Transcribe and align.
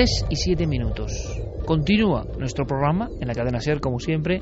3 0.00 0.28
y 0.30 0.36
7 0.36 0.66
minutos. 0.66 1.12
Continúa 1.66 2.24
nuestro 2.38 2.64
programa 2.64 3.10
en 3.20 3.28
la 3.28 3.34
cadena 3.34 3.60
SER, 3.60 3.80
como 3.80 3.98
siempre. 3.98 4.40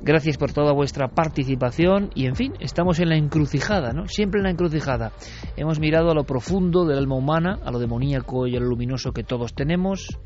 Gracias 0.00 0.38
por 0.38 0.52
toda 0.52 0.72
vuestra 0.72 1.08
participación 1.08 2.10
y, 2.14 2.26
en 2.26 2.36
fin, 2.36 2.52
estamos 2.60 3.00
en 3.00 3.08
la 3.08 3.16
encrucijada, 3.16 3.92
¿no? 3.92 4.06
Siempre 4.06 4.38
en 4.38 4.44
la 4.44 4.50
encrucijada. 4.50 5.10
Hemos 5.56 5.80
mirado 5.80 6.12
a 6.12 6.14
lo 6.14 6.22
profundo 6.22 6.84
del 6.84 6.98
alma 6.98 7.16
humana, 7.16 7.58
a 7.64 7.72
lo 7.72 7.80
demoníaco 7.80 8.46
y 8.46 8.54
a 8.54 8.60
lo 8.60 8.66
luminoso 8.66 9.10
que 9.10 9.24
todos 9.24 9.54
tenemos. 9.54 10.20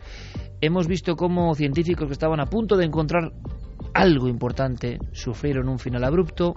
Hemos 0.60 0.86
visto 0.88 1.16
cómo 1.16 1.54
científicos 1.54 2.08
que 2.08 2.12
estaban 2.12 2.40
a 2.40 2.44
punto 2.44 2.76
de 2.76 2.84
encontrar 2.84 3.32
algo 3.94 4.28
importante 4.28 4.98
sufrieron 5.12 5.70
un 5.70 5.78
final 5.78 6.04
abrupto 6.04 6.52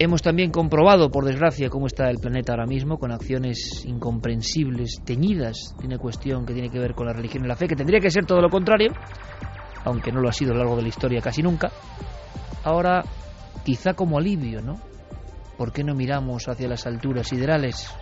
Hemos 0.00 0.22
también 0.22 0.52
comprobado, 0.52 1.10
por 1.10 1.24
desgracia, 1.24 1.68
cómo 1.70 1.88
está 1.88 2.08
el 2.08 2.18
planeta 2.18 2.52
ahora 2.52 2.66
mismo, 2.66 2.98
con 2.98 3.10
acciones 3.10 3.84
incomprensibles, 3.84 5.02
teñidas 5.04 5.74
de 5.80 5.88
una 5.88 5.98
cuestión 5.98 6.46
que 6.46 6.52
tiene 6.52 6.70
que 6.70 6.78
ver 6.78 6.94
con 6.94 7.08
la 7.08 7.12
religión 7.12 7.44
y 7.44 7.48
la 7.48 7.56
fe, 7.56 7.66
que 7.66 7.74
tendría 7.74 7.98
que 7.98 8.12
ser 8.12 8.24
todo 8.24 8.40
lo 8.40 8.48
contrario, 8.48 8.92
aunque 9.84 10.12
no 10.12 10.20
lo 10.20 10.28
ha 10.28 10.32
sido 10.32 10.52
a 10.52 10.54
lo 10.54 10.60
largo 10.60 10.76
de 10.76 10.82
la 10.82 10.88
historia 10.88 11.20
casi 11.20 11.42
nunca. 11.42 11.72
Ahora, 12.62 13.02
quizá 13.64 13.94
como 13.94 14.18
alivio, 14.18 14.62
¿no? 14.62 14.76
¿Por 15.56 15.72
qué 15.72 15.82
no 15.82 15.96
miramos 15.96 16.46
hacia 16.46 16.68
las 16.68 16.86
alturas 16.86 17.26
siderales? 17.26 17.92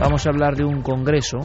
Vamos 0.00 0.26
a 0.26 0.30
hablar 0.30 0.56
de 0.56 0.64
un 0.64 0.80
congreso 0.80 1.40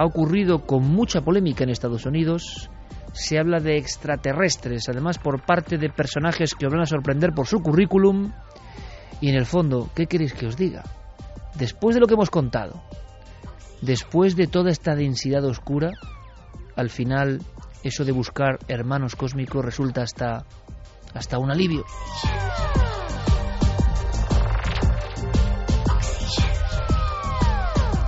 ha 0.00 0.04
ocurrido 0.06 0.64
con 0.64 0.82
mucha 0.82 1.20
polémica 1.20 1.62
en 1.62 1.68
Estados 1.68 2.06
Unidos. 2.06 2.70
Se 3.12 3.38
habla 3.38 3.60
de 3.60 3.76
extraterrestres, 3.76 4.88
además 4.88 5.18
por 5.18 5.44
parte 5.44 5.76
de 5.76 5.90
personajes 5.90 6.54
que 6.54 6.64
os 6.64 6.72
van 6.72 6.80
a 6.80 6.86
sorprender 6.86 7.34
por 7.34 7.46
su 7.46 7.60
currículum. 7.60 8.32
Y 9.20 9.28
en 9.28 9.34
el 9.34 9.44
fondo, 9.44 9.90
¿qué 9.94 10.06
queréis 10.06 10.32
que 10.32 10.46
os 10.46 10.56
diga? 10.56 10.84
Después 11.54 11.94
de 11.94 12.00
lo 12.00 12.06
que 12.06 12.14
hemos 12.14 12.30
contado, 12.30 12.82
después 13.82 14.36
de 14.36 14.46
toda 14.46 14.70
esta 14.70 14.94
densidad 14.94 15.44
oscura, 15.44 15.90
al 16.76 16.88
final 16.88 17.42
eso 17.84 18.06
de 18.06 18.12
buscar 18.12 18.58
hermanos 18.68 19.16
cósmicos 19.16 19.62
resulta 19.62 20.00
hasta, 20.00 20.46
hasta 21.12 21.38
un 21.38 21.50
alivio. 21.50 21.84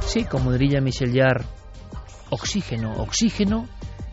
Sí, 0.06 0.24
como 0.24 0.52
diría 0.52 0.80
Michel 0.80 1.12
Jarre, 1.14 1.44
oxígeno, 2.32 2.94
oxígeno 2.96 3.68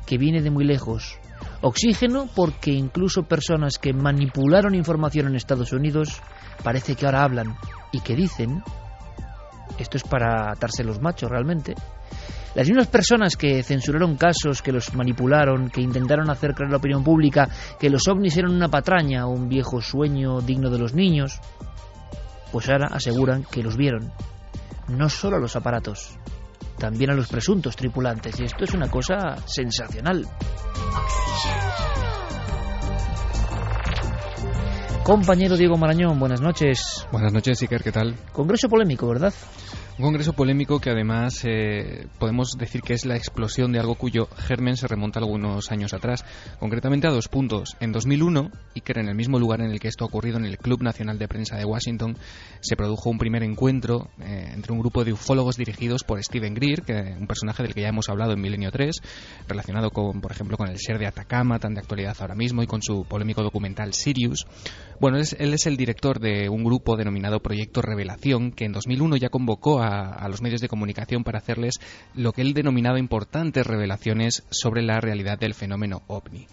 que 0.06 0.18
viene 0.18 0.42
de 0.42 0.52
muy 0.52 0.66
lejos. 0.66 1.18
Oxígeno 1.62 2.28
porque 2.36 2.72
incluso 2.72 3.24
personas 3.24 3.78
que 3.78 3.94
manipularon 3.94 4.76
información 4.76 5.28
en 5.28 5.36
Estados 5.36 5.72
Unidos 5.72 6.22
parece 6.62 6.96
que 6.96 7.06
ahora 7.06 7.24
hablan 7.24 7.56
y 7.94 8.02
que 8.02 8.16
dicen, 8.16 8.62
esto 9.78 9.98
es 9.98 10.04
para 10.04 10.52
atarse 10.52 10.84
los 10.84 11.02
machos 11.02 11.30
realmente, 11.30 11.76
las 12.56 12.68
mismas 12.68 12.88
personas 12.88 13.38
que 13.38 13.64
censuraron 13.64 14.18
casos, 14.18 14.62
que 14.62 14.74
los 14.74 14.94
manipularon, 14.96 15.70
que 15.70 15.82
intentaron 15.82 16.30
hacer 16.30 16.54
creer 16.54 16.72
la 16.72 16.78
opinión 16.78 17.04
pública 17.04 17.48
que 17.80 17.90
los 17.90 18.06
ovnis 18.10 18.36
eran 18.36 18.52
una 18.52 18.68
patraña 18.68 19.28
un 19.28 19.48
viejo 19.48 19.80
sueño 19.82 20.42
digno 20.42 20.70
de 20.70 20.80
los 20.80 20.94
niños, 20.94 21.40
pues 22.52 22.68
ahora 22.68 22.88
aseguran 22.88 23.46
que 23.50 23.64
los 23.64 23.78
vieron. 23.78 24.12
No 24.90 25.08
solo 25.08 25.40
los 25.40 25.56
aparatos, 25.56 26.18
también 26.80 27.12
a 27.12 27.14
los 27.14 27.28
presuntos 27.28 27.76
tripulantes. 27.76 28.40
Y 28.40 28.46
esto 28.46 28.64
es 28.64 28.74
una 28.74 28.90
cosa 28.90 29.36
sensacional. 29.46 30.26
Compañero 35.04 35.58
Diego 35.58 35.76
Marañón, 35.76 36.20
buenas 36.20 36.42
noches. 36.42 37.08
Buenas 37.12 37.34
noches, 37.34 37.62
Iker, 37.62 37.84
¿qué 37.84 37.92
tal? 37.92 38.16
Congreso 38.32 38.68
polémico, 38.68 39.08
¿verdad? 39.08 39.34
Un 40.00 40.06
congreso 40.06 40.32
polémico 40.32 40.80
que 40.80 40.92
además 40.92 41.44
eh, 41.44 42.08
podemos 42.20 42.54
decir 42.58 42.82
que 42.82 42.94
es 42.94 43.06
la 43.06 43.18
explosión 43.18 43.74
de 43.74 43.80
algo 43.80 43.96
cuyo 43.96 44.30
germen 44.38 44.78
se 44.78 44.88
remonta 44.88 45.20
algunos 45.20 45.74
años 45.74 45.94
atrás, 45.94 46.24
concretamente 46.58 47.06
a 47.06 47.12
dos 47.12 47.28
puntos. 47.28 47.76
En 47.82 47.92
2001, 47.92 48.50
y 48.76 48.80
que 48.80 48.94
era 48.94 49.02
en 49.02 49.10
el 49.10 49.16
mismo 49.16 49.40
lugar 49.40 49.60
en 49.60 49.72
el 49.72 49.80
que 49.82 49.90
esto 49.90 50.06
ha 50.06 50.08
ocurrido, 50.08 50.38
en 50.38 50.46
el 50.46 50.58
Club 50.58 50.84
Nacional 50.84 51.20
de 51.20 51.28
Prensa 51.28 51.58
de 51.58 51.66
Washington, 51.66 52.16
se 52.62 52.78
produjo 52.78 53.10
un 53.10 53.18
primer 53.18 53.44
encuentro 53.44 54.08
eh, 54.22 54.52
entre 54.54 54.72
un 54.72 54.80
grupo 54.80 55.04
de 55.04 55.12
ufólogos 55.12 55.58
dirigidos 55.58 56.06
por 56.06 56.24
Steven 56.24 56.54
Greer, 56.54 56.84
que 56.84 57.18
un 57.20 57.28
personaje 57.28 57.62
del 57.64 57.74
que 57.74 57.82
ya 57.82 57.90
hemos 57.90 58.08
hablado 58.08 58.32
en 58.32 58.40
Milenio 58.40 58.72
3, 58.72 59.02
relacionado 59.50 59.90
con, 59.90 60.22
por 60.22 60.32
ejemplo, 60.32 60.56
con 60.56 60.70
el 60.70 60.80
ser 60.80 60.98
de 60.98 61.08
Atacama, 61.08 61.60
tan 61.60 61.74
de 61.74 61.82
actualidad 61.82 62.16
ahora 62.22 62.36
mismo, 62.36 62.64
y 62.64 62.68
con 62.68 62.82
su 62.82 63.04
polémico 63.04 63.44
documental 63.44 63.94
Sirius. 63.94 64.48
Bueno, 65.02 65.18
él 65.18 65.54
es 65.54 65.66
el 65.66 65.76
director 65.76 66.22
de 66.22 66.48
un 66.48 66.64
grupo 66.64 66.96
denominado 66.96 67.42
Proyecto 67.42 67.82
Revelación, 67.82 68.54
que 68.54 68.64
en 68.64 68.72
2001 68.72 69.18
ya 69.18 69.28
convocó 69.28 69.82
a 69.82 69.89
a, 69.90 70.28
los 70.30 70.42
medios 70.42 70.62
de 70.62 70.68
comunicación 70.68 71.24
para 71.24 71.40
hacerles 71.40 71.80
lo 72.14 72.32
que 72.32 72.42
él 72.42 72.54
denominaba 72.54 73.00
importantes 73.00 73.66
revelaciones 73.66 74.44
sobre 74.50 74.82
la 74.82 75.00
realidad 75.00 75.40
del 75.40 75.54
fenómeno 75.54 76.04
ovni. 76.08 76.48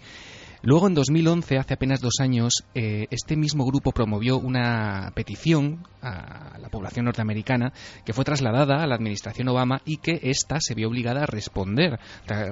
Luego, 0.63 0.87
en 0.87 0.95
2011, 0.95 1.57
hace 1.57 1.73
apenas 1.75 2.01
dos 2.01 2.15
años, 2.19 2.65
eh, 2.73 3.05
este 3.11 3.35
mismo 3.35 3.65
grupo 3.65 3.91
promovió 3.91 4.37
una 4.39 5.11
petición 5.13 5.85
a 6.01 6.57
la 6.59 6.69
población 6.69 7.05
norteamericana 7.05 7.73
que 8.05 8.13
fue 8.13 8.23
trasladada 8.23 8.81
a 8.81 8.87
la 8.87 8.95
administración 8.95 9.49
Obama 9.49 9.81
y 9.83 9.97
que 9.97 10.19
ésta 10.23 10.59
se 10.59 10.73
vio 10.73 10.87
obligada 10.87 11.23
a 11.23 11.25
responder. 11.25 11.99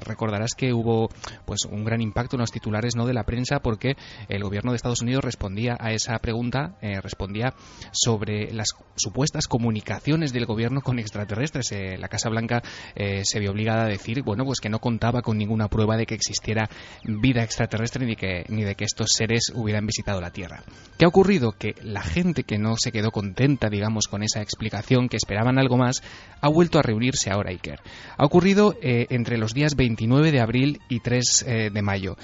recordarás 0.02 0.52
que 0.56 0.74
hubo 0.74 1.10
pues 1.46 1.62
un 1.70 1.84
gran 1.84 2.02
impacto 2.02 2.36
en 2.36 2.42
los 2.42 2.52
titulares 2.52 2.96
no 2.96 3.06
de 3.06 3.14
la 3.14 3.24
prensa 3.24 3.60
porque 3.60 3.96
el 4.30 4.44
gobierno 4.44 4.72
de 4.72 4.78
Estados 4.78 5.02
Unidos 5.02 5.24
respondía 5.24 5.78
a 5.80 5.92
esa 5.92 6.18
pregunta, 6.20 6.76
eh, 6.82 7.00
respondía 7.02 7.54
sobre 7.92 8.52
las 8.52 8.70
supuestas 8.96 9.48
comunicaciones 9.48 10.34
del 10.34 10.46
gobierno 10.46 10.82
con 10.82 11.00
extraterrestres. 11.00 11.72
Eh, 11.72 11.98
la 11.98 12.08
Casa 12.08 12.30
Blanca 12.30 12.62
se 12.96 13.40
vio 13.40 13.52
obligada 13.52 13.84
a 13.84 13.88
decir, 13.88 14.22
bueno, 14.24 14.46
pues 14.46 14.60
que 14.60 14.70
no 14.70 14.80
contaba 14.80 15.22
con 15.22 15.38
ninguna 15.38 15.68
prueba 15.68 15.98
de 15.98 16.06
que 16.06 16.16
existiera 16.16 16.70
vida 17.04 17.44
extraterrestre 17.44 17.95
ni 18.04 18.16
que, 18.16 18.46
ni 18.50 18.64
de 18.64 18.76
que 18.76 18.84
estos 18.84 19.12
seres 19.12 19.52
hubieran 19.54 19.86
visitado 19.86 20.20
la 20.20 20.32
Tierra. 20.32 20.64
¿Qué 20.98 21.06
ha 21.06 21.08
ocurrido? 21.08 21.54
Que 21.54 21.76
la 21.82 22.02
gente 22.02 22.44
que 22.44 22.58
no 22.58 22.76
se 22.78 22.92
quedó 22.92 23.12
contenta, 23.12 23.70
digamos, 23.70 24.08
con 24.08 24.24
esa 24.24 24.42
explicación, 24.42 25.08
que 25.08 25.18
esperaban 25.18 25.60
algo 25.60 25.78
más, 25.78 26.02
ha 26.42 26.50
vuelto 26.50 26.80
a 26.80 26.82
reunirse 26.82 27.30
ahora, 27.30 27.52
Iker. 27.52 27.80
Ha 28.18 28.26
ocurrido 28.26 28.76
eh, 28.82 29.08
entre 29.10 29.38
los 29.38 29.54
días 29.54 29.76
29 29.76 30.32
de 30.32 30.42
abril 30.42 30.82
y 30.90 31.00
3 31.00 31.46
eh, 31.48 31.70
de 31.72 31.82
mayo 31.82 32.18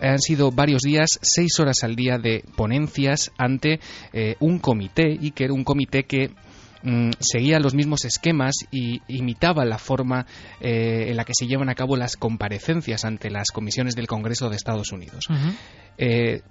han 0.00 0.18
sido 0.18 0.50
varios 0.50 0.82
días, 0.82 1.20
seis 1.22 1.60
horas 1.60 1.84
al 1.84 1.94
día 1.94 2.18
de 2.18 2.42
ponencias 2.56 3.30
ante 3.38 3.78
eh, 4.12 4.34
un 4.40 4.58
comité, 4.58 5.16
Iker, 5.20 5.52
un 5.52 5.62
comité 5.62 6.02
que 6.04 6.30
Mm, 6.82 7.10
seguía 7.20 7.60
los 7.60 7.74
mismos 7.74 8.04
esquemas 8.04 8.54
y 8.70 9.00
imitaba 9.08 9.64
la 9.64 9.78
forma 9.78 10.26
eh, 10.60 11.06
en 11.08 11.16
la 11.16 11.24
que 11.24 11.34
se 11.34 11.46
llevan 11.46 11.68
a 11.68 11.74
cabo 11.74 11.96
las 11.96 12.16
comparecencias 12.16 13.04
ante 13.04 13.30
las 13.30 13.50
comisiones 13.50 13.94
del 13.94 14.06
Congreso 14.06 14.48
de 14.48 14.56
Estados 14.56 14.92
Unidos. 14.92 15.26
Eh, 15.98 16.42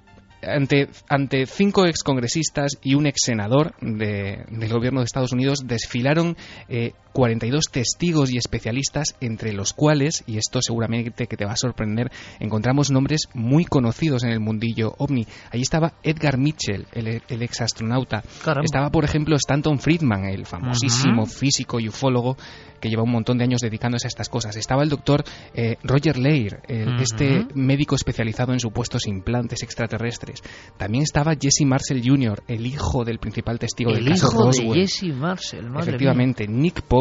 ante, 0.44 0.90
ante 1.08 1.46
cinco 1.46 1.86
excongresistas 1.86 2.78
y 2.82 2.96
un 2.96 3.06
ex 3.06 3.22
senador 3.26 3.76
del 3.80 4.70
gobierno 4.70 5.02
de 5.02 5.06
Estados 5.06 5.34
Unidos 5.34 5.60
desfilaron 5.66 6.36
eh, 6.68 6.94
42 7.12 7.66
testigos 7.72 8.32
y 8.32 8.38
especialistas, 8.38 9.16
entre 9.22 9.54
los 9.54 9.74
cuales, 9.74 10.24
y 10.28 10.38
esto 10.38 10.62
seguramente 10.62 11.28
que 11.28 11.38
te 11.38 11.46
va 11.46 11.54
a 11.54 11.58
sorprender, 11.58 12.12
encontramos 12.40 12.92
nombres 12.92 13.28
muy 13.34 13.66
conocidos 13.66 14.24
en 14.24 14.32
el 14.32 14.40
mundillo 14.40 14.94
ovni. 14.98 15.26
Allí 15.52 15.62
estaba 15.62 15.94
Edgar 16.04 16.38
Mitchell, 16.38 16.88
el, 16.94 17.22
el 17.28 17.42
ex 17.42 17.62
astronauta. 17.62 18.24
Estaba, 18.64 18.90
por 18.90 19.06
ejemplo, 19.06 19.36
Stanton 19.36 19.80
Friedman, 19.80 20.26
el 20.26 20.46
famosísimo 20.46 21.26
físico 21.26 21.80
y 21.80 21.88
ufólogo 21.88 22.38
que 22.82 22.90
lleva 22.90 23.04
un 23.04 23.12
montón 23.12 23.38
de 23.38 23.46
años 23.46 23.62
dedicándose 23.62 24.08
a 24.08 24.10
estas 24.10 24.28
cosas. 24.28 24.56
Estaba 24.58 24.84
el 24.84 24.90
doctor 24.90 25.24
eh, 25.54 25.78
Roger 25.84 26.18
Leir, 26.18 26.60
este 26.68 27.46
médico 27.54 27.96
especializado 27.96 28.54
en 28.54 28.60
supuestos 28.60 29.08
implantes 29.08 29.64
extraterrestres. 29.64 30.42
También 30.78 31.04
estaba 31.04 31.36
Jesse 31.40 31.66
Marcel 31.66 32.02
Jr., 32.04 32.44
el 32.48 32.66
hijo 32.66 33.06
del 33.06 33.20
principal 33.20 33.60
testigo 33.60 33.94
del 33.94 34.06
caso 34.06 34.30
Roswell. 34.32 34.74
De 34.74 34.82
Jesse 34.82 35.14
Marcel, 35.14 35.68
Efectivamente, 35.80 36.48
Nick 36.48 36.82
Pope, 36.82 37.01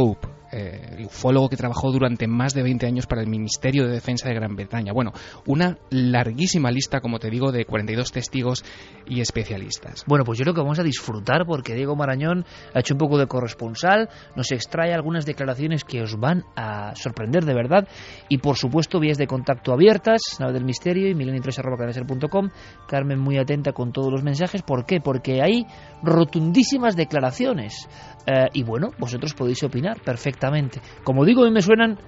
eh, 0.53 0.97
el 0.99 1.07
ufólogo 1.07 1.49
que 1.49 1.57
trabajó 1.57 1.93
durante 1.93 2.27
más 2.27 2.55
de 2.55 2.65
20 2.65 2.85
años 2.87 3.07
para 3.07 3.23
el 3.23 3.29
Ministerio 3.29 3.87
de 3.87 3.93
Defensa 3.93 4.29
de 4.29 4.35
Gran 4.35 4.57
Bretaña. 4.57 4.93
Bueno, 4.93 5.13
una 5.47 5.79
larguísima 5.91 6.73
lista, 6.73 7.01
como 7.01 7.21
te 7.21 7.31
digo, 7.31 7.53
de 7.53 7.65
42 7.65 8.11
testigos 8.11 8.65
y 9.07 9.21
especialistas. 9.21 10.05
Bueno, 10.09 10.25
pues 10.25 10.39
yo 10.39 10.43
creo 10.43 10.55
que 10.55 10.63
vamos 10.63 10.81
a 10.81 10.83
disfrutar 10.83 11.47
porque 11.47 11.75
Diego 11.75 11.95
Marañón 11.95 12.45
ha 12.75 12.81
hecho 12.81 12.95
un 12.95 12.99
poco 12.99 13.17
de 13.17 13.29
corresponsal, 13.29 14.09
nos 14.35 14.51
extrae 14.51 14.93
algunas 14.93 15.25
declaraciones 15.25 15.85
que 15.85 16.03
os 16.03 16.19
van 16.19 16.45
a 16.57 16.97
sorprender 16.97 17.45
de 17.45 17.55
verdad 17.55 17.87
y 18.29 18.39
por 18.39 18.57
supuesto 18.57 18.99
vías 18.99 19.19
de 19.19 19.29
contacto 19.29 19.73
abiertas, 19.73 20.21
Nave 20.41 20.55
del 20.55 20.65
Misterio 20.65 21.09
y 21.09 21.15
milenio3.com. 21.15 22.49
Carmen 22.89 23.21
muy 23.21 23.39
atenta 23.39 23.73
con 23.73 23.93
todos 23.93 24.11
los 24.11 24.25
mensajes. 24.25 24.63
¿Por 24.63 24.85
qué? 24.85 25.01
Porque 25.01 25.43
hay 25.43 25.65
rotundísimas 26.03 26.97
declaraciones. 26.97 27.89
Eh, 28.27 28.49
y 28.55 28.63
bueno, 28.63 28.91
vosotros 28.99 29.35
podéis 29.35 29.63
opinar 29.63 30.01
perfectamente. 30.03 30.81
Como 31.05 31.25
digo, 31.25 31.45
a 31.45 31.51
me 31.51 31.63
suenan 31.63 31.99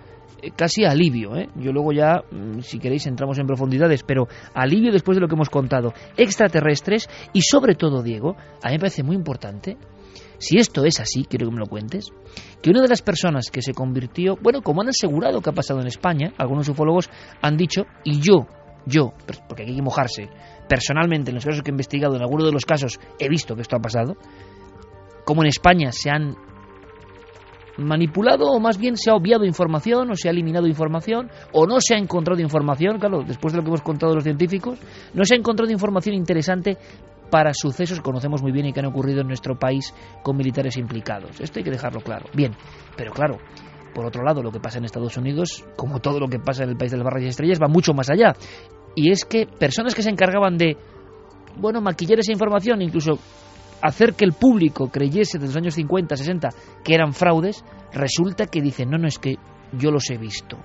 eh, 0.42 0.50
casi 0.56 0.84
alivio. 0.84 1.36
¿eh? 1.36 1.48
Yo 1.56 1.72
luego 1.72 1.92
ya, 1.92 2.22
mm, 2.30 2.60
si 2.60 2.78
queréis, 2.78 3.06
entramos 3.06 3.38
en 3.38 3.46
profundidades, 3.46 4.02
pero 4.02 4.28
alivio 4.54 4.92
después 4.92 5.16
de 5.16 5.20
lo 5.20 5.28
que 5.28 5.34
hemos 5.34 5.50
contado. 5.50 5.92
Extraterrestres 6.16 7.08
y 7.32 7.42
sobre 7.42 7.74
todo, 7.74 8.02
Diego, 8.02 8.36
a 8.62 8.68
mí 8.68 8.74
me 8.74 8.80
parece 8.80 9.02
muy 9.02 9.16
importante, 9.16 9.76
si 10.38 10.58
esto 10.58 10.84
es 10.84 10.98
así, 10.98 11.24
quiero 11.24 11.46
que 11.46 11.52
me 11.52 11.60
lo 11.60 11.66
cuentes, 11.66 12.08
que 12.60 12.70
una 12.70 12.82
de 12.82 12.88
las 12.88 13.00
personas 13.00 13.48
que 13.50 13.62
se 13.62 13.72
convirtió, 13.72 14.36
bueno, 14.42 14.60
como 14.60 14.82
han 14.82 14.88
asegurado 14.88 15.40
que 15.40 15.50
ha 15.50 15.52
pasado 15.52 15.80
en 15.80 15.86
España, 15.86 16.32
algunos 16.36 16.68
ufólogos 16.68 17.08
han 17.40 17.56
dicho, 17.56 17.82
y 18.02 18.20
yo, 18.20 18.48
yo, 18.84 19.12
porque 19.48 19.62
hay 19.62 19.76
que 19.76 19.82
mojarse, 19.82 20.28
personalmente 20.68 21.30
en 21.30 21.36
los 21.36 21.44
casos 21.44 21.62
que 21.62 21.70
he 21.70 21.72
investigado, 21.74 22.16
en 22.16 22.22
alguno 22.22 22.44
de 22.44 22.50
los 22.50 22.66
casos 22.66 22.98
he 23.20 23.28
visto 23.28 23.54
que 23.54 23.62
esto 23.62 23.76
ha 23.76 23.80
pasado, 23.80 24.16
como 25.24 25.42
en 25.42 25.48
España 25.48 25.92
se 25.92 26.10
han 26.10 26.36
manipulado 27.78 28.46
o 28.50 28.60
más 28.60 28.78
bien 28.78 28.96
se 28.96 29.10
ha 29.10 29.14
obviado 29.14 29.44
información 29.44 30.10
o 30.10 30.14
se 30.14 30.28
ha 30.28 30.30
eliminado 30.30 30.66
información 30.66 31.30
o 31.52 31.66
no 31.66 31.80
se 31.80 31.94
ha 31.94 31.98
encontrado 31.98 32.40
información, 32.40 32.98
claro, 32.98 33.22
después 33.26 33.52
de 33.52 33.58
lo 33.58 33.62
que 33.62 33.68
hemos 33.68 33.82
contado 33.82 34.14
los 34.14 34.24
científicos, 34.24 34.78
no 35.14 35.24
se 35.24 35.34
ha 35.34 35.38
encontrado 35.38 35.72
información 35.72 36.14
interesante 36.14 36.76
para 37.30 37.54
sucesos 37.54 37.98
que 37.98 38.04
conocemos 38.04 38.42
muy 38.42 38.52
bien 38.52 38.66
y 38.66 38.72
que 38.72 38.80
han 38.80 38.86
ocurrido 38.86 39.22
en 39.22 39.26
nuestro 39.26 39.58
país 39.58 39.94
con 40.22 40.36
militares 40.36 40.76
implicados. 40.76 41.40
Esto 41.40 41.60
hay 41.60 41.64
que 41.64 41.70
dejarlo 41.70 42.00
claro. 42.02 42.26
Bien, 42.34 42.52
pero 42.94 43.10
claro, 43.12 43.38
por 43.94 44.04
otro 44.04 44.22
lado, 44.22 44.42
lo 44.42 44.50
que 44.50 44.60
pasa 44.60 44.78
en 44.78 44.84
Estados 44.84 45.16
Unidos, 45.16 45.64
como 45.76 46.00
todo 46.00 46.20
lo 46.20 46.28
que 46.28 46.38
pasa 46.38 46.64
en 46.64 46.70
el 46.70 46.76
país 46.76 46.90
de 46.90 46.98
las 46.98 47.04
barras 47.04 47.22
y 47.22 47.28
estrellas, 47.28 47.58
va 47.60 47.68
mucho 47.68 47.94
más 47.94 48.10
allá. 48.10 48.34
Y 48.94 49.10
es 49.10 49.24
que 49.24 49.46
personas 49.46 49.94
que 49.94 50.02
se 50.02 50.10
encargaban 50.10 50.58
de, 50.58 50.76
bueno, 51.56 51.80
maquillar 51.80 52.18
esa 52.18 52.32
información, 52.32 52.82
incluso 52.82 53.18
hacer 53.82 54.14
que 54.14 54.24
el 54.24 54.32
público 54.32 54.88
creyese 54.88 55.38
desde 55.38 55.54
los 55.54 55.56
años 55.56 55.74
50, 55.74 56.16
60 56.16 56.48
que 56.84 56.94
eran 56.94 57.12
fraudes, 57.12 57.64
resulta 57.92 58.46
que 58.46 58.62
dicen, 58.62 58.90
no, 58.90 58.98
no, 58.98 59.08
es 59.08 59.18
que 59.18 59.36
yo 59.72 59.90
los 59.90 60.08
he 60.10 60.16
visto. 60.16 60.56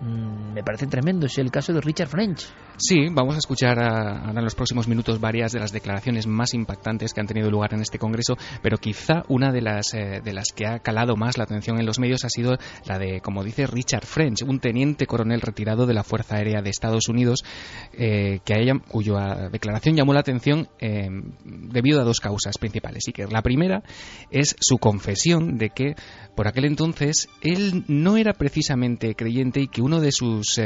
Mm, 0.00 0.52
me 0.52 0.62
parece 0.62 0.86
tremendo, 0.86 1.26
es 1.26 1.38
el 1.38 1.50
caso 1.50 1.72
de 1.72 1.80
Richard 1.80 2.08
French. 2.08 2.46
Sí, 2.82 3.08
vamos 3.12 3.34
a 3.34 3.38
escuchar 3.38 3.78
ahora 3.78 4.30
en 4.34 4.42
los 4.42 4.54
próximos 4.54 4.88
minutos 4.88 5.20
varias 5.20 5.52
de 5.52 5.60
las 5.60 5.70
declaraciones 5.70 6.26
más 6.26 6.54
impactantes 6.54 7.12
que 7.12 7.20
han 7.20 7.26
tenido 7.26 7.50
lugar 7.50 7.74
en 7.74 7.82
este 7.82 7.98
Congreso, 7.98 8.38
pero 8.62 8.78
quizá 8.78 9.22
una 9.28 9.52
de 9.52 9.60
las, 9.60 9.92
eh, 9.92 10.22
de 10.24 10.32
las 10.32 10.46
que 10.56 10.66
ha 10.66 10.78
calado 10.78 11.14
más 11.14 11.36
la 11.36 11.44
atención 11.44 11.78
en 11.78 11.84
los 11.84 11.98
medios 11.98 12.24
ha 12.24 12.30
sido 12.30 12.56
la 12.86 12.98
de, 12.98 13.20
como 13.20 13.44
dice 13.44 13.66
Richard 13.66 14.06
French, 14.06 14.44
un 14.44 14.60
teniente 14.60 15.06
coronel 15.06 15.42
retirado 15.42 15.84
de 15.84 15.92
la 15.92 16.04
Fuerza 16.04 16.36
Aérea 16.36 16.62
de 16.62 16.70
Estados 16.70 17.10
Unidos, 17.10 17.44
eh, 17.92 18.40
que 18.46 18.54
haya, 18.54 18.72
cuya 18.88 19.50
declaración 19.52 19.94
llamó 19.94 20.14
la 20.14 20.20
atención 20.20 20.70
eh, 20.78 21.06
debido 21.44 22.00
a 22.00 22.04
dos 22.04 22.18
causas 22.18 22.56
principales. 22.56 23.06
Y 23.08 23.12
que 23.12 23.26
la 23.26 23.42
primera 23.42 23.82
es 24.30 24.56
su 24.58 24.78
confesión 24.78 25.58
de 25.58 25.68
que 25.68 25.96
por 26.34 26.48
aquel 26.48 26.64
entonces 26.64 27.28
él 27.42 27.84
no 27.88 28.16
era 28.16 28.32
precisamente 28.32 29.14
creyente 29.14 29.60
y 29.60 29.68
que 29.68 29.82
uno 29.82 30.00
de 30.00 30.12
sus 30.12 30.58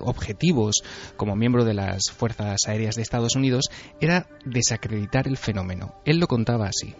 objetivos 0.00 0.76
como 1.16 1.34
miembro 1.34 1.55
de 1.64 1.74
las 1.74 2.10
Fuerzas 2.10 2.58
Aéreas 2.66 2.96
de 2.96 3.02
Estados 3.02 3.36
Unidos, 3.36 3.66
era 4.00 4.26
desacreditar 4.44 5.26
el 5.26 5.36
fenómeno. 5.36 5.94
Él 6.04 6.18
lo 6.18 6.26
contaba 6.26 6.66
así. 6.66 6.94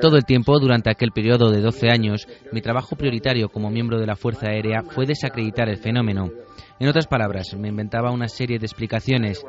Todo 0.00 0.16
el 0.16 0.24
tiempo, 0.24 0.58
durante 0.58 0.90
aquel 0.90 1.10
periodo 1.10 1.50
de 1.50 1.60
12 1.60 1.88
años, 1.88 2.28
mi 2.52 2.60
trabajo 2.60 2.96
prioritario 2.96 3.48
como 3.48 3.70
miembro 3.70 3.98
de 3.98 4.06
la 4.06 4.16
Fuerza 4.16 4.48
Aérea 4.48 4.82
fue 4.82 5.06
desacreditar 5.06 5.68
el 5.68 5.78
fenómeno. 5.78 6.30
En 6.78 6.88
otras 6.88 7.06
palabras, 7.06 7.54
me 7.56 7.68
inventaba 7.68 8.10
una 8.10 8.28
serie 8.28 8.58
de 8.58 8.66
explicaciones. 8.66 9.44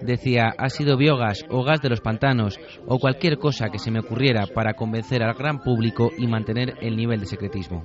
Decía, 0.00 0.52
ha 0.58 0.68
sido 0.68 0.96
biogás 0.96 1.44
o 1.48 1.62
gas 1.62 1.80
de 1.80 1.88
los 1.88 2.00
pantanos 2.00 2.58
o 2.86 2.98
cualquier 2.98 3.38
cosa 3.38 3.70
que 3.70 3.78
se 3.78 3.90
me 3.90 4.00
ocurriera 4.00 4.46
para 4.52 4.74
convencer 4.74 5.22
al 5.22 5.34
gran 5.34 5.60
público 5.60 6.10
y 6.18 6.26
mantener 6.26 6.74
el 6.80 6.96
nivel 6.96 7.20
de 7.20 7.26
secretismo. 7.26 7.84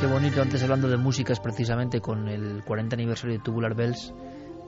Qué 0.00 0.06
bonito, 0.06 0.40
antes 0.40 0.62
hablando 0.62 0.88
de 0.88 0.96
músicas 0.96 1.40
precisamente 1.40 2.00
con 2.00 2.26
el 2.26 2.64
40 2.64 2.96
aniversario 2.96 3.36
de 3.36 3.44
Tubular 3.44 3.74
Bells, 3.74 4.14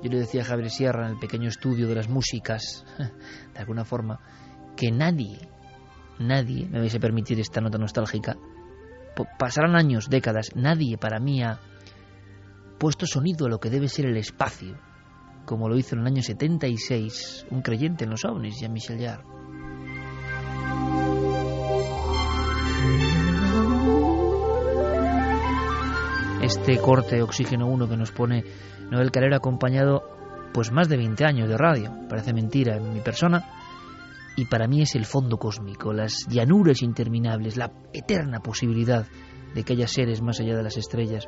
yo 0.02 0.10
le 0.10 0.18
decía 0.18 0.42
a 0.42 0.44
Javier 0.44 0.68
Sierra 0.68 1.06
en 1.06 1.14
el 1.14 1.18
pequeño 1.18 1.48
estudio 1.48 1.88
de 1.88 1.94
las 1.94 2.10
músicas, 2.10 2.84
de 3.54 3.58
alguna 3.58 3.86
forma, 3.86 4.20
que 4.76 4.90
nadie, 4.92 5.48
nadie 6.18 6.68
me 6.68 6.80
vais 6.80 6.94
a 6.94 6.98
permitir 6.98 7.40
esta 7.40 7.62
nota 7.62 7.78
nostálgica. 7.78 8.36
Pasarán 9.38 9.74
años, 9.74 10.10
décadas, 10.10 10.50
nadie 10.54 10.98
para 10.98 11.18
mí 11.18 11.42
ha 11.42 11.60
puesto 12.78 13.06
sonido 13.06 13.46
a 13.46 13.48
lo 13.48 13.58
que 13.58 13.70
debe 13.70 13.88
ser 13.88 14.04
el 14.04 14.18
espacio, 14.18 14.78
como 15.46 15.66
lo 15.66 15.78
hizo 15.78 15.94
en 15.94 16.02
el 16.02 16.08
año 16.08 16.22
76 16.22 17.46
un 17.50 17.62
creyente 17.62 18.04
en 18.04 18.10
los 18.10 18.26
ovnis, 18.26 18.60
Jean-Michel 18.60 19.00
Jarre. 19.00 19.41
Este 26.52 26.76
corte 26.78 27.22
Oxígeno 27.22 27.66
1 27.66 27.88
que 27.88 27.96
nos 27.96 28.12
pone 28.12 28.44
Noel 28.90 29.10
Calero 29.10 29.36
acompañado 29.36 30.02
pues 30.52 30.70
más 30.70 30.86
de 30.86 30.98
20 30.98 31.24
años 31.24 31.48
de 31.48 31.56
radio. 31.56 31.90
Parece 32.10 32.34
mentira 32.34 32.76
en 32.76 32.92
mi 32.92 33.00
persona. 33.00 33.48
Y 34.36 34.44
para 34.44 34.68
mí 34.68 34.82
es 34.82 34.94
el 34.94 35.06
fondo 35.06 35.38
cósmico, 35.38 35.94
las 35.94 36.26
llanuras 36.28 36.82
interminables, 36.82 37.56
la 37.56 37.72
eterna 37.94 38.40
posibilidad 38.40 39.06
de 39.54 39.64
que 39.64 39.72
haya 39.72 39.86
seres 39.88 40.20
más 40.20 40.40
allá 40.40 40.54
de 40.54 40.62
las 40.62 40.76
estrellas 40.76 41.26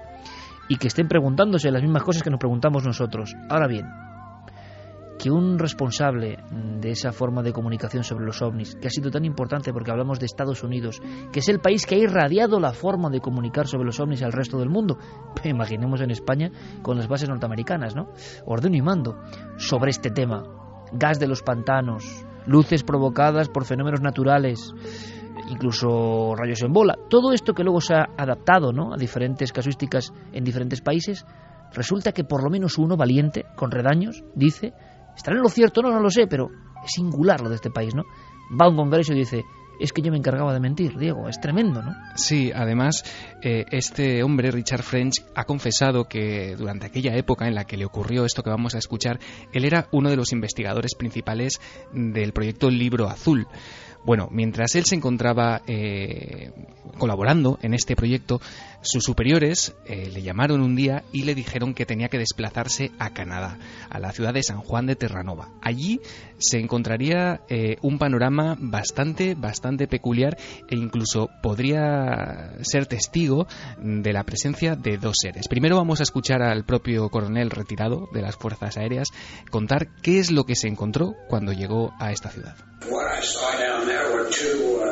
y 0.69 0.77
que 0.77 0.89
estén 0.89 1.09
preguntándose 1.09 1.71
las 1.71 1.83
mismas 1.83 2.03
cosas 2.03 2.23
que 2.23 2.31
nos 2.31 2.39
preguntamos 2.41 2.85
nosotros. 2.85 3.35
Ahora 3.49 3.67
bien, 3.67 3.87
que 5.25 5.31
un 5.31 5.59
responsable 5.59 6.37
de 6.51 6.91
esa 6.91 7.11
forma 7.11 7.43
de 7.43 7.55
comunicación 7.55 8.05
sobre 8.05 8.27
los 8.27 8.43
ovnis, 8.43 8.75
que 8.75 8.89
ha 8.89 8.91
sido 8.91 9.11
tan 9.11 9.25
importante 9.25 9.73
porque 9.73 9.91
hablamos 9.91 10.21
de 10.21 10.27
Estados 10.27 10.63
Unidos, 10.63 11.01
que 11.33 11.39
es 11.39 11.49
el 11.49 11.61
país 11.61 11.87
que 11.87 11.95
ha 11.95 11.99
irradiado 11.99 12.61
la 12.61 12.75
forma 12.75 13.09
de 13.09 13.23
comunicar 13.23 13.67
sobre 13.67 13.87
los 13.87 13.99
ovnis 14.01 14.23
al 14.23 14.33
resto 14.33 14.59
del 14.59 14.69
mundo, 14.69 14.99
imaginemos 15.45 16.03
en 16.03 16.11
España 16.11 16.51
con 16.83 16.99
las 16.99 17.09
bases 17.09 17.31
norteamericanas, 17.31 17.97
¿no? 17.97 18.09
Ordeno 18.45 18.77
y 18.77 18.83
mando 18.83 19.17
sobre 19.57 19.93
este 19.93 20.11
tema, 20.11 20.43
gas 20.93 21.19
de 21.19 21.27
los 21.27 21.41
pantanos, 21.41 22.05
luces 22.45 22.83
provocadas 22.83 23.49
por 23.49 23.65
fenómenos 23.65 24.03
naturales, 24.03 24.75
incluso 25.49 26.35
rayos 26.37 26.61
en 26.61 26.75
bola, 26.75 26.99
todo 27.09 27.33
esto 27.33 27.55
que 27.55 27.65
luego 27.65 27.81
se 27.81 27.95
ha 27.95 28.11
adaptado 28.19 28.75
¿no? 28.75 28.93
a 28.93 28.99
diferentes 28.99 29.53
casuísticas 29.53 30.13
en 30.35 30.45
diferentes 30.45 30.83
países, 30.83 31.25
resulta 31.73 32.13
que 32.13 32.25
por 32.25 32.45
lo 32.45 32.51
menos 32.51 32.77
uno 32.77 32.99
valiente, 32.99 33.47
con 33.57 33.71
redaños, 33.71 34.23
dice 34.35 34.75
¿Estará 35.17 35.37
en 35.37 35.43
lo 35.43 35.49
cierto? 35.49 35.83
No, 35.83 35.91
no 35.91 36.01
lo 36.01 36.11
sé, 36.11 36.27
pero 36.27 36.51
es 36.85 36.93
singular 36.93 37.41
lo 37.41 37.49
de 37.49 37.57
este 37.57 37.71
país, 37.71 37.95
¿no? 37.95 38.05
Va 38.61 38.67
a 38.67 38.69
un 38.69 38.77
congreso 38.77 39.13
y 39.13 39.19
dice, 39.19 39.45
es 39.79 39.93
que 39.93 40.03
yo 40.03 40.11
me 40.11 40.19
encargaba 40.19 40.53
de 40.53 40.61
mentir, 40.61 40.97
Diego, 40.97 41.29
es 41.29 41.41
tremendo, 41.41 41.83
¿no? 41.83 41.95
Sí, 42.15 42.53
además, 42.55 43.03
eh, 43.43 43.65
este 43.71 44.23
hombre, 44.23 44.51
Richard 44.51 44.83
French, 44.83 45.25
ha 45.35 45.45
confesado 45.45 46.05
que 46.05 46.55
durante 46.57 46.87
aquella 46.87 47.17
época 47.17 47.47
en 47.47 47.55
la 47.55 47.65
que 47.65 47.77
le 47.77 47.85
ocurrió 47.85 48.25
esto 48.25 48.43
que 48.43 48.51
vamos 48.51 48.75
a 48.75 48.79
escuchar, 48.79 49.19
él 49.53 49.65
era 49.65 49.89
uno 49.93 50.11
de 50.11 50.17
los 50.17 50.33
investigadores 50.33 50.95
principales 50.95 51.61
del 51.93 52.33
proyecto 52.33 52.71
Libro 52.71 53.09
Azul. 53.09 53.47
Bueno, 54.05 54.29
mientras 54.31 54.75
él 54.75 54.85
se 54.85 54.95
encontraba 54.95 55.63
eh, 55.67 56.53
colaborando 56.99 57.59
en 57.63 57.75
este 57.75 57.97
proyecto, 57.97 58.41
sus 58.83 59.03
superiores 59.03 59.75
eh, 59.87 60.11
le 60.13 60.23
llamaron 60.23 60.61
un 60.61 60.77
día 60.77 61.05
y 61.11 61.23
le 61.23 61.35
dijeron 61.35 61.73
que 61.73 61.87
tenía 61.87 62.09
que 62.09 62.19
desplazarse 62.19 62.93
a 62.99 63.15
Canadá, 63.15 63.59
a 63.89 63.99
la 63.99 64.13
ciudad 64.13 64.35
de 64.35 64.43
San 64.43 64.61
Juan 64.61 64.87
de 64.87 64.95
Terranova. 64.95 65.49
Allí 65.63 66.01
se 66.39 66.59
encontraría 66.59 67.41
eh, 67.49 67.77
un 67.81 67.99
panorama 67.99 68.57
bastante, 68.59 69.35
bastante 69.35 69.89
peculiar 69.89 70.37
e 70.69 70.77
incluso 70.77 71.31
podría 71.43 72.53
ser 72.61 72.87
testigo 72.87 73.47
de 73.79 74.13
la 74.13 74.25
presencia 74.25 74.77
de 74.77 74.99
dos 74.99 75.17
seres. 75.21 75.49
Primero 75.49 75.77
vamos 75.77 76.01
a 76.01 76.05
escuchar 76.05 76.43
al 76.43 76.65
propio 76.65 77.09
coronel 77.09 77.51
retirado 77.51 78.09
de 78.13 78.21
las 78.21 78.37
Fuerzas 78.37 78.77
Aéreas 78.77 79.09
contar 79.51 79.89
qué 80.03 80.19
es 80.19 80.31
lo 80.31 80.45
que 80.45 80.57
se 80.57 80.69
encontró 80.69 81.15
cuando 81.29 81.53
llegó 81.53 81.95
a 81.99 82.13
esta 82.13 82.29
ciudad. 82.29 82.57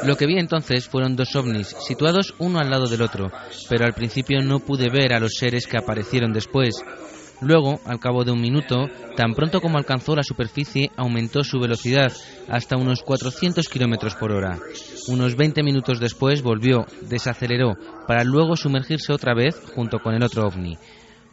Lo 0.05 0.17
que 0.17 0.27
vi 0.27 0.39
entonces 0.39 0.89
fueron 0.89 1.15
dos 1.15 1.37
ovnis, 1.37 1.69
situados 1.87 2.35
uno 2.39 2.59
al 2.59 2.71
lado 2.71 2.87
del 2.87 3.03
otro, 3.03 3.31
pero 3.69 3.85
al 3.85 3.95
principio 3.95 4.41
no 4.43 4.59
pude 4.59 4.91
ver 4.91 5.13
a 5.13 5.21
los 5.21 5.35
seres 5.39 5.67
que 5.67 5.79
aparecieron 5.79 6.33
después. 6.33 6.75
Luego, 7.41 7.81
al 7.87 7.99
cabo 7.99 8.25
de 8.25 8.31
un 8.31 8.41
minuto, 8.41 8.87
tan 9.17 9.35
pronto 9.35 9.61
como 9.61 9.77
alcanzó 9.77 10.15
la 10.15 10.23
superficie, 10.23 10.91
aumentó 10.97 11.43
su 11.43 11.59
velocidad 11.59 12.13
hasta 12.49 12.77
unos 12.77 13.03
400 13.03 13.69
kilómetros 13.69 14.15
por 14.15 14.31
hora. 14.31 14.59
Unos 15.09 15.35
20 15.37 15.63
minutos 15.65 15.99
después 15.99 16.43
volvió, 16.43 16.87
desaceleró, 17.03 17.77
para 18.07 18.23
luego 18.23 18.57
sumergirse 18.57 19.13
otra 19.13 19.35
vez 19.35 19.61
junto 19.75 19.99
con 19.99 20.15
el 20.15 20.23
otro 20.23 20.47
ovni. 20.47 20.79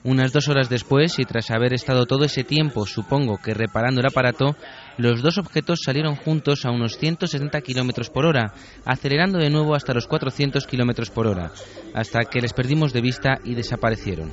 Unas 0.03 0.31
dos 0.31 0.47
horas 0.47 0.69
después, 0.69 1.19
y 1.19 1.25
tras 1.25 1.51
haber 1.51 1.73
estado 1.73 2.05
todo 2.05 2.23
ese 2.23 2.43
tiempo, 2.43 2.85
supongo 2.85 3.37
que 3.37 3.53
reparando 3.53 3.99
el 3.99 4.07
aparato, 4.07 4.55
los 4.99 5.21
dos 5.21 5.37
objetos 5.37 5.79
salieron 5.81 6.15
juntos 6.15 6.65
a 6.65 6.71
unos 6.71 6.97
160 6.97 7.61
kilómetros 7.61 8.09
por 8.09 8.25
hora, 8.25 8.53
acelerando 8.83 9.39
de 9.39 9.49
nuevo 9.49 9.73
hasta 9.73 9.93
los 9.93 10.07
400 10.07 10.67
kilómetros 10.67 11.09
por 11.09 11.25
hora, 11.25 11.51
hasta 11.93 12.25
que 12.25 12.41
les 12.41 12.51
perdimos 12.51 12.91
de 12.91 12.99
vista 12.99 13.39
y 13.45 13.55
desaparecieron. 13.55 14.29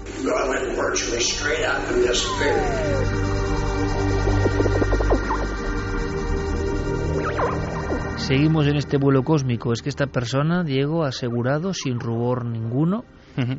Seguimos 8.17 8.67
en 8.67 8.77
este 8.77 8.97
vuelo 8.97 9.23
cósmico. 9.23 9.73
Es 9.73 9.83
que 9.83 9.89
esta 9.89 10.09
persona, 10.09 10.65
Diego, 10.65 11.05
ha 11.05 11.11
asegurado, 11.11 11.75
sin 11.75 12.01
rubor 12.01 12.45
ninguno, 12.45 13.05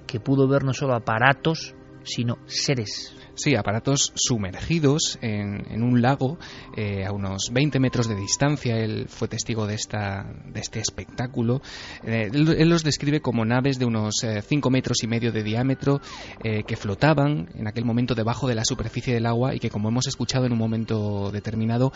que 0.06 0.20
pudo 0.20 0.46
ver 0.50 0.66
no 0.66 0.74
solo 0.74 0.94
aparatos, 0.94 1.74
sino 2.04 2.36
seres. 2.48 3.16
Sí, 3.38 3.56
aparatos 3.56 4.14
sumergidos 4.16 5.20
en, 5.22 5.84
un 5.84 6.02
lago 6.02 6.40
eh, 6.76 7.06
a 7.06 7.12
unos 7.12 7.52
20 7.52 7.80
metros 7.80 8.08
de 8.08 8.16
distancia. 8.16 8.78
Él 8.78 9.06
fue 9.10 9.28
testigo 9.28 9.68
de, 9.68 9.76
esta, 9.76 10.26
de 10.46 10.60
este 10.60 10.80
espectáculo. 10.80 11.62
Eh, 12.04 12.32
él, 12.34 12.68
los 12.68 12.84
describe 12.84 13.22
como 13.22 13.46
naves 13.46 13.78
de 13.78 13.86
unos 13.86 14.26
5 14.42 14.70
eh, 14.70 14.72
metros 14.72 15.04
y 15.04 15.08
medio 15.08 15.32
de 15.32 15.44
diámetro 15.44 16.02
que 16.42 16.76
flotaban 16.76 17.50
en 17.54 17.68
aquel 17.68 17.86
momento 17.86 18.16
debajo 18.16 18.48
de 18.48 18.56
la 18.56 18.66
superficie 18.66 19.14
del 19.14 19.28
agua 19.28 19.54
y 19.54 19.60
que, 19.60 19.70
como 19.70 19.90
hemos 19.90 20.08
escuchado 20.08 20.48
en 20.48 20.54
un 20.54 20.58
momento 20.58 21.30
determinado, 21.32 21.94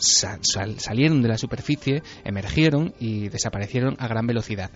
salieron 0.00 1.22
de 1.22 1.28
la 1.28 1.38
superficie, 1.38 2.02
emergieron 2.24 2.94
y 2.98 3.28
desaparecieron 3.28 3.96
a 3.98 4.08
gran 4.08 4.26
velocidad. 4.26 4.70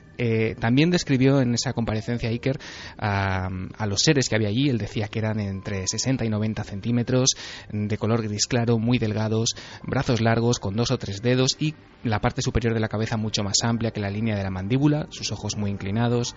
también 0.61 0.91
describió 0.91 1.41
en 1.41 1.55
esa 1.55 1.73
comparecencia 1.73 2.29
Iker 2.29 2.59
a, 2.99 3.49
a 3.76 3.87
los 3.87 4.02
seres 4.02 4.29
que 4.29 4.37
había 4.37 4.49
allí. 4.49 4.69
Él 4.69 4.79
decía 4.79 5.09
que 5.09 5.19
eran 5.19 5.41
entre 5.41 5.87
60 5.87 6.25
y 6.25 6.29
90 6.29 6.64
centímetros, 6.64 7.31
de 7.71 7.99
color 7.99 8.23
gris 8.23 8.47
claro, 8.47 8.79
muy 8.79 8.99
delgados, 8.99 9.55
brazos 9.83 10.21
largos 10.21 10.59
con 10.59 10.76
dos 10.76 10.91
o 10.91 10.99
tres 10.99 11.23
dedos 11.23 11.57
y 11.59 11.75
la 12.05 12.21
parte 12.21 12.43
superior 12.43 12.75
de 12.75 12.81
la 12.81 12.88
cabeza 12.88 13.17
mucho 13.17 13.43
más 13.43 13.59
amplia 13.62 13.93
que 13.93 14.00
la 14.00 14.11
línea 14.11 14.37
de 14.37 14.43
la 14.43 14.50
mandíbula, 14.50 15.07
sus 15.11 15.31
ojos 15.33 15.57
muy 15.57 15.71
inclinados, 15.71 16.35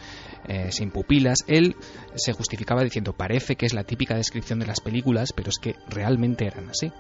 eh, 0.48 0.72
sin 0.72 0.92
pupilas. 0.92 1.40
Él 1.48 1.76
se 2.16 2.34
justificaba 2.34 2.84
diciendo 2.84 3.14
parece 3.14 3.56
que 3.56 3.66
es 3.66 3.74
la 3.74 3.84
típica 3.84 4.16
descripción 4.16 4.60
de 4.60 4.68
las 4.68 4.82
películas, 4.82 5.34
pero 5.34 5.50
es 5.50 5.58
que 5.58 5.76
realmente 5.90 6.46
eran 6.46 6.70
así. 6.70 6.92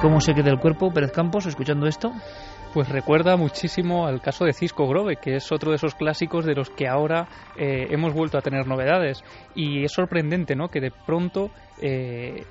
¿Cómo 0.00 0.20
se 0.20 0.32
queda 0.34 0.50
el 0.50 0.60
cuerpo, 0.60 0.92
Pérez 0.92 1.12
Campos, 1.12 1.46
escuchando 1.46 1.86
esto? 1.86 2.12
pues 2.72 2.88
recuerda 2.88 3.36
muchísimo 3.36 4.06
al 4.06 4.20
caso 4.20 4.44
de 4.44 4.52
Cisco 4.52 4.86
Grove, 4.86 5.16
que 5.16 5.36
es 5.36 5.50
otro 5.52 5.70
de 5.70 5.76
esos 5.76 5.94
clásicos 5.94 6.44
de 6.44 6.54
los 6.54 6.70
que 6.70 6.86
ahora 6.86 7.26
eh, 7.56 7.88
hemos 7.90 8.12
vuelto 8.12 8.38
a 8.38 8.42
tener 8.42 8.66
novedades. 8.66 9.24
Y 9.54 9.84
es 9.84 9.92
sorprendente, 9.92 10.54
¿no? 10.54 10.68
Que 10.68 10.80
de 10.80 10.90
pronto 10.90 11.50
eh, 11.80 12.44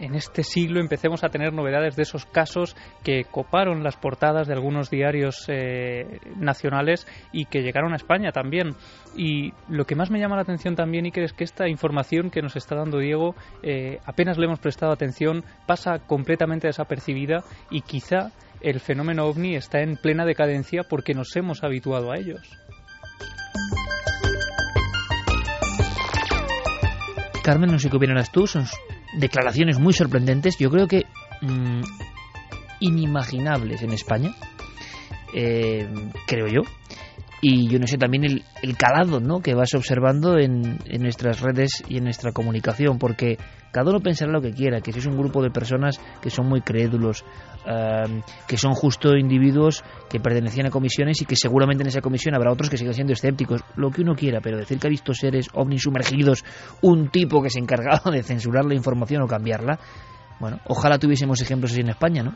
en 0.00 0.14
este 0.14 0.42
siglo 0.42 0.80
empecemos 0.80 1.24
a 1.24 1.28
tener 1.28 1.52
novedades 1.52 1.96
de 1.96 2.02
esos 2.02 2.26
casos 2.26 2.76
que 3.02 3.24
coparon 3.24 3.82
las 3.82 3.96
portadas 3.96 4.46
de 4.46 4.54
algunos 4.54 4.90
diarios 4.90 5.44
eh, 5.48 6.20
nacionales 6.36 7.06
y 7.32 7.46
que 7.46 7.62
llegaron 7.62 7.92
a 7.92 7.96
España 7.96 8.32
también. 8.32 8.74
Y 9.16 9.52
lo 9.68 9.84
que 9.84 9.96
más 9.96 10.10
me 10.10 10.18
llama 10.18 10.36
la 10.36 10.42
atención 10.42 10.76
también, 10.76 11.06
Iker, 11.06 11.24
es 11.24 11.32
que 11.32 11.44
esta 11.44 11.68
información 11.68 12.30
que 12.30 12.42
nos 12.42 12.56
está 12.56 12.74
dando 12.74 12.98
Diego, 12.98 13.34
apenas 14.04 14.38
le 14.38 14.46
hemos 14.46 14.60
prestado 14.60 14.92
atención, 14.92 15.44
pasa 15.66 15.98
completamente 16.00 16.66
desapercibida 16.66 17.44
y 17.70 17.80
quizá 17.80 18.32
el 18.60 18.80
fenómeno 18.80 19.26
ovni 19.26 19.54
está 19.54 19.80
en 19.80 19.96
plena 19.96 20.24
decadencia 20.24 20.82
porque 20.88 21.14
nos 21.14 21.34
hemos 21.36 21.62
habituado 21.62 22.12
a 22.12 22.16
ellos. 22.16 22.40
Carmen, 27.44 27.70
no 27.70 27.78
sé 27.78 27.90
qué 27.90 27.96
opinarás 27.96 28.32
tú, 28.32 28.46
declaraciones 29.16 29.78
muy 29.78 29.92
sorprendentes, 29.92 30.56
yo 30.58 30.70
creo 30.70 30.86
que 30.86 31.04
mm, 31.42 31.82
inimaginables 32.80 33.82
en 33.82 33.92
España, 33.92 34.34
eh, 35.34 35.88
creo 36.26 36.46
yo. 36.46 36.62
Y 37.48 37.68
yo 37.68 37.78
no 37.78 37.86
sé 37.86 37.96
también 37.96 38.24
el, 38.24 38.76
calado 38.76 39.20
¿no? 39.20 39.38
que 39.38 39.54
vas 39.54 39.72
observando 39.74 40.36
en, 40.36 40.80
en, 40.84 41.00
nuestras 41.00 41.40
redes 41.40 41.84
y 41.88 41.98
en 41.98 42.02
nuestra 42.02 42.32
comunicación, 42.32 42.98
porque 42.98 43.38
cada 43.70 43.90
uno 43.90 44.00
pensará 44.00 44.32
lo 44.32 44.40
que 44.40 44.50
quiera, 44.50 44.80
que 44.80 44.90
si 44.90 44.98
es 44.98 45.06
un 45.06 45.16
grupo 45.16 45.40
de 45.44 45.50
personas 45.50 46.00
que 46.20 46.28
son 46.28 46.48
muy 46.48 46.60
crédulos, 46.62 47.24
que 48.48 48.56
son 48.56 48.72
justo 48.72 49.16
individuos 49.16 49.84
que 50.10 50.18
pertenecían 50.18 50.66
a 50.66 50.70
comisiones 50.70 51.22
y 51.22 51.24
que 51.24 51.36
seguramente 51.36 51.84
en 51.84 51.88
esa 51.88 52.00
comisión 52.00 52.34
habrá 52.34 52.50
otros 52.50 52.68
que 52.68 52.78
sigan 52.78 52.94
siendo 52.94 53.12
escépticos, 53.12 53.62
lo 53.76 53.92
que 53.92 54.02
uno 54.02 54.16
quiera, 54.16 54.40
pero 54.40 54.58
decir 54.58 54.80
que 54.80 54.88
ha 54.88 54.90
visto 54.90 55.14
seres 55.14 55.46
ovnis 55.54 55.82
sumergidos, 55.82 56.44
un 56.82 57.10
tipo 57.10 57.40
que 57.40 57.50
se 57.50 57.60
encargaba 57.60 58.10
de 58.12 58.24
censurar 58.24 58.64
la 58.64 58.74
información 58.74 59.22
o 59.22 59.28
cambiarla, 59.28 59.78
bueno, 60.40 60.58
ojalá 60.66 60.98
tuviésemos 60.98 61.40
ejemplos 61.40 61.70
así 61.70 61.82
en 61.82 61.90
España, 61.90 62.24
¿no? 62.24 62.34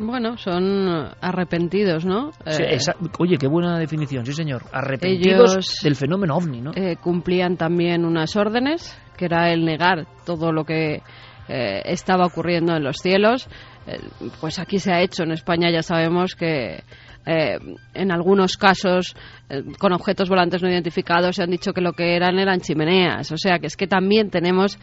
Bueno, 0.00 0.38
son 0.38 1.10
arrepentidos, 1.20 2.06
¿no? 2.06 2.30
Eh, 2.46 2.78
oye, 3.18 3.36
qué 3.36 3.46
buena 3.46 3.78
definición, 3.78 4.24
sí 4.24 4.32
señor. 4.32 4.62
Arrepentidos 4.72 5.78
del 5.82 5.94
fenómeno 5.94 6.36
ovni, 6.36 6.62
¿no? 6.62 6.72
Eh, 6.74 6.96
cumplían 6.96 7.58
también 7.58 8.06
unas 8.06 8.34
órdenes, 8.34 8.98
que 9.18 9.26
era 9.26 9.52
el 9.52 9.66
negar 9.66 10.06
todo 10.24 10.52
lo 10.52 10.64
que 10.64 11.02
eh, 11.48 11.82
estaba 11.84 12.24
ocurriendo 12.24 12.74
en 12.74 12.82
los 12.82 12.96
cielos. 12.96 13.46
Eh, 13.86 13.98
pues 14.40 14.58
aquí 14.58 14.78
se 14.78 14.92
ha 14.92 15.00
hecho. 15.00 15.22
En 15.22 15.32
España 15.32 15.70
ya 15.70 15.82
sabemos 15.82 16.34
que 16.34 16.82
eh, 17.26 17.58
en 17.94 18.10
algunos 18.10 18.56
casos 18.56 19.14
eh, 19.48 19.62
con 19.78 19.92
objetos 19.92 20.28
volantes 20.28 20.62
no 20.62 20.70
identificados 20.70 21.36
se 21.36 21.42
han 21.42 21.50
dicho 21.50 21.72
que 21.72 21.80
lo 21.80 21.92
que 21.92 22.16
eran 22.16 22.38
eran 22.38 22.60
chimeneas. 22.60 23.32
O 23.32 23.36
sea 23.36 23.58
que 23.58 23.66
es 23.66 23.76
que 23.76 23.86
también 23.86 24.30
tenemos 24.30 24.78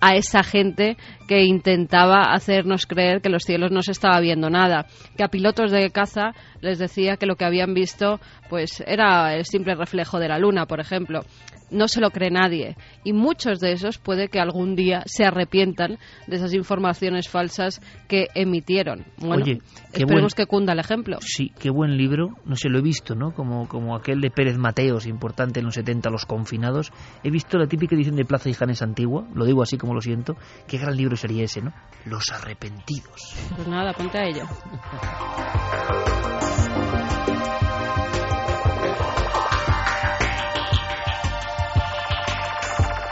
a 0.00 0.14
esa 0.14 0.42
gente 0.42 0.96
que 1.28 1.44
intentaba 1.44 2.32
hacernos 2.32 2.86
creer 2.86 3.20
que 3.20 3.28
los 3.28 3.42
cielos 3.44 3.70
no 3.70 3.82
se 3.82 3.92
estaba 3.92 4.20
viendo 4.20 4.50
nada. 4.50 4.86
Que 5.16 5.24
a 5.24 5.28
pilotos 5.28 5.70
de 5.70 5.90
caza 5.90 6.32
les 6.60 6.78
decía 6.78 7.16
que 7.16 7.26
lo 7.26 7.36
que 7.36 7.44
habían 7.44 7.74
visto 7.74 8.20
pues 8.48 8.82
era 8.86 9.34
el 9.34 9.44
simple 9.44 9.74
reflejo 9.74 10.18
de 10.18 10.28
la 10.28 10.38
luna, 10.38 10.66
por 10.66 10.80
ejemplo 10.80 11.22
no 11.70 11.88
se 11.88 12.00
lo 12.00 12.10
cree 12.10 12.30
nadie. 12.30 12.76
Y 13.04 13.12
muchos 13.12 13.60
de 13.60 13.72
esos 13.72 13.98
puede 13.98 14.28
que 14.28 14.40
algún 14.40 14.76
día 14.76 15.02
se 15.06 15.24
arrepientan 15.24 15.98
de 16.26 16.36
esas 16.36 16.54
informaciones 16.54 17.28
falsas 17.28 17.80
que 18.08 18.15
emitieron. 18.34 19.04
Bueno, 19.18 19.42
Oye, 19.42 19.58
esperemos 19.92 20.34
que 20.34 20.46
cunda 20.46 20.72
el 20.72 20.78
ejemplo. 20.78 21.18
Sí, 21.20 21.52
qué 21.58 21.70
buen 21.70 21.96
libro. 21.96 22.30
No 22.44 22.56
sé, 22.56 22.68
lo 22.68 22.78
he 22.78 22.82
visto, 22.82 23.14
¿no? 23.14 23.32
Como, 23.32 23.68
como 23.68 23.96
aquel 23.96 24.20
de 24.20 24.30
Pérez 24.30 24.58
Mateos, 24.58 25.06
importante 25.06 25.60
en 25.60 25.66
los 25.66 25.74
70, 25.74 26.10
Los 26.10 26.26
Confinados. 26.26 26.92
He 27.22 27.30
visto 27.30 27.58
la 27.58 27.66
típica 27.66 27.94
edición 27.94 28.16
de 28.16 28.24
Plaza 28.24 28.48
y 28.48 28.54
Janes 28.54 28.82
Antigua, 28.82 29.26
lo 29.34 29.44
digo 29.44 29.62
así 29.62 29.76
como 29.76 29.94
lo 29.94 30.00
siento. 30.00 30.36
Qué 30.66 30.78
gran 30.78 30.96
libro 30.96 31.16
sería 31.16 31.44
ese, 31.44 31.62
¿no? 31.62 31.72
Los 32.04 32.30
Arrepentidos. 32.32 33.34
Pues 33.54 33.68
nada, 33.68 33.92
ponte 33.92 34.18
a 34.18 34.24
ello. 34.26 34.44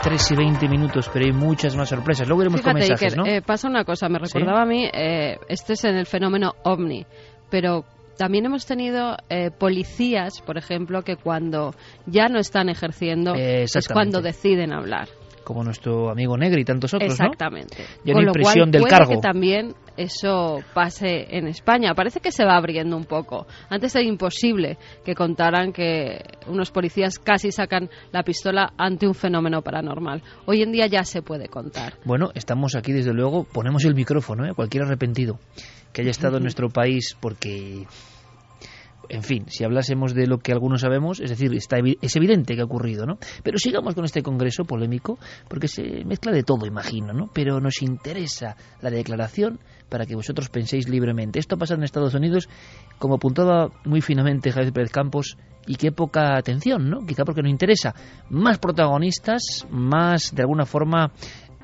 3 0.05 0.31
y 0.31 0.35
20 0.35 0.69
minutos, 0.69 1.09
pero 1.11 1.25
hay 1.25 1.31
muchas 1.31 1.75
más 1.75 1.89
sorpresas. 1.89 2.27
Luego 2.27 2.43
iremos 2.43 2.61
con 2.61 2.75
mensajes, 2.75 3.17
¿no? 3.17 3.25
Eh, 3.25 3.41
pasa 3.41 3.67
una 3.67 3.83
cosa, 3.83 4.07
me 4.07 4.19
recordaba 4.19 4.61
a 4.61 4.65
mí, 4.65 4.87
eh, 4.93 5.39
este 5.49 5.73
es 5.73 5.83
en 5.83 5.95
el 5.95 6.05
fenómeno 6.05 6.53
OVNI, 6.63 7.07
pero 7.49 7.85
también 8.15 8.45
hemos 8.45 8.67
tenido 8.67 9.17
eh, 9.29 9.49
policías, 9.49 10.41
por 10.41 10.59
ejemplo, 10.59 11.01
que 11.01 11.15
cuando 11.15 11.73
ya 12.05 12.27
no 12.29 12.37
están 12.37 12.69
ejerciendo 12.69 13.33
es 13.33 13.73
cuando 13.91 14.21
deciden 14.21 14.73
hablar. 14.73 15.07
Como 15.45 15.63
nuestro 15.63 16.09
amigo 16.09 16.35
Negri 16.35 16.63
y 16.63 16.65
tantos 16.65 16.93
otros, 16.93 17.11
Exactamente. 17.11 17.77
¿no? 17.79 18.03
Ya 18.03 18.13
Con 18.13 18.25
lo 18.25 18.33
cual, 18.33 18.71
del 18.71 18.81
puede 18.81 18.89
cargo. 18.89 19.11
que 19.11 19.17
también 19.19 19.73
eso 19.95 20.59
pase 20.73 21.37
en 21.37 21.47
España. 21.47 21.93
Parece 21.95 22.19
que 22.19 22.31
se 22.31 22.43
va 22.43 22.57
abriendo 22.57 22.97
un 22.97 23.05
poco. 23.05 23.47
Antes 23.69 23.95
era 23.95 24.03
imposible 24.03 24.77
que 25.05 25.15
contaran 25.15 25.71
que 25.71 26.19
unos 26.47 26.71
policías 26.71 27.19
casi 27.19 27.51
sacan 27.51 27.89
la 28.11 28.23
pistola 28.23 28.73
ante 28.77 29.07
un 29.07 29.13
fenómeno 29.13 29.61
paranormal. 29.61 30.21
Hoy 30.45 30.63
en 30.63 30.73
día 30.73 30.87
ya 30.87 31.05
se 31.05 31.21
puede 31.21 31.47
contar. 31.47 31.93
Bueno, 32.03 32.31
estamos 32.33 32.75
aquí 32.75 32.91
desde 32.91 33.13
luego, 33.13 33.45
ponemos 33.45 33.85
el 33.85 33.95
micrófono 33.95 34.45
¿eh? 34.45 34.49
a 34.49 34.53
cualquier 34.53 34.83
arrepentido 34.83 35.39
que 35.93 36.01
haya 36.01 36.11
estado 36.11 36.37
en 36.37 36.43
nuestro 36.43 36.69
país 36.69 37.15
porque 37.21 37.85
en 39.09 39.23
fin, 39.23 39.45
si 39.47 39.63
hablásemos 39.63 40.13
de 40.13 40.27
lo 40.27 40.39
que 40.39 40.51
algunos 40.51 40.81
sabemos, 40.81 41.19
es 41.19 41.29
decir, 41.29 41.53
está 41.55 41.77
es 42.01 42.15
evidente 42.15 42.55
que 42.55 42.61
ha 42.61 42.65
ocurrido, 42.65 43.05
¿no? 43.05 43.17
Pero 43.43 43.57
sigamos 43.57 43.95
con 43.95 44.05
este 44.05 44.21
congreso 44.21 44.65
polémico, 44.65 45.17
porque 45.47 45.67
se 45.67 46.03
mezcla 46.05 46.31
de 46.31 46.43
todo, 46.43 46.65
imagino, 46.65 47.13
¿no? 47.13 47.29
Pero 47.33 47.59
nos 47.59 47.81
interesa 47.81 48.55
la 48.81 48.89
declaración 48.89 49.59
para 49.89 50.05
que 50.05 50.15
vosotros 50.15 50.49
penséis 50.49 50.89
libremente. 50.89 51.39
Esto 51.39 51.55
ha 51.55 51.59
pasado 51.59 51.79
en 51.79 51.83
Estados 51.83 52.13
Unidos, 52.13 52.49
como 52.97 53.15
apuntaba 53.15 53.69
muy 53.85 54.01
finamente 54.01 54.51
Javier 54.51 54.73
Pérez 54.73 54.91
Campos, 54.91 55.37
y 55.67 55.75
qué 55.75 55.91
poca 55.91 56.37
atención, 56.37 56.89
¿no? 56.89 56.99
Quizá 57.05 57.25
porque 57.25 57.41
no 57.41 57.49
interesa. 57.49 57.93
Más 58.29 58.59
protagonistas, 58.59 59.65
más, 59.69 60.33
de 60.33 60.43
alguna 60.43 60.65
forma, 60.65 61.11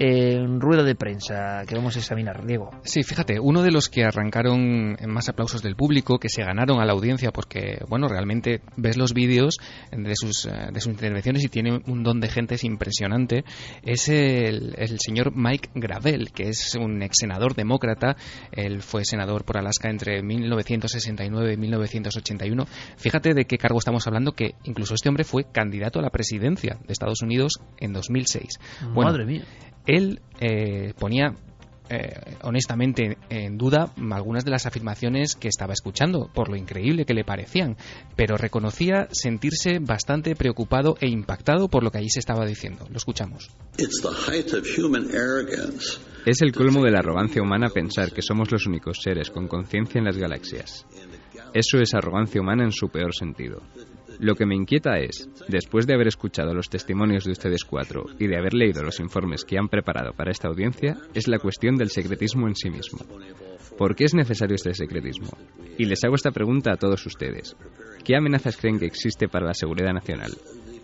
eh, 0.04 0.44
rueda 0.58 0.82
de 0.82 0.96
prensa 0.96 1.64
que 1.68 1.76
vamos 1.76 1.96
a 1.96 2.00
examinar, 2.00 2.44
Diego. 2.44 2.72
Sí, 2.84 3.04
fíjate, 3.04 3.40
uno 3.40 3.62
de 3.62 3.70
los 3.70 3.88
que 3.88 4.04
arrancaron 4.04 4.98
más 5.08 5.30
aplausos 5.30 5.62
del 5.62 5.76
público, 5.76 6.18
que 6.18 6.28
se 6.28 6.44
ganaron 6.44 6.82
a 6.82 6.86
la 6.86 6.94
audiencia 6.94 7.30
porque, 7.32 7.84
bueno, 7.88 8.08
realmente 8.08 8.62
ves 8.78 8.98
los 8.98 9.14
vídeos 9.14 9.60
de 9.92 10.16
sus, 10.16 10.46
eh, 10.48 10.70
de 10.74 10.82
sus 10.82 10.92
intervenciones 10.92 11.44
y 11.44 11.50
tiene 11.50 11.84
un 11.86 12.02
don 12.02 12.20
de 12.20 12.30
gente 12.30 12.56
es 12.56 12.64
impresionante, 12.64 13.44
es 13.84 14.10
el, 14.10 14.74
el 14.76 15.00
señor 15.00 15.34
Mike 15.36 15.70
Gravel, 15.76 16.32
que 16.32 16.50
es 16.50 16.74
un 16.74 17.04
ex 17.04 17.18
senador 17.20 17.54
demócrata, 17.54 18.18
él 18.52 18.82
fue 18.82 19.06
senador 19.06 19.46
por 19.46 19.60
Alaska 19.60 19.92
entre 19.92 20.24
1969 20.24 21.54
y 21.54 21.58
1981. 21.58 22.66
Fíjate 22.98 23.36
de 23.36 23.46
qué 23.46 23.60
cargo 23.60 23.78
estamos 23.78 24.08
hablando, 24.08 24.32
que 24.32 24.56
incluso 24.64 24.96
este 24.96 25.10
hombre 25.10 25.26
fue 25.26 25.44
candidato 25.52 26.00
a 26.00 26.02
la 26.02 26.10
presidencia 26.10 26.80
de 26.88 26.92
Estados 26.92 27.22
Unidos 27.22 27.60
en 27.78 27.94
2006. 27.94 28.58
Bueno, 28.94 29.12
Madre 29.12 29.26
mía. 29.26 29.44
Él 29.96 30.22
eh, 30.40 30.94
ponía 30.98 31.36
eh, 31.90 32.38
honestamente 32.44 33.18
en 33.30 33.58
duda 33.58 33.92
algunas 34.12 34.46
de 34.46 34.52
las 34.52 34.66
afirmaciones 34.66 35.36
que 35.36 35.50
estaba 35.50 35.74
escuchando, 35.74 36.30
por 36.34 36.50
lo 36.50 36.56
increíble 36.56 37.04
que 37.04 37.14
le 37.14 37.26
parecían, 37.26 37.76
pero 38.16 38.38
reconocía 38.38 39.10
sentirse 39.12 39.80
bastante 39.80 40.36
preocupado 40.36 40.96
e 41.02 41.10
impactado 41.10 41.68
por 41.68 41.84
lo 41.84 41.92
que 41.92 41.98
allí 41.98 42.10
se 42.10 42.20
estaba 42.20 42.46
diciendo. 42.46 42.88
Lo 42.90 42.96
escuchamos. 42.96 43.50
It's 43.78 44.02
the 44.02 44.32
height 44.32 44.54
of 44.54 44.66
human 44.78 45.10
arrogance 45.14 46.00
Es 46.26 46.42
el 46.42 46.54
colmo 46.54 46.82
de 46.84 46.92
la 46.92 47.00
arrogancia 47.00 47.42
humana 47.42 47.70
pensar 47.70 48.14
que 48.14 48.22
somos 48.22 48.52
los 48.52 48.68
únicos 48.68 49.00
seres 49.02 49.30
con 49.30 49.50
conciencia 49.50 50.00
en 50.00 50.06
las 50.06 50.18
galaxias. 50.18 50.86
Eso 51.54 51.80
es 51.80 51.94
arrogancia 51.94 52.40
humana 52.40 52.64
en 52.64 52.72
su 52.72 52.88
peor 52.88 53.14
sentido. 53.14 53.62
Lo 54.22 54.36
que 54.36 54.46
me 54.46 54.56
inquieta 54.56 55.00
es, 55.00 55.28
después 55.48 55.88
de 55.88 55.96
haber 55.96 56.08
escuchado 56.08 56.54
los 56.54 56.70
testimonios 56.70 57.24
de 57.24 57.32
ustedes 57.32 57.64
cuatro 57.66 58.06
y 58.20 58.28
de 58.28 58.38
haber 58.38 58.54
leído 58.54 58.84
los 58.84 59.00
informes 59.00 59.44
que 59.44 59.58
han 59.58 59.68
preparado 59.68 60.14
para 60.14 60.30
esta 60.30 60.48
audiencia, 60.48 60.96
es 61.16 61.28
la 61.28 61.40
cuestión 61.40 61.76
del 61.76 61.90
secretismo 61.90 62.48
en 62.48 62.56
sí 62.56 62.70
mismo. 62.70 63.00
¿Por 63.80 63.96
qué 63.96 64.04
es 64.04 64.14
necesario 64.14 64.54
este 64.54 64.76
secretismo? 64.76 65.32
Y 65.76 65.86
les 65.86 66.04
hago 66.04 66.14
esta 66.14 66.30
pregunta 66.30 66.72
a 66.72 66.78
todos 66.78 67.04
ustedes. 67.08 67.56
¿Qué 68.04 68.16
amenazas 68.16 68.58
creen 68.58 68.78
que 68.78 68.86
existe 68.86 69.28
para 69.28 69.48
la 69.48 69.56
seguridad 69.56 69.92
nacional? 69.92 70.34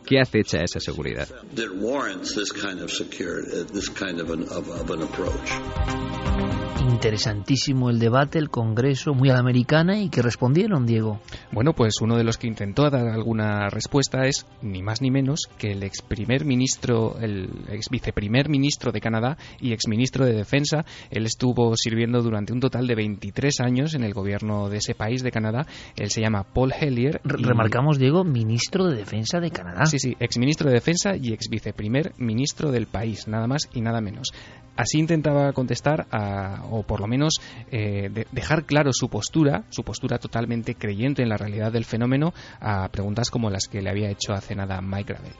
¿Qué 0.03 0.19
acecha 0.19 0.63
esa 0.63 0.79
seguridad? 0.79 1.29
Interesantísimo 6.89 7.89
el 7.89 7.99
debate, 7.99 8.39
el 8.39 8.49
congreso, 8.49 9.13
muy 9.13 9.29
a 9.29 9.33
la 9.33 9.39
americana, 9.39 9.99
y 9.99 10.09
que 10.09 10.21
respondieron, 10.21 10.85
Diego. 10.85 11.19
Bueno, 11.51 11.73
pues 11.73 11.95
uno 12.01 12.15
de 12.17 12.23
los 12.23 12.37
que 12.37 12.47
intentó 12.47 12.89
dar 12.89 13.07
alguna 13.07 13.67
respuesta 13.69 14.25
es 14.25 14.45
ni 14.61 14.81
más 14.81 15.01
ni 15.01 15.11
menos 15.11 15.41
que 15.57 15.71
el 15.73 15.83
ex 15.83 16.01
primer 16.01 16.45
ministro, 16.45 17.17
el 17.19 17.49
ex 17.69 17.89
viceprimer 17.89 18.49
ministro 18.49 18.91
de 18.91 19.01
Canadá 19.01 19.37
y 19.59 19.73
ex 19.73 19.87
ministro 19.87 20.25
de 20.25 20.33
Defensa. 20.33 20.85
Él 21.11 21.25
estuvo 21.25 21.75
sirviendo 21.75 22.21
durante 22.21 22.53
un 22.53 22.59
total 22.61 22.87
de 22.87 22.95
23 22.95 23.59
años 23.59 23.93
en 23.93 24.03
el 24.03 24.13
gobierno 24.13 24.69
de 24.69 24.77
ese 24.77 24.95
país 24.95 25.21
de 25.23 25.31
Canadá. 25.31 25.67
Él 25.97 26.09
se 26.09 26.21
llama 26.21 26.43
Paul 26.43 26.71
Hellier. 26.73 27.21
Y- 27.25 27.43
Remarcamos, 27.43 27.99
Diego, 27.99 28.23
ministro 28.23 28.85
de 28.85 28.95
Defensa 28.97 29.39
de 29.39 29.51
Canadá. 29.51 29.85
Sí, 29.85 29.99
sí, 29.99 30.15
ex 30.19 30.37
ministro 30.37 30.67
de 30.69 30.75
Defensa 30.75 31.15
y 31.15 31.33
ex 31.33 31.49
viceprimer 31.49 32.13
ministro 32.17 32.71
del 32.71 32.87
país, 32.87 33.27
nada 33.27 33.45
más 33.47 33.69
y 33.73 33.81
nada 33.81 33.99
menos. 34.01 34.29
Así 34.75 34.99
intentaba 34.99 35.53
contestar, 35.53 36.05
a- 36.11 36.61
o 36.77 36.83
por 36.83 37.01
lo 37.01 37.07
menos 37.07 37.35
eh, 37.71 38.09
de- 38.11 38.27
dejar 38.31 38.65
claro 38.65 38.91
su 38.93 39.09
postura, 39.09 39.63
su 39.69 39.83
postura 39.83 40.17
totalmente 40.17 40.75
creyente 40.75 41.21
en 41.23 41.29
la 41.29 41.37
realidad 41.37 41.71
del 41.71 41.85
fenómeno, 41.85 42.33
a 42.59 42.87
preguntas 42.89 43.29
como 43.29 43.49
las 43.49 43.67
que 43.67 43.81
le 43.81 43.89
había 43.89 44.09
hecho 44.09 44.33
hace 44.33 44.55
nada 44.55 44.81
Mike 44.81 45.13
Gravel. 45.13 45.33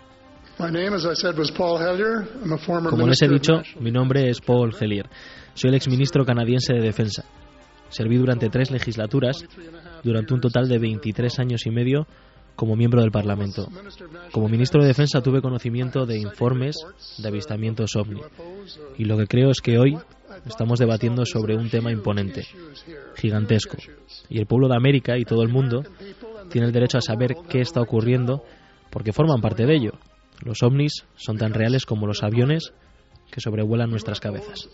My 0.60 0.72
name, 0.72 0.96
as 0.96 1.06
I 1.06 1.14
said, 1.14 1.38
was 1.38 1.52
Paul 1.52 1.78
Hellyer. 1.80 2.28
I'm 2.44 2.54
a 2.54 2.58
former 2.58 2.90
Como 2.90 3.06
les 3.06 3.22
he 3.22 3.28
dicho, 3.28 3.62
mi 3.80 3.92
nombre 3.92 4.28
es 4.30 4.42
Paul 4.42 4.74
Hellier. 4.80 5.08
Soy 5.54 5.70
el 5.70 5.76
exministro 5.76 6.26
canadiense 6.26 6.74
de 6.74 6.82
Defensa. 6.82 7.26
Serví 7.90 8.18
durante 8.18 8.50
tres 8.50 8.72
legislaturas, 8.72 9.46
durante 10.04 10.34
un 10.34 10.42
total 10.42 10.68
de 10.68 10.80
23 10.80 11.40
años 11.40 11.66
y 11.68 11.70
medio, 11.70 12.08
como 12.56 12.76
miembro 12.76 13.02
del 13.02 13.12
Parlamento. 13.12 13.68
Como 14.32 14.50
ministro 14.50 14.82
de 14.82 14.88
Defensa 14.88 15.22
tuve 15.22 15.42
conocimiento 15.42 16.08
de 16.08 16.18
informes 16.18 16.76
de 17.20 17.28
avistamientos 17.28 17.96
ovni. 17.96 18.20
Y 18.98 19.06
lo 19.06 19.16
que 19.16 19.28
creo 19.28 19.52
es 19.52 19.62
que 19.62 19.78
hoy 19.78 19.96
estamos 20.48 20.80
debatiendo 20.80 21.26
sobre 21.26 21.56
un 21.56 21.70
tema 21.70 21.92
imponente, 21.92 22.46
gigantesco. 23.16 23.78
Y 24.30 24.40
el 24.40 24.46
pueblo 24.46 24.68
de 24.68 24.76
América 24.76 25.18
y 25.18 25.26
todo 25.26 25.44
el 25.44 25.50
mundo 25.50 25.84
tiene 26.50 26.68
el 26.68 26.74
derecho 26.74 26.98
a 26.98 27.02
saber 27.02 27.36
qué 27.50 27.62
está 27.62 27.82
ocurriendo 27.82 28.44
porque 28.90 29.14
forman 29.14 29.42
parte 29.42 29.66
de 29.66 29.76
ello. 29.76 29.92
Los 30.44 30.64
ovnis 30.64 31.06
son 31.16 31.38
tan 31.38 31.54
reales 31.54 31.86
como 31.86 32.08
los 32.08 32.24
aviones 32.24 32.74
que 33.32 33.42
sobrevuelan 33.42 33.90
nuestras 33.90 34.20
cabezas. 34.20 34.70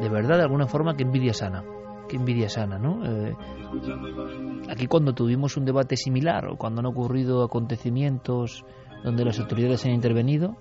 De 0.00 0.08
verdad, 0.08 0.36
de 0.36 0.42
alguna 0.42 0.66
forma, 0.66 0.96
qué 0.96 1.02
envidia 1.02 1.32
sana. 1.32 1.62
Envidia 2.16 2.48
sana, 2.48 2.78
¿no? 2.78 3.04
Eh, 3.04 3.34
aquí 4.68 4.86
cuando 4.86 5.14
tuvimos 5.14 5.56
un 5.56 5.64
debate 5.64 5.96
similar 5.96 6.46
o 6.46 6.56
cuando 6.56 6.80
han 6.80 6.86
ocurrido 6.86 7.42
acontecimientos 7.42 8.64
donde 9.04 9.24
las 9.24 9.38
autoridades 9.38 9.84
han 9.84 9.92
intervenido, 9.92 10.56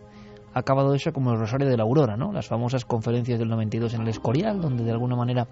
ha 0.53 0.59
acabado 0.59 0.93
eso 0.93 1.11
como 1.11 1.31
el 1.31 1.39
Rosario 1.39 1.67
de 1.67 1.77
la 1.77 1.83
Aurora, 1.83 2.15
¿no? 2.15 2.31
Las 2.31 2.47
famosas 2.47 2.85
conferencias 2.85 3.39
del 3.39 3.49
92 3.49 3.93
en 3.95 4.01
el 4.01 4.09
Escorial, 4.09 4.61
donde 4.61 4.83
de 4.83 4.91
alguna 4.91 5.15
manera 5.15 5.47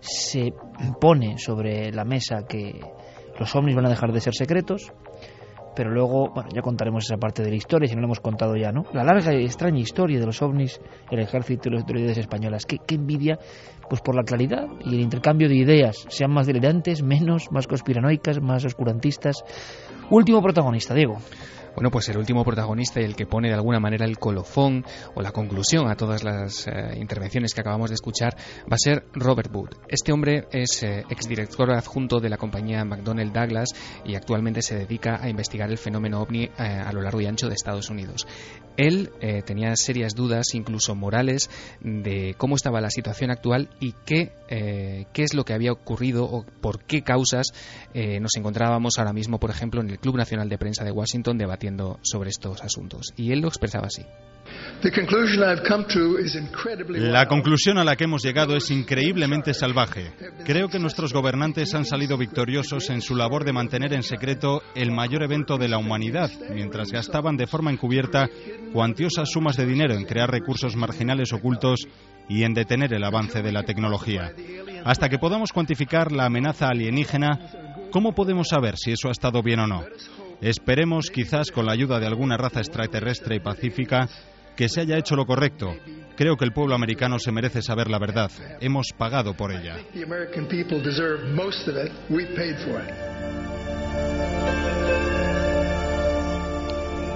se 0.00 0.54
pone 1.00 1.38
sobre 1.38 1.92
la 1.92 2.04
mesa 2.04 2.46
que 2.48 2.80
los 3.38 3.54
ovnis 3.54 3.74
van 3.74 3.86
a 3.86 3.90
dejar 3.90 4.12
de 4.12 4.20
ser 4.20 4.34
secretos, 4.34 4.92
pero 5.76 5.90
luego, 5.90 6.30
bueno, 6.30 6.48
ya 6.52 6.62
contaremos 6.62 7.04
esa 7.04 7.18
parte 7.18 7.42
de 7.42 7.50
la 7.50 7.56
historia, 7.56 7.86
si 7.86 7.94
no 7.94 8.00
lo 8.00 8.06
hemos 8.06 8.20
contado 8.20 8.56
ya, 8.56 8.72
¿no? 8.72 8.84
La 8.94 9.04
larga 9.04 9.34
y 9.34 9.44
extraña 9.44 9.78
historia 9.78 10.18
de 10.18 10.26
los 10.26 10.40
ovnis, 10.40 10.80
el 11.10 11.20
ejército 11.20 11.68
y 11.68 11.72
las 11.72 11.82
autoridades 11.82 12.18
españolas. 12.18 12.64
Qué, 12.64 12.78
qué 12.84 12.94
envidia, 12.94 13.38
pues 13.88 14.00
por 14.00 14.16
la 14.16 14.22
claridad 14.22 14.66
y 14.84 14.94
el 14.94 15.00
intercambio 15.00 15.48
de 15.48 15.56
ideas, 15.56 16.06
sean 16.08 16.32
más 16.32 16.46
delirantes, 16.46 17.02
menos, 17.02 17.52
más 17.52 17.66
conspiranoicas, 17.66 18.40
más 18.40 18.64
oscurantistas. 18.64 19.44
Último 20.10 20.40
protagonista, 20.42 20.94
Diego. 20.94 21.18
Bueno, 21.76 21.90
pues 21.90 22.08
el 22.08 22.16
último 22.16 22.42
protagonista 22.42 23.02
y 23.02 23.04
el 23.04 23.14
que 23.14 23.26
pone 23.26 23.48
de 23.48 23.54
alguna 23.54 23.78
manera 23.78 24.06
el 24.06 24.16
colofón 24.16 24.82
o 25.14 25.20
la 25.20 25.30
conclusión 25.30 25.90
a 25.90 25.94
todas 25.94 26.24
las 26.24 26.66
eh, 26.66 26.96
intervenciones 26.96 27.52
que 27.52 27.60
acabamos 27.60 27.90
de 27.90 27.96
escuchar 27.96 28.34
va 28.62 28.76
a 28.76 28.78
ser 28.78 29.04
Robert 29.12 29.54
Wood. 29.54 29.74
Este 29.86 30.10
hombre 30.10 30.48
es 30.52 30.82
eh, 30.82 31.04
exdirector 31.10 31.70
adjunto 31.74 32.18
de 32.18 32.30
la 32.30 32.38
compañía 32.38 32.82
McDonnell 32.86 33.30
Douglas 33.30 33.74
y 34.06 34.14
actualmente 34.14 34.62
se 34.62 34.74
dedica 34.74 35.18
a 35.20 35.28
investigar 35.28 35.68
el 35.68 35.76
fenómeno 35.76 36.22
ovni 36.22 36.44
eh, 36.44 36.50
a 36.56 36.90
lo 36.94 37.02
largo 37.02 37.20
y 37.20 37.26
ancho 37.26 37.46
de 37.46 37.54
Estados 37.54 37.90
Unidos. 37.90 38.26
Él 38.78 39.10
eh, 39.20 39.42
tenía 39.42 39.76
serias 39.76 40.14
dudas, 40.14 40.54
incluso 40.54 40.94
morales, 40.94 41.50
de 41.82 42.34
cómo 42.38 42.56
estaba 42.56 42.80
la 42.80 42.90
situación 42.90 43.30
actual 43.30 43.68
y 43.80 43.92
qué, 44.04 44.32
qué 44.48 45.22
es 45.22 45.32
lo 45.32 45.44
que 45.44 45.54
había 45.54 45.72
ocurrido 45.72 46.24
o 46.24 46.44
por 46.60 46.84
qué 46.84 47.00
causas 47.00 47.46
nos 47.94 48.36
encontrábamos 48.36 48.98
ahora 48.98 49.14
mismo, 49.14 49.38
por 49.38 49.48
ejemplo, 49.48 49.80
en 49.80 49.88
el 49.88 49.98
Club 49.98 50.18
Nacional 50.18 50.50
de 50.50 50.58
Prensa 50.58 50.84
de 50.84 50.90
Washington 50.90 51.38
debatiendo 51.38 51.65
debatiendo 51.66 51.98
sobre 52.02 52.30
estos 52.30 52.62
asuntos. 52.62 53.12
Y 53.16 53.32
él 53.32 53.40
lo 53.40 53.48
expresaba 53.48 53.86
así. 53.86 54.02
La 56.88 57.26
conclusión 57.26 57.78
a 57.78 57.84
la 57.84 57.96
que 57.96 58.04
hemos 58.04 58.22
llegado 58.22 58.56
es 58.56 58.70
increíblemente 58.70 59.52
salvaje. 59.54 60.12
Creo 60.44 60.68
que 60.68 60.78
nuestros 60.78 61.12
gobernantes 61.12 61.74
han 61.74 61.84
salido 61.84 62.16
victoriosos 62.16 62.90
en 62.90 63.00
su 63.00 63.16
labor 63.16 63.44
de 63.44 63.52
mantener 63.52 63.92
en 63.92 64.04
secreto 64.04 64.62
el 64.76 64.92
mayor 64.92 65.24
evento 65.24 65.58
de 65.58 65.68
la 65.68 65.78
humanidad, 65.78 66.30
mientras 66.54 66.92
gastaban 66.92 67.36
de 67.36 67.48
forma 67.48 67.72
encubierta 67.72 68.28
cuantiosas 68.72 69.30
sumas 69.30 69.56
de 69.56 69.66
dinero 69.66 69.94
en 69.94 70.04
crear 70.04 70.30
recursos 70.30 70.76
marginales 70.76 71.32
ocultos 71.32 71.88
y 72.28 72.44
en 72.44 72.54
detener 72.54 72.92
el 72.94 73.02
avance 73.02 73.42
de 73.42 73.52
la 73.52 73.64
tecnología. 73.64 74.32
Hasta 74.84 75.08
que 75.08 75.18
podamos 75.18 75.52
cuantificar 75.52 76.12
la 76.12 76.26
amenaza 76.26 76.68
alienígena, 76.68 77.88
¿cómo 77.90 78.14
podemos 78.14 78.48
saber 78.48 78.76
si 78.76 78.92
eso 78.92 79.08
ha 79.08 79.12
estado 79.12 79.42
bien 79.42 79.60
o 79.60 79.66
no? 79.66 79.84
Esperemos, 80.40 81.10
quizás 81.10 81.50
con 81.50 81.66
la 81.66 81.72
ayuda 81.72 81.98
de 81.98 82.06
alguna 82.06 82.36
raza 82.36 82.60
extraterrestre 82.60 83.36
y 83.36 83.40
pacífica, 83.40 84.08
que 84.56 84.68
se 84.68 84.80
haya 84.80 84.98
hecho 84.98 85.16
lo 85.16 85.26
correcto. 85.26 85.74
Creo 86.16 86.36
que 86.36 86.44
el 86.44 86.52
pueblo 86.52 86.74
americano 86.74 87.18
se 87.18 87.32
merece 87.32 87.62
saber 87.62 87.90
la 87.90 87.98
verdad. 87.98 88.30
Hemos 88.60 88.88
pagado 88.96 89.34
por 89.34 89.52
ella. 89.52 89.76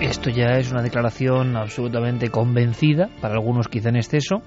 Esto 0.00 0.30
ya 0.30 0.58
es 0.58 0.70
una 0.72 0.82
declaración 0.82 1.56
absolutamente 1.56 2.30
convencida, 2.30 3.10
para 3.20 3.34
algunos 3.34 3.68
quizá 3.68 3.90
en 3.90 3.96
exceso, 3.96 4.42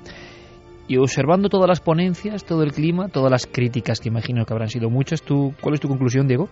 y 0.87 0.97
observando 0.97 1.47
todas 1.47 1.67
las 1.67 1.79
ponencias, 1.79 2.43
todo 2.43 2.63
el 2.63 2.73
clima, 2.73 3.07
todas 3.07 3.31
las 3.31 3.45
críticas 3.45 3.99
que 3.99 4.09
imagino 4.09 4.45
que 4.45 4.53
habrán 4.53 4.69
sido 4.69 4.89
muchas, 4.89 5.21
¿tú, 5.21 5.53
¿cuál 5.61 5.75
es 5.75 5.79
tu 5.79 5.87
conclusión, 5.87 6.27
Diego? 6.27 6.49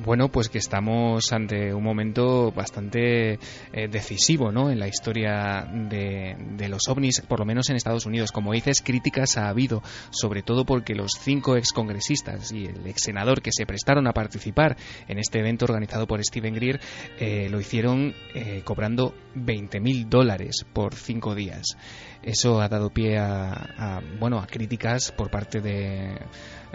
Bueno, 0.00 0.28
pues 0.28 0.48
que 0.48 0.58
estamos 0.58 1.32
ante 1.32 1.72
un 1.72 1.84
momento 1.84 2.50
bastante 2.50 3.34
eh, 3.34 3.88
decisivo 3.88 4.50
¿no? 4.50 4.68
en 4.68 4.80
la 4.80 4.88
historia 4.88 5.68
de, 5.70 6.34
de, 6.56 6.68
los 6.68 6.88
ovnis, 6.88 7.20
por 7.20 7.38
lo 7.38 7.44
menos 7.44 7.70
en 7.70 7.76
Estados 7.76 8.04
Unidos. 8.04 8.32
Como 8.32 8.52
dices, 8.52 8.82
críticas 8.82 9.38
ha 9.38 9.48
habido, 9.48 9.84
sobre 10.10 10.42
todo 10.42 10.64
porque 10.64 10.96
los 10.96 11.12
cinco 11.20 11.56
excongresistas 11.56 12.50
y 12.50 12.66
el 12.66 12.84
ex 12.88 13.02
senador 13.02 13.40
que 13.40 13.52
se 13.52 13.66
prestaron 13.66 14.08
a 14.08 14.12
participar 14.12 14.76
en 15.06 15.20
este 15.20 15.38
evento 15.38 15.64
organizado 15.66 16.08
por 16.08 16.24
Steven 16.24 16.54
Greer 16.54 16.80
eh, 17.20 17.48
lo 17.48 17.60
hicieron 17.60 18.14
eh, 18.34 18.62
cobrando 18.64 19.14
20.000 19.36 20.08
dólares 20.08 20.66
por 20.72 20.96
cinco 20.96 21.36
días. 21.36 21.76
Eso 22.20 22.60
ha 22.60 22.68
dado 22.68 22.90
pie 22.90 23.18
a, 23.18 23.52
a, 23.52 24.00
bueno, 24.18 24.40
a 24.40 24.46
críticas 24.48 25.12
por 25.12 25.30
parte 25.30 25.60
de 25.60 26.18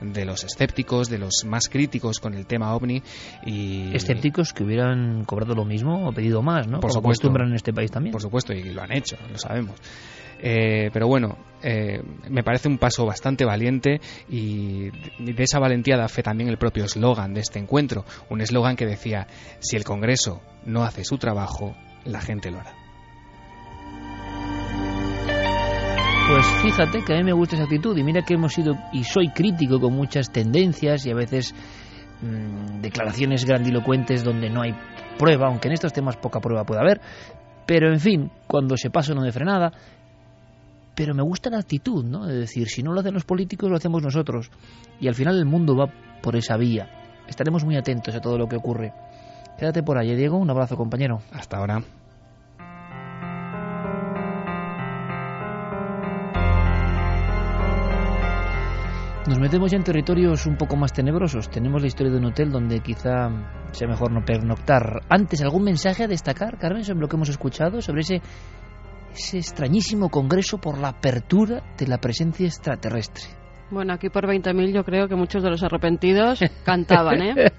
de 0.01 0.25
los 0.25 0.43
escépticos, 0.43 1.09
de 1.09 1.17
los 1.17 1.45
más 1.45 1.69
críticos 1.69 2.19
con 2.19 2.33
el 2.33 2.45
tema 2.45 2.73
ovni. 2.75 3.01
y 3.45 3.95
Escépticos 3.95 4.53
que 4.53 4.63
hubieran 4.63 5.25
cobrado 5.25 5.55
lo 5.55 5.65
mismo 5.65 6.07
o 6.07 6.11
pedido 6.11 6.41
más, 6.41 6.67
¿no? 6.67 6.79
Por 6.79 6.89
Como 6.89 6.93
supuesto. 6.93 7.27
acostumbran 7.27 7.49
en 7.49 7.55
este 7.55 7.73
país 7.73 7.91
también. 7.91 8.11
Por 8.11 8.21
supuesto, 8.21 8.53
y 8.53 8.63
lo 8.63 8.81
han 8.81 8.91
hecho, 8.91 9.17
lo 9.31 9.37
sabemos. 9.37 9.75
Eh, 10.41 10.89
pero 10.93 11.07
bueno, 11.07 11.37
eh, 11.61 12.01
me 12.29 12.43
parece 12.43 12.69
un 12.69 12.77
paso 12.77 13.05
bastante 13.05 13.43
valiente 13.43 13.99
y 14.29 14.89
de 15.19 15.43
esa 15.43 15.59
valentía 15.59 15.97
da 15.97 16.07
fe 16.07 16.23
también 16.23 16.49
el 16.49 16.57
propio 16.57 16.85
eslogan 16.85 17.33
de 17.33 17.41
este 17.41 17.59
encuentro. 17.59 18.05
Un 18.29 18.41
eslogan 18.41 18.75
que 18.77 18.85
decía, 18.85 19.27
si 19.59 19.75
el 19.75 19.83
Congreso 19.83 20.41
no 20.65 20.83
hace 20.83 21.03
su 21.03 21.17
trabajo, 21.17 21.75
la 22.05 22.21
gente 22.21 22.51
lo 22.51 22.59
hará. 22.59 22.78
Pues 26.29 26.45
fíjate 26.61 27.03
que 27.03 27.13
a 27.13 27.17
mí 27.17 27.23
me 27.23 27.33
gusta 27.33 27.55
esa 27.55 27.63
actitud 27.63 27.97
y 27.97 28.03
mira 28.03 28.21
que 28.21 28.35
hemos 28.35 28.53
sido 28.53 28.75
y 28.93 29.03
soy 29.03 29.29
crítico 29.29 29.79
con 29.79 29.93
muchas 29.93 30.31
tendencias 30.31 31.03
y 31.07 31.09
a 31.09 31.15
veces 31.15 31.55
mmm, 32.21 32.81
declaraciones 32.81 33.45
grandilocuentes 33.45 34.23
donde 34.23 34.47
no 34.47 34.61
hay 34.61 34.75
prueba, 35.17 35.47
aunque 35.47 35.69
en 35.69 35.73
estos 35.73 35.91
temas 35.91 36.17
poca 36.17 36.39
prueba 36.39 36.65
puede 36.65 36.81
haber, 36.81 37.01
pero 37.65 37.91
en 37.91 37.99
fin, 37.99 38.31
cuando 38.45 38.77
se 38.77 38.91
pasa 38.91 39.15
no 39.15 39.23
de 39.23 39.31
frenada, 39.31 39.71
pero 40.93 41.15
me 41.15 41.23
gusta 41.23 41.49
la 41.49 41.57
actitud, 41.57 42.05
¿no? 42.05 42.27
De 42.27 42.41
decir, 42.41 42.67
si 42.67 42.83
no 42.83 42.93
lo 42.93 42.99
hacen 42.99 43.15
los 43.15 43.25
políticos, 43.25 43.67
lo 43.67 43.77
hacemos 43.77 44.03
nosotros. 44.03 44.51
Y 44.99 45.07
al 45.07 45.15
final 45.15 45.35
el 45.35 45.45
mundo 45.45 45.75
va 45.75 45.91
por 46.21 46.35
esa 46.35 46.57
vía. 46.57 46.89
Estaremos 47.27 47.65
muy 47.65 47.75
atentos 47.75 48.13
a 48.13 48.21
todo 48.21 48.37
lo 48.37 48.47
que 48.47 48.55
ocurre. 48.55 48.93
Quédate 49.57 49.81
por 49.81 49.97
allí, 49.97 50.15
Diego. 50.15 50.37
Un 50.37 50.51
abrazo, 50.51 50.77
compañero. 50.77 51.21
Hasta 51.31 51.57
ahora. 51.57 51.81
Nos 59.29 59.39
metemos 59.39 59.69
ya 59.69 59.77
en 59.77 59.83
territorios 59.83 60.47
un 60.47 60.57
poco 60.57 60.75
más 60.75 60.91
tenebrosos. 60.91 61.51
Tenemos 61.51 61.83
la 61.83 61.87
historia 61.87 62.11
de 62.11 62.17
un 62.17 62.25
hotel 62.25 62.49
donde 62.49 62.79
quizá 62.79 63.29
sea 63.69 63.87
mejor 63.87 64.11
no 64.11 64.25
pernoctar. 64.25 65.03
Antes, 65.07 65.43
¿algún 65.43 65.65
mensaje 65.65 66.03
a 66.03 66.07
destacar, 66.07 66.57
Carmen, 66.57 66.83
sobre 66.83 67.01
lo 67.01 67.07
que 67.07 67.15
hemos 67.15 67.29
escuchado? 67.29 67.79
Sobre 67.79 68.01
ese, 68.01 68.23
ese 69.13 69.37
extrañísimo 69.37 70.09
congreso 70.09 70.57
por 70.57 70.79
la 70.79 70.87
apertura 70.87 71.61
de 71.77 71.85
la 71.85 71.99
presencia 71.99 72.47
extraterrestre. 72.47 73.25
Bueno, 73.69 73.93
aquí 73.93 74.09
por 74.09 74.25
20.000 74.25 74.73
yo 74.73 74.83
creo 74.83 75.07
que 75.07 75.15
muchos 75.15 75.43
de 75.43 75.51
los 75.51 75.61
arrepentidos 75.61 76.39
cantaban, 76.65 77.21
¿eh? 77.21 77.51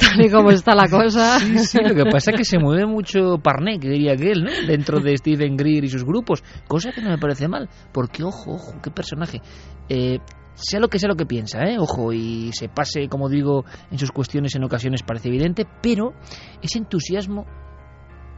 Tal 0.00 0.24
y 0.24 0.30
como 0.30 0.52
está 0.52 0.74
la 0.74 0.88
cosa. 0.88 1.38
Sí, 1.38 1.58
sí, 1.58 1.78
lo 1.82 1.94
que 1.94 2.10
pasa 2.10 2.30
es 2.30 2.38
que 2.38 2.44
se 2.46 2.58
mueve 2.58 2.86
mucho 2.86 3.36
parné, 3.42 3.78
que 3.78 3.90
diría 3.90 4.14
aquel, 4.14 4.42
¿no? 4.42 4.50
Dentro 4.66 5.00
de 5.00 5.18
Steven 5.18 5.54
Greer 5.54 5.84
y 5.84 5.88
sus 5.90 6.02
grupos. 6.02 6.42
Cosa 6.66 6.92
que 6.92 7.02
no 7.02 7.10
me 7.10 7.18
parece 7.18 7.46
mal, 7.46 7.68
porque, 7.92 8.22
ojo, 8.24 8.54
ojo, 8.54 8.80
qué 8.82 8.90
personaje. 8.90 9.42
Eh, 9.90 10.18
sea 10.54 10.80
lo 10.80 10.88
que 10.88 10.98
sea 10.98 11.08
lo 11.08 11.16
que 11.16 11.26
piensa, 11.26 11.64
¿eh? 11.64 11.78
ojo, 11.78 12.12
y 12.12 12.52
se 12.52 12.68
pase, 12.68 13.08
como 13.08 13.28
digo, 13.28 13.64
en 13.90 13.98
sus 13.98 14.10
cuestiones 14.10 14.54
en 14.54 14.64
ocasiones 14.64 15.02
parece 15.02 15.28
evidente, 15.28 15.66
pero 15.82 16.14
ese 16.62 16.78
entusiasmo, 16.78 17.44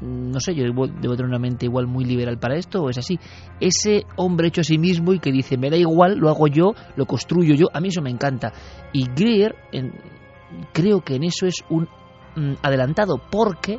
no 0.00 0.40
sé, 0.40 0.55
yo 0.55 0.64
debo, 0.64 0.87
debo, 0.87 1.14
tener 1.14 1.29
una 1.29 1.38
mente 1.38 1.66
igual 1.66 1.87
muy 1.87 2.05
liberal 2.05 2.38
para 2.38 2.57
esto, 2.57 2.83
o 2.83 2.90
es 2.90 2.98
así, 2.98 3.18
ese 3.61 4.05
hombre 4.16 4.48
hecho 4.48 4.62
a 4.62 4.64
sí 4.64 4.79
mismo 4.79 5.12
y 5.12 5.18
que 5.18 5.33
dice, 5.33 5.57
me 5.57 5.70
da 5.70 5.76
igual, 5.76 6.16
lo 6.16 6.29
hago 6.29 6.46
yo, 6.48 6.74
lo 6.96 7.07
construyo 7.07 7.55
yo, 7.55 7.66
a 7.72 7.81
mí 7.81 7.88
eso 7.88 8.02
me 8.02 8.11
encanta. 8.11 8.52
Y 8.92 9.07
Greer, 9.14 9.55
en, 9.72 9.92
creo 10.72 11.02
que 11.02 11.16
en 11.16 11.24
eso 11.24 11.46
es 11.46 11.64
un 11.68 11.88
mm, 12.35 12.55
adelantado, 12.62 13.20
porque 13.31 13.79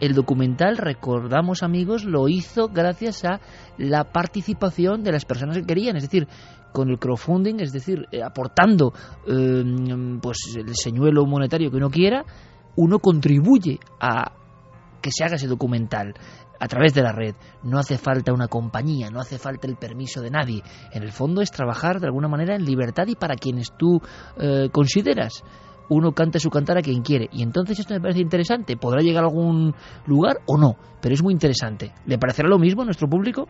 el 0.00 0.14
documental, 0.14 0.78
recordamos 0.78 1.62
amigos, 1.62 2.04
lo 2.04 2.28
hizo 2.28 2.68
gracias 2.68 3.24
a 3.24 3.40
la 3.76 4.04
participación 4.04 5.02
de 5.02 5.12
las 5.12 5.26
personas 5.26 5.58
que 5.58 5.64
querían, 5.64 5.96
es 5.96 6.04
decir, 6.04 6.26
con 6.72 6.90
el 6.90 6.98
crowdfunding, 6.98 7.60
es 7.60 7.72
decir, 7.72 8.06
eh, 8.12 8.22
aportando 8.22 8.92
eh, 9.26 10.18
pues 10.20 10.54
el 10.56 10.74
señuelo 10.74 11.26
monetario 11.26 11.70
que 11.70 11.76
uno 11.76 11.90
quiera, 11.90 12.24
uno 12.76 12.98
contribuye 12.98 13.78
a 14.00 14.32
que 15.00 15.10
se 15.12 15.24
haga 15.24 15.36
ese 15.36 15.46
documental 15.46 16.14
a 16.58 16.68
través 16.68 16.92
de 16.94 17.02
la 17.02 17.12
red. 17.12 17.34
No 17.62 17.78
hace 17.78 17.96
falta 17.98 18.32
una 18.32 18.48
compañía, 18.48 19.10
no 19.10 19.20
hace 19.20 19.38
falta 19.38 19.66
el 19.66 19.76
permiso 19.76 20.20
de 20.20 20.30
nadie. 20.30 20.62
En 20.92 21.02
el 21.02 21.10
fondo 21.10 21.40
es 21.40 21.50
trabajar 21.50 22.00
de 22.00 22.06
alguna 22.06 22.28
manera 22.28 22.54
en 22.54 22.64
libertad 22.64 23.06
y 23.06 23.14
para 23.14 23.34
quienes 23.34 23.72
tú 23.76 24.00
eh, 24.38 24.68
consideras 24.70 25.42
uno 25.90 26.12
canta 26.12 26.38
su 26.38 26.50
cantar 26.50 26.78
a 26.78 26.82
quien 26.82 27.02
quiere. 27.02 27.28
Y 27.32 27.42
entonces 27.42 27.78
esto 27.78 27.94
me 27.94 28.00
parece 28.00 28.20
interesante. 28.20 28.76
¿Podrá 28.76 29.00
llegar 29.02 29.24
a 29.24 29.26
algún 29.26 29.74
lugar 30.06 30.36
o 30.46 30.56
no? 30.56 30.76
Pero 31.00 31.14
es 31.14 31.22
muy 31.22 31.32
interesante. 31.32 31.92
¿Le 32.06 32.16
parecerá 32.16 32.48
lo 32.48 32.58
mismo 32.58 32.82
a 32.82 32.84
nuestro 32.84 33.08
público? 33.08 33.48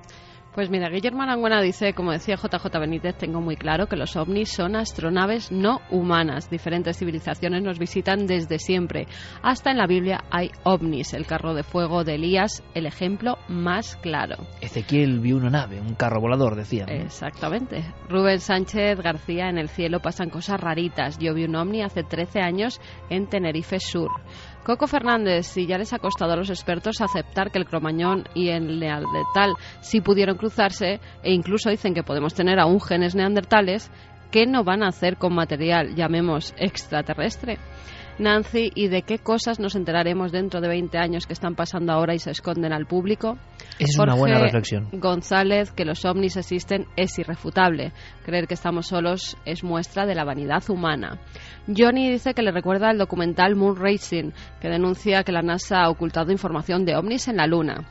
Pues 0.54 0.68
mira, 0.68 0.88
Guillermo 0.88 1.22
Arangüena 1.22 1.62
dice, 1.62 1.94
como 1.94 2.10
decía 2.10 2.34
JJ 2.34 2.78
Benítez, 2.80 3.16
tengo 3.16 3.40
muy 3.40 3.56
claro 3.56 3.86
que 3.86 3.94
los 3.94 4.16
ovnis 4.16 4.50
son 4.50 4.74
astronaves 4.74 5.52
no 5.52 5.80
humanas. 5.90 6.50
Diferentes 6.50 6.98
civilizaciones 6.98 7.62
nos 7.62 7.78
visitan 7.78 8.26
desde 8.26 8.58
siempre. 8.58 9.06
Hasta 9.42 9.70
en 9.70 9.78
la 9.78 9.86
Biblia 9.86 10.24
hay 10.28 10.50
ovnis. 10.64 11.14
El 11.14 11.24
carro 11.24 11.54
de 11.54 11.62
fuego 11.62 12.02
de 12.02 12.16
Elías, 12.16 12.64
el 12.74 12.86
ejemplo 12.86 13.38
más 13.48 13.94
claro. 13.96 14.38
Ezequiel 14.60 15.20
vio 15.20 15.36
una 15.36 15.50
nave, 15.50 15.80
un 15.80 15.94
carro 15.94 16.20
volador, 16.20 16.56
decía. 16.56 16.84
¿no? 16.84 16.94
Exactamente. 16.94 17.84
Rubén 18.08 18.40
Sánchez 18.40 19.00
García, 19.00 19.48
en 19.50 19.58
el 19.58 19.68
cielo 19.68 20.00
pasan 20.00 20.30
cosas 20.30 20.60
raritas. 20.60 21.16
Yo 21.18 21.32
vi 21.32 21.44
un 21.44 21.54
ovni 21.54 21.82
hace 21.82 22.02
13 22.02 22.40
años 22.40 22.80
en 23.08 23.28
Tenerife 23.28 23.78
Sur. 23.78 24.10
Coco 24.64 24.86
Fernández, 24.86 25.46
si 25.46 25.66
ya 25.66 25.78
les 25.78 25.92
ha 25.94 25.98
costado 25.98 26.34
a 26.34 26.36
los 26.36 26.50
expertos 26.50 27.00
aceptar 27.00 27.50
que 27.50 27.58
el 27.58 27.64
cromañón 27.64 28.24
y 28.34 28.48
el 28.50 28.78
neandertal 28.78 29.54
sí 29.80 30.02
pudieron 30.02 30.36
cruzarse 30.36 31.00
e 31.22 31.32
incluso 31.32 31.70
dicen 31.70 31.94
que 31.94 32.02
podemos 32.02 32.34
tener 32.34 32.60
aún 32.60 32.78
genes 32.78 33.14
neandertales, 33.14 33.90
¿qué 34.30 34.46
no 34.46 34.62
van 34.62 34.82
a 34.82 34.88
hacer 34.88 35.16
con 35.16 35.34
material, 35.34 35.94
llamemos, 35.94 36.54
extraterrestre? 36.58 37.58
Nancy, 38.20 38.70
¿y 38.74 38.88
de 38.88 39.02
qué 39.02 39.18
cosas 39.18 39.58
nos 39.58 39.74
enteraremos 39.74 40.30
dentro 40.30 40.60
de 40.60 40.68
20 40.68 40.98
años 40.98 41.26
que 41.26 41.32
están 41.32 41.54
pasando 41.54 41.92
ahora 41.92 42.14
y 42.14 42.18
se 42.18 42.30
esconden 42.30 42.72
al 42.72 42.86
público? 42.86 43.38
Es 43.78 43.96
Jorge 43.96 44.12
una 44.12 44.20
buena 44.20 44.38
reflexión. 44.38 44.88
González, 44.92 45.72
que 45.72 45.86
los 45.86 46.04
ovnis 46.04 46.36
existen 46.36 46.86
es 46.96 47.18
irrefutable. 47.18 47.92
Creer 48.24 48.46
que 48.46 48.54
estamos 48.54 48.88
solos 48.88 49.38
es 49.46 49.64
muestra 49.64 50.04
de 50.04 50.14
la 50.14 50.24
vanidad 50.24 50.62
humana. 50.68 51.18
Johnny 51.66 52.10
dice 52.10 52.34
que 52.34 52.42
le 52.42 52.52
recuerda 52.52 52.90
el 52.90 52.98
documental 52.98 53.56
Moon 53.56 53.76
Racing, 53.76 54.32
que 54.60 54.68
denuncia 54.68 55.24
que 55.24 55.32
la 55.32 55.40
NASA 55.40 55.82
ha 55.82 55.88
ocultado 55.88 56.30
información 56.30 56.84
de 56.84 56.96
ovnis 56.96 57.26
en 57.26 57.38
la 57.38 57.46
Luna. 57.46 57.86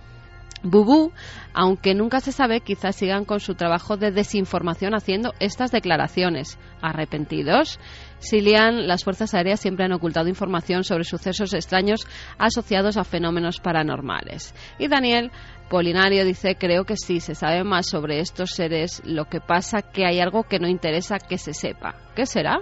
Bubú, 0.61 1.13
aunque 1.53 1.95
nunca 1.95 2.19
se 2.19 2.31
sabe, 2.31 2.59
quizás 2.59 2.95
sigan 2.95 3.23
con 3.23 3.39
su 3.39 3.55
trabajo 3.55 3.95
de 3.95 4.11
desinformación 4.11 4.93
haciendo 4.93 5.33
estas 5.39 5.71
declaraciones. 5.71 6.59
¿Arrepentidos? 6.81 7.79
Silian, 8.19 8.87
las 8.87 9.03
fuerzas 9.03 9.33
aéreas 9.33 9.59
siempre 9.59 9.85
han 9.85 9.93
ocultado 9.93 10.27
información 10.29 10.83
sobre 10.83 11.03
sucesos 11.03 11.53
extraños 11.53 12.05
asociados 12.37 12.97
a 12.97 13.03
fenómenos 13.03 13.59
paranormales. 13.59 14.53
Y 14.77 14.87
Daniel 14.87 15.31
Polinario 15.69 16.25
dice, 16.25 16.55
creo 16.55 16.83
que 16.83 16.95
sí, 16.97 17.19
se 17.19 17.35
sabe 17.35 17.63
más 17.63 17.87
sobre 17.87 18.19
estos 18.19 18.51
seres, 18.51 19.01
lo 19.05 19.25
que 19.25 19.39
pasa 19.39 19.81
que 19.81 20.05
hay 20.05 20.19
algo 20.19 20.43
que 20.43 20.59
no 20.59 20.67
interesa 20.67 21.17
que 21.19 21.37
se 21.37 21.53
sepa. 21.53 21.95
¿Qué 22.15 22.25
será? 22.25 22.57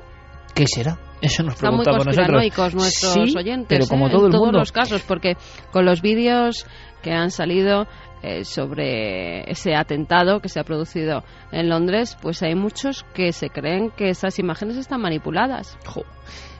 ¿Qué 0.53 0.65
será? 0.67 0.97
Eso 1.21 1.43
nos 1.43 1.55
Están 1.55 1.75
muy 1.75 1.85
conspiranoicos 1.85 2.73
nosotros. 2.75 3.05
nuestros 3.05 3.31
Sí, 3.31 3.37
oyentes, 3.37 3.67
pero 3.69 3.87
como 3.87 4.07
¿eh? 4.07 4.11
todo 4.11 4.21
en 4.21 4.25
el 4.27 4.31
todos 4.31 4.45
mundo. 4.45 4.59
los 4.59 4.71
casos, 4.71 5.01
porque 5.03 5.35
con 5.71 5.85
los 5.85 6.01
vídeos 6.01 6.65
que 7.01 7.11
han 7.11 7.31
salido 7.31 7.87
eh, 8.23 8.43
sobre 8.43 9.49
ese 9.49 9.75
atentado 9.75 10.39
que 10.39 10.49
se 10.49 10.59
ha 10.59 10.63
producido 10.63 11.23
en 11.51 11.69
Londres, 11.69 12.17
pues 12.21 12.41
hay 12.43 12.55
muchos 12.55 13.03
que 13.13 13.31
se 13.31 13.49
creen 13.49 13.91
que 13.91 14.09
esas 14.09 14.39
imágenes 14.39 14.77
están 14.77 15.01
manipuladas. 15.01 15.77
Jo, 15.85 16.03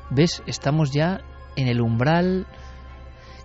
¿Ves? 0.10 0.42
Estamos 0.46 0.92
ya 0.92 1.22
en 1.56 1.68
el 1.68 1.82
umbral 1.82 2.46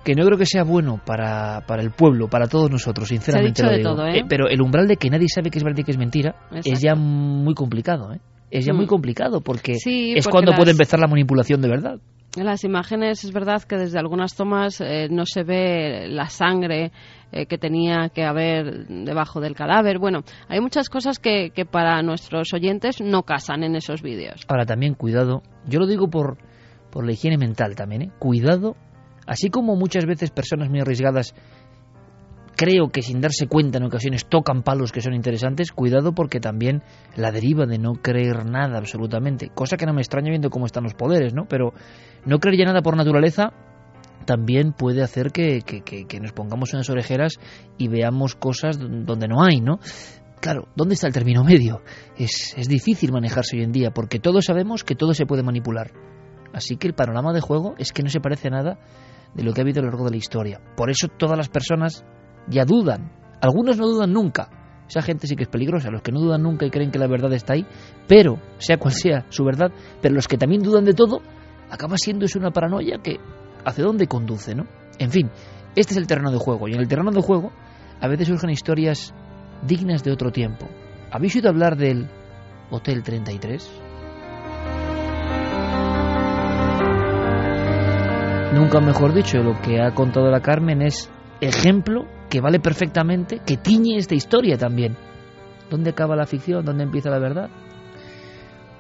que 0.05 0.15
no 0.15 0.25
creo 0.25 0.37
que 0.37 0.47
sea 0.47 0.65
bueno 0.65 1.01
para, 1.05 1.65
para 1.67 1.83
el 1.83 1.91
pueblo, 1.91 2.29
para 2.29 2.49
todos 2.49 2.71
nosotros, 2.71 3.09
sinceramente 3.09 3.63
dicho 3.63 3.65
lo 3.65 3.71
de 3.71 3.79
digo. 3.79 3.91
todo, 3.91 4.07
¿eh? 4.07 4.25
pero 4.29 4.49
el 4.49 4.61
umbral 4.61 4.89
de 4.89 4.97
que 4.97 5.11
nadie 5.11 5.29
sabe 5.29 5.51
que 5.51 5.59
es 5.59 5.65
verdad 5.65 5.79
y 5.79 5.85
que 5.85 5.93
es 5.93 5.99
mentira 5.99 6.35
es 6.65 6.81
ya 6.81 6.95
muy 6.95 7.55
complicado, 7.55 8.13
¿eh? 8.13 8.21
Es 8.53 8.67
ya 8.67 8.73
Mm. 8.73 8.77
muy 8.77 8.87
complicado 8.87 9.41
porque 9.41 9.75
Sí, 9.77 10.13
es 10.15 10.25
porque 10.25 10.31
cuando 10.33 10.51
las- 10.53 10.59
puede 10.61 10.71
empezar 10.73 11.01
la 11.01 11.07
manipulación 11.09 11.61
de 11.63 11.69
verdad. 11.69 11.99
En 12.37 12.45
las 12.47 12.65
imágenes 12.65 13.25
es 13.25 13.33
verdad 13.33 13.63
que 13.63 13.77
desde 13.77 13.99
algunas 13.99 14.35
tomas 14.35 14.81
eh, 14.81 15.09
no 15.11 15.25
se 15.27 15.43
ve 15.43 16.07
la 16.09 16.29
sangre 16.31 16.93
eh, 17.31 17.47
que 17.47 17.57
tenía 17.59 18.11
que 18.15 18.25
haber 18.25 18.87
debajo 18.89 19.41
del 19.41 19.55
cadáver. 19.55 19.99
Bueno, 19.99 20.21
hay 20.49 20.61
muchas 20.61 20.89
cosas 20.91 21.19
que, 21.19 21.51
que 21.55 21.65
para 21.67 22.03
nuestros 22.03 22.53
oyentes 22.55 23.01
no 23.03 23.23
casan 23.23 23.65
en 23.65 23.75
esos 23.77 24.03
vídeos. 24.03 24.43
Ahora 24.49 24.65
también 24.67 24.95
cuidado, 24.95 25.43
yo 25.67 25.79
lo 25.79 25.87
digo 25.87 26.09
por, 26.09 26.37
por 26.91 27.05
la 27.07 27.13
higiene 27.13 27.39
mental 27.39 27.75
también, 27.75 28.03
¿eh? 28.03 28.11
Cuidado, 28.19 28.77
así 29.27 29.49
como 29.51 29.77
muchas 29.77 30.05
veces 30.07 30.31
personas 30.31 30.69
muy 30.71 30.81
arriesgadas 30.81 31.35
creo 32.63 32.91
que 32.91 33.03
sin 33.03 33.21
darse 33.21 33.49
cuenta 33.49 33.79
en 33.79 33.85
ocasiones 33.85 34.27
tocan 34.27 34.63
palos 34.63 34.93
que 34.93 35.01
son 35.01 35.15
interesantes, 35.15 35.73
cuidado 35.73 36.15
porque 36.15 36.39
también 36.39 36.85
la 37.17 37.33
deriva 37.33 37.67
de 37.67 37.77
no 37.77 37.95
creer 37.95 38.45
nada 38.47 38.79
absolutamente, 38.79 39.51
cosa 39.53 39.77
que 39.77 39.85
no 39.85 39.93
me 39.93 40.01
extraña 40.01 40.31
viendo 40.31 40.49
cómo 40.49 40.67
están 40.67 40.85
los 40.85 40.95
poderes, 40.95 41.35
¿no? 41.35 41.47
Pero 41.49 41.75
no 42.25 42.39
creer 42.39 42.59
ya 42.59 42.67
nada 42.67 42.81
por 42.81 42.97
naturaleza 42.97 43.53
también 44.27 44.75
puede 44.75 45.03
hacer 45.03 45.33
que, 45.33 45.65
nos 46.21 46.31
pongamos 46.31 46.73
unas 46.73 46.89
orejeras 46.89 47.41
y 47.79 47.89
veamos 47.89 48.37
cosas 48.37 48.79
donde 48.79 49.27
no 49.27 49.43
hay, 49.43 49.61
¿no? 49.61 49.81
Claro, 50.41 50.69
¿dónde 50.77 50.95
está 50.95 51.09
el 51.09 51.13
término 51.13 51.43
medio? 51.43 51.83
Es, 52.17 52.55
es 52.57 52.69
difícil 52.69 53.11
manejarse 53.11 53.57
hoy 53.57 53.65
en 53.65 53.73
día 53.73 53.91
porque 53.91 54.21
todos 54.21 54.45
sabemos 54.45 54.85
que 54.85 54.95
todo 54.95 55.15
se 55.15 55.27
puede 55.27 55.43
manipular. 55.43 55.91
Así 56.53 56.77
que 56.77 56.87
el 56.87 56.95
panorama 56.95 57.33
de 57.33 57.41
juego 57.41 57.75
es 57.79 57.91
que 57.91 58.05
no 58.05 58.09
se 58.09 58.21
parece 58.21 58.47
a 58.47 58.53
nada 58.53 58.79
de 59.35 59.43
lo 59.43 59.53
que 59.53 59.63
ha 59.63 59.65
habido 59.65 59.81
a 59.81 59.83
lo 59.83 59.91
largo 59.91 60.05
de 60.05 60.13
la 60.13 60.17
historia. 60.19 60.61
Por 60.77 60.91
eso 60.91 61.09
todas 61.09 61.37
las 61.37 61.49
personas 61.49 62.05
ya 62.49 62.65
dudan. 62.65 63.11
Algunos 63.41 63.79
no 63.79 63.87
dudan 63.87 64.13
nunca. 64.13 64.49
Esa 64.89 65.03
gente 65.03 65.27
sí 65.27 65.37
que 65.37 65.45
es 65.45 65.49
peligrosa. 65.49 65.91
Los 65.91 66.03
que 66.03 66.13
no 66.13 66.21
dudan 66.21 66.43
nunca 66.43 66.67
y 66.67 66.71
creen 66.71 66.91
que 66.91 66.99
la 66.99 67.07
verdad 67.07 67.33
está 67.33 67.55
ahí, 67.55 67.67
pero, 68.07 68.39
sea 68.59 68.77
cual 68.77 68.93
sea 68.93 69.25
su 69.31 69.45
verdad, 69.45 69.73
pero 70.01 70.15
los 70.15 70.29
que 70.29 70.37
también 70.37 70.63
dudan 70.63 70.85
de 70.85 70.93
todo, 70.93 71.21
acaba 71.71 71.97
siendo 71.97 72.27
eso 72.27 72.39
una 72.39 72.51
paranoia 72.51 72.99
que 73.03 73.19
hacia 73.65 73.85
dónde 73.85 74.07
conduce, 74.07 74.55
¿no? 74.55 74.67
En 74.99 75.11
fin, 75.11 75.31
este 75.75 75.95
es 75.95 75.97
el 75.97 76.07
terreno 76.07 76.31
de 76.31 76.39
juego. 76.39 76.69
Y 76.69 76.75
en 76.75 76.81
el 76.81 76.89
terreno 76.89 77.11
de 77.11 77.23
juego 77.23 77.53
a 78.01 78.09
veces 78.09 78.29
surgen 78.29 78.51
historias 78.51 79.15
dignas 79.67 80.05
de 80.05 80.13
otro 80.13 80.31
tiempo. 80.31 80.69
¿Habéis 81.11 81.37
oído 81.37 81.49
hablar 81.49 81.77
del 81.77 82.09
Hotel 82.71 83.03
33? 83.03 83.81
Nunca 88.55 88.81
mejor 88.81 89.15
dicho, 89.15 89.39
lo 89.39 89.59
que 89.63 89.81
ha 89.81 89.95
contado 89.95 90.31
la 90.31 90.41
Carmen 90.41 90.83
es 90.83 91.11
ejemplo 91.41 92.05
que 92.33 92.41
vale 92.41 92.61
perfectamente, 92.61 93.41
que 93.47 93.59
tiñe 93.59 93.99
esta 93.99 94.15
historia 94.15 94.57
también. 94.57 94.97
¿Dónde 95.69 95.91
acaba 95.91 96.17
la 96.17 96.25
ficción? 96.25 96.65
¿Dónde 96.65 96.85
empieza 96.85 97.11
la 97.11 97.19
verdad? 97.19 97.51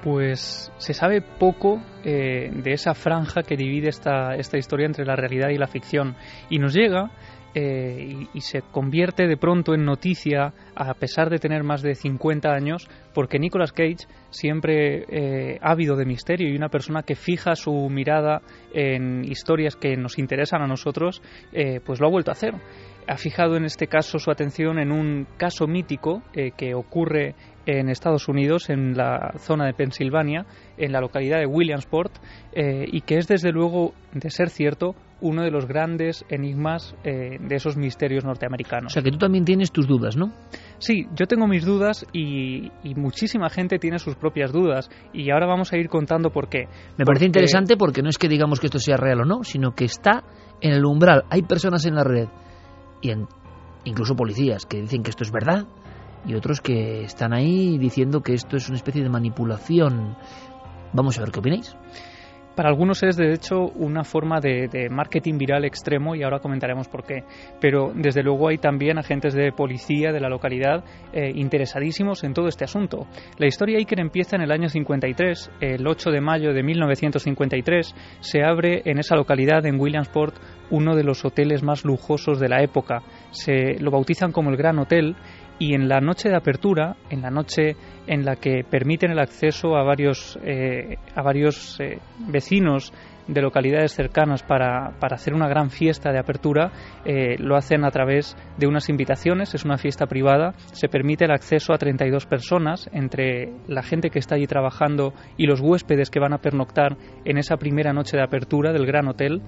Pues 0.03 0.73
se 0.79 0.95
sabe 0.95 1.21
poco 1.21 1.83
eh, 2.03 2.51
de 2.51 2.73
esa 2.73 2.95
franja 2.95 3.43
que 3.43 3.59
divide 3.59 3.91
esta, 3.91 4.37
esta 4.37 4.57
historia 4.57 4.87
entre 4.87 5.05
la 5.05 5.17
realidad 5.17 5.51
y 5.51 5.59
la 5.59 5.67
ficción. 5.67 6.17
Y 6.49 6.59
nos 6.59 6.73
llega 6.73 7.11
eh, 7.55 8.27
y, 8.33 8.41
se 8.41 8.62
convierte 8.62 9.27
de 9.27 9.37
pronto 9.37 9.75
en 9.75 9.85
noticia, 9.85 10.55
a 10.75 10.95
pesar 10.95 11.29
de 11.29 11.38
tener 11.38 11.62
más 11.62 11.83
de 11.83 11.95
50 11.95 12.51
años, 12.51 12.88
porque 13.12 13.38
Nicolas 13.38 13.73
Cage 13.73 14.07
siempre 14.31 15.05
eh, 15.11 15.59
ávido 15.61 15.95
de 15.97 16.07
misterio 16.07 16.49
y 16.49 16.57
una 16.57 16.71
persona 16.71 17.03
que 17.03 17.17
fija 17.17 17.55
su 17.55 17.91
mirada 17.91 18.41
en 18.73 19.31
historias 19.31 19.77
que 19.77 19.95
nos 19.99 20.19
interesan 20.19 20.62
a 20.62 20.67
nosotros, 20.67 21.21
pues 21.85 22.01
lo 22.01 22.07
ha 22.07 22.11
vuelto 22.11 22.31
a 22.31 22.33
hacer 22.33 22.55
ha 23.07 23.17
fijado 23.17 23.57
en 23.57 23.65
este 23.65 23.87
caso 23.87 24.19
su 24.19 24.31
atención 24.31 24.79
en 24.79 24.93
un 24.93 25.27
caso 25.37 25.67
mítico 25.67 26.23
eh, 26.35 26.53
que 26.57 26.75
ocurre 26.75 27.35
en 27.67 27.88
Estados 27.88 28.29
Unidos, 28.29 28.71
en 28.71 28.97
la 28.97 29.35
zona 29.38 29.67
de 29.67 29.75
Pensilvania, 29.75 30.47
en 30.77 30.93
la 30.93 31.01
localidad 31.01 31.38
de 31.38 31.47
Williamsport, 31.47 32.12
eh, 32.53 32.85
y 32.91 33.03
que 33.03 33.19
es 33.19 33.29
desde 33.29 33.53
luego, 33.53 33.93
de 34.12 34.31
ser 34.31 34.51
cierto, 34.51 34.97
uno 35.21 35.43
de 35.43 35.53
los 35.53 35.67
grandes 35.67 36.25
enigmas 36.29 36.97
eh, 37.05 37.38
de 37.41 37.55
esos 37.55 37.77
misterios 37.77 38.25
O 38.25 38.27
norteamericanos. 38.27 38.93
sea 38.93 39.03
que 39.03 39.12
tú 39.12 39.19
también 39.19 39.45
tienes 39.45 39.71
tus 39.71 39.87
dudas, 39.87 40.17
¿no? 40.17 40.33
Sí, 40.79 41.07
yo 41.15 41.27
tengo 41.27 41.47
mis 41.47 41.65
dudas 41.65 42.05
y, 42.12 42.73
y 42.83 42.95
muchísima 42.97 43.49
gente 43.49 43.79
tiene 43.79 44.01
sus 44.01 44.17
propias 44.17 44.51
dudas 44.51 44.91
y 45.12 45.31
ahora 45.31 45.47
vamos 45.47 45.73
a 45.73 45.77
ir 45.77 45.88
contando 45.88 46.31
por 46.31 46.49
qué. 46.49 46.67
Me 46.99 47.05
parece 47.05 47.27
interesante 47.27 47.77
porque 47.77 48.03
no 48.03 48.09
es 48.09 48.19
que 48.19 48.29
digamos 48.29 48.59
que 48.59 48.67
esto 48.67 48.81
sea 48.81 48.97
real 48.97 49.21
o 49.21 49.25
no, 49.25 49.45
sino 49.45 49.77
que 49.77 49.85
está 49.85 50.25
en 50.61 50.73
el 50.73 50.85
umbral. 50.85 51.23
Hay 51.31 51.43
personas 51.43 51.87
en 51.87 51.95
la 51.95 52.03
red 52.03 52.27
y 53.03 53.11
en- 53.11 53.29
incluso 53.85 54.17
policías 54.17 54.65
que 54.65 54.81
dicen 54.81 55.03
que 55.03 55.11
esto 55.11 55.25
es 55.25 55.31
verdad 55.33 55.67
y 56.25 56.35
otros 56.35 56.61
que 56.61 57.03
están 57.03 57.33
ahí 57.35 57.77
diciendo 57.79 58.23
que 58.23 58.33
esto 58.33 58.57
es 58.57 58.69
una 58.69 58.77
especie 58.77 59.03
de 59.03 59.09
manipulación. 59.11 60.17
Vamos 60.93 61.19
a 61.19 61.23
ver 61.23 61.33
qué 61.33 61.41
opináis. 61.41 61.75
Para 62.55 62.69
algunos 62.69 63.03
es, 63.03 63.17
de 63.17 63.33
hecho, 63.33 63.69
una 63.77 64.05
forma 64.05 64.41
de, 64.41 64.88
marketing 64.91 65.38
viral 65.38 65.65
extremo 65.65 66.15
y 66.15 66.23
ahora 66.23 66.41
comentaremos 66.41 66.88
por 66.88 67.05
qué. 67.05 67.25
Pero, 67.61 67.93
desde 67.95 68.23
luego, 68.23 68.49
hay 68.49 68.59
también 68.59 68.99
agentes 68.99 69.35
de 69.35 69.53
policía 69.53 70.12
de 70.12 70.21
la 70.21 70.29
localidad 70.29 70.85
eh, 71.12 71.33
interesadísimos 71.35 72.25
en 72.25 72.35
todo 72.35 72.49
este 72.49 72.65
asunto. 72.65 73.07
La 73.38 73.47
historia 73.47 73.79
Iker 73.79 74.01
empieza 74.01 74.37
en 74.37 74.43
el 74.43 74.53
año 74.53 74.69
53. 74.69 75.51
El 75.61 75.87
8 75.87 76.11
de 76.11 76.21
mayo 76.21 76.53
de 76.53 76.62
1953 76.62 77.95
se 78.21 78.43
abre 78.43 78.83
en 78.85 78.99
esa 78.99 79.17
localidad, 79.17 79.65
en 79.65 79.81
Williamsport, 79.81 80.35
uno 80.71 80.95
de 80.95 81.05
los 81.05 81.25
hoteles 81.25 81.62
más 81.62 81.85
lujosos 81.85 82.41
de 82.41 82.49
la 82.49 82.62
época. 82.62 83.03
Se 83.31 83.79
lo 83.81 83.91
bautizan 83.91 84.33
como 84.33 84.51
el 84.51 84.57
Gran 84.57 84.79
Hotel 84.79 85.17
y 85.62 85.75
en 85.75 85.88
la 85.88 86.01
noche 86.01 86.29
de 86.29 86.35
apertura, 86.35 86.96
en 87.09 87.22
la 87.22 87.31
noche 87.31 87.77
en 88.09 88.25
la 88.25 88.35
que 88.35 88.64
permiten 88.68 89.12
el 89.12 89.20
acceso 89.20 89.77
a 89.77 89.85
varios, 89.85 90.37
eh, 90.42 90.96
a 91.14 91.22
varios 91.22 91.79
eh, 91.79 92.01
vecinos 92.27 92.92
de 93.29 93.40
localidades 93.40 93.92
cercanas 93.92 94.42
para, 94.42 94.98
para 94.98 95.14
hacer 95.14 95.35
una 95.35 95.46
gran 95.46 95.70
fiesta 95.70 96.11
de 96.11 96.18
apertura, 96.18 96.72
eh, 97.05 97.37
lo 97.38 97.55
hacen 97.55 97.85
a 97.85 97.92
través 97.92 98.37
de 98.59 98.66
unas 98.66 98.88
invitaciones, 98.88 99.55
es 99.55 99.64
una 99.64 99.79
fiesta 99.79 100.07
privada, 100.07 100.55
se 100.72 100.88
permite 100.88 101.27
el 101.27 101.31
acceso 101.31 101.72
a 101.72 101.79
32 101.79 102.27
personas, 102.27 102.90
entre 102.92 103.53
la 103.68 103.85
gente 103.85 104.11
que 104.11 104.18
está 104.18 104.35
allí 104.35 104.48
trabajando 104.48 105.14
y 105.37 105.46
los 105.46 105.61
huéspedes 105.61 106.11
que 106.11 106.18
van 106.18 106.33
a 106.33 106.38
pernoctar 106.38 106.96
en 107.25 107.38
esa 107.38 107.57
primera 107.57 107.92
noche 107.92 108.16
de 108.16 108.25
apertura 108.25 108.72
del 108.72 108.85
gran 108.85 109.07
hotel, 109.07 109.42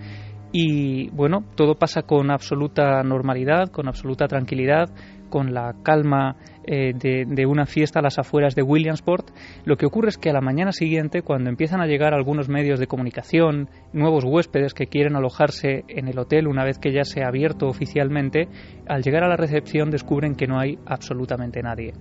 y 0.56 1.10
bueno, 1.10 1.44
todo 1.56 1.74
pasa 1.74 2.02
con 2.02 2.30
absoluta 2.30 3.02
normalidad, 3.02 3.72
con 3.72 3.88
absoluta 3.88 4.28
tranquilidad, 4.28 4.88
con 5.34 5.52
la 5.52 5.74
calma 5.82 6.36
eh, 6.64 6.92
de, 6.94 7.46
una 7.46 7.66
fiesta 7.66 7.98
a 7.98 8.02
las 8.02 8.20
afueras 8.20 8.54
de 8.54 8.62
Williamsport. 8.62 9.30
Lo 9.64 9.76
que 9.76 9.84
ocurre 9.84 10.10
es 10.10 10.16
que 10.16 10.30
a 10.30 10.32
la 10.32 10.40
mañana 10.40 10.70
siguiente, 10.70 11.22
cuando 11.22 11.50
empiezan 11.50 11.80
a 11.80 11.88
llegar 11.88 12.14
algunos 12.14 12.48
medios 12.48 12.78
de 12.78 12.86
comunicación, 12.86 13.68
nuevos 13.92 14.22
huéspedes 14.24 14.74
que 14.74 14.86
quieren 14.86 15.16
alojarse 15.16 15.82
en 15.88 16.06
el 16.06 16.20
hotel 16.20 16.46
una 16.46 16.62
vez 16.62 16.78
que 16.78 16.92
ya 16.92 17.02
se 17.02 17.24
ha 17.24 17.26
abierto 17.26 17.66
oficialmente, 17.66 18.46
al 18.86 19.02
llegar 19.02 19.24
a 19.24 19.28
la 19.28 19.36
recepción 19.36 19.90
descubren 19.90 20.36
que 20.36 20.46
no 20.46 20.60
hay 20.60 20.78
absolutamente 20.86 21.62
nadie 21.62 21.94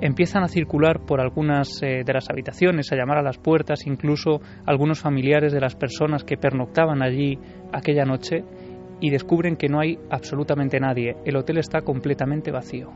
empiezan 0.00 0.42
a 0.42 0.48
circular 0.48 1.06
por 1.06 1.20
algunas 1.20 1.80
eh, 1.80 2.02
de 2.04 2.12
las 2.12 2.28
habitaciones, 2.28 2.90
a 2.90 2.96
llamar 2.96 3.18
a 3.18 3.22
las 3.22 3.38
puertas, 3.38 3.86
incluso 3.86 4.40
algunos 4.66 5.00
familiares 5.00 5.52
de 5.52 5.60
las 5.60 5.76
personas 5.76 6.24
que 6.24 6.36
pernoctaban 6.36 7.04
allí 7.04 7.38
aquella 7.72 8.04
noche 8.04 8.42
y 9.02 9.10
descubren 9.10 9.56
que 9.56 9.68
no 9.68 9.80
hay 9.80 9.98
absolutamente 10.10 10.78
nadie. 10.78 11.16
El 11.26 11.36
hotel 11.36 11.58
está 11.58 11.82
completamente 11.82 12.52
vacío. 12.52 12.92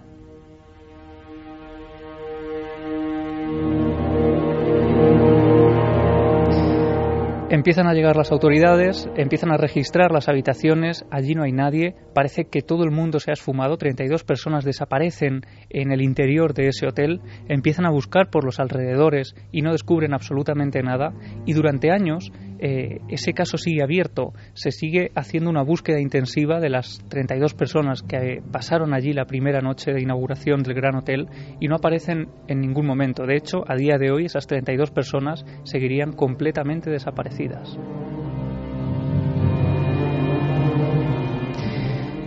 Empiezan 7.49 7.87
a 7.87 7.95
llegar 7.95 8.17
las 8.17 8.33
autoridades, 8.33 9.09
empiezan 9.17 9.53
a 9.53 9.57
registrar 9.57 10.11
las 10.11 10.29
habitaciones, 10.29 11.07
allí 11.11 11.35
no 11.35 11.45
hay 11.45 11.53
nadie, 11.53 11.95
parece 12.13 12.45
que 12.45 12.61
todo 12.61 12.85
el 12.85 12.91
mundo 12.91 13.19
se 13.19 13.31
ha 13.31 13.35
esfumado, 13.35 13.77
32 13.77 14.25
personas 14.25 14.65
desaparecen 14.65 15.43
en 15.71 15.93
el 15.93 16.03
interior 16.03 16.55
de 16.55 16.69
ese 16.69 16.87
hotel, 16.87 17.21
empiezan 17.49 17.87
a 17.87 17.91
buscar 17.91 18.31
por 18.31 18.45
los 18.45 18.59
alrededores 18.59 19.35
y 19.53 19.63
no 19.63 19.73
descubren 19.73 20.13
absolutamente 20.13 20.83
nada 20.83 21.13
y 21.47 21.53
durante 21.53 21.91
años 21.91 22.33
eh, 22.59 23.01
ese 23.09 23.33
caso 23.33 23.59
sigue 23.59 23.83
abierto, 23.83 24.33
se 24.55 24.71
sigue 24.71 25.11
haciendo 25.15 25.51
una 25.51 25.63
búsqueda 25.63 26.01
intensiva 26.01 26.61
de 26.61 26.71
las 26.71 27.05
32 27.09 27.55
personas 27.55 28.03
que 28.03 28.43
pasaron 28.51 28.95
allí 28.95 29.13
la 29.13 29.27
primera 29.27 29.61
noche 29.61 29.93
de 29.93 30.01
inauguración 30.01 30.63
del 30.63 30.75
Gran 30.75 30.97
Hotel 30.97 31.29
y 31.61 31.69
no 31.69 31.77
aparecen 31.77 32.29
en 32.49 32.61
ningún 32.61 32.87
momento. 32.87 33.27
De 33.27 33.37
hecho, 33.37 33.65
a 33.69 33.75
día 33.77 33.99
de 33.99 34.11
hoy 34.11 34.27
esas 34.27 34.47
32 34.47 34.91
personas 34.91 35.45
seguirían 35.65 36.13
completamente 36.13 36.91
desaparecidas. 36.91 37.79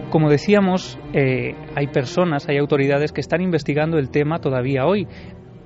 Como 0.09 0.29
decíamos, 0.29 0.97
eh, 1.13 1.53
hay 1.75 1.87
personas, 1.87 2.49
hay 2.49 2.57
autoridades 2.57 3.11
que 3.11 3.21
están 3.21 3.41
investigando 3.41 3.99
el 3.99 4.09
tema 4.09 4.39
todavía 4.39 4.87
hoy. 4.87 5.07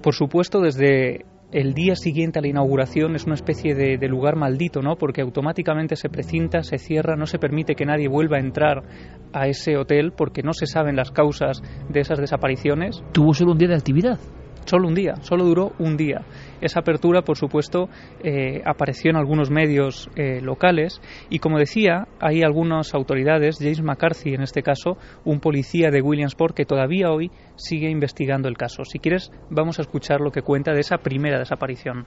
Por 0.01 0.13
supuesto, 0.13 0.59
desde 0.59 1.25
el 1.53 1.73
día 1.73 1.95
siguiente 1.95 2.39
a 2.39 2.41
la 2.41 2.47
inauguración 2.47 3.15
es 3.15 3.25
una 3.25 3.35
especie 3.35 3.75
de, 3.75 4.07
lugar 4.07 4.35
maldito, 4.35 4.81
¿no? 4.81 4.95
Porque 4.95 5.21
automáticamente 5.21 5.95
se 5.95 6.09
precinta, 6.09 6.63
se 6.63 6.79
cierra, 6.79 7.15
no 7.15 7.27
se 7.27 7.39
permite 7.39 7.75
que 7.75 7.85
nadie 7.85 8.07
vuelva 8.07 8.37
a 8.37 8.39
entrar 8.39 8.83
a 9.31 9.47
ese 9.47 9.77
hotel 9.77 10.13
porque 10.15 10.41
no 10.41 10.53
se 10.53 10.65
saben 10.65 10.95
las 10.95 11.11
causas 11.11 11.61
de 11.89 11.99
esas 11.99 12.19
desapariciones. 12.19 13.03
Tuvo 13.11 13.33
solo 13.33 13.51
un 13.51 13.59
día 13.59 13.69
de 13.69 13.75
actividad. 13.75 14.19
Solo 14.65 14.87
un 14.87 14.95
día, 14.95 15.15
solo 15.21 15.43
duró 15.43 15.71
un 15.79 15.97
día. 15.97 16.21
Esa 16.61 16.79
apertura, 16.79 17.21
por 17.21 17.37
supuesto, 17.37 17.89
eh, 18.23 18.61
apareció 18.65 19.11
en 19.11 19.17
algunos 19.17 19.51
medios 19.51 20.09
eh, 20.15 20.41
locales 20.41 21.01
y, 21.29 21.39
como 21.39 21.59
decía, 21.59 22.07
hay 22.19 22.43
algunas 22.43 22.93
autoridades, 22.93 23.57
James 23.59 23.81
McCarthy 23.81 24.33
en 24.33 24.41
este 24.41 24.63
caso, 24.63 24.97
un 25.25 25.39
policía 25.39 25.89
de 25.89 26.01
Williamsport 26.01 26.55
que 26.55 26.65
todavía 26.65 27.11
hoy 27.11 27.31
sigue 27.55 27.89
investigando 27.89 28.47
el 28.47 28.57
caso. 28.57 28.83
Si 28.85 28.99
quieres, 28.99 29.31
vamos 29.49 29.79
a 29.79 29.81
escuchar 29.81 30.21
lo 30.21 30.31
que 30.31 30.41
cuenta 30.41 30.73
de 30.73 30.79
esa 30.79 30.97
primera 30.97 31.39
desaparición. 31.39 32.05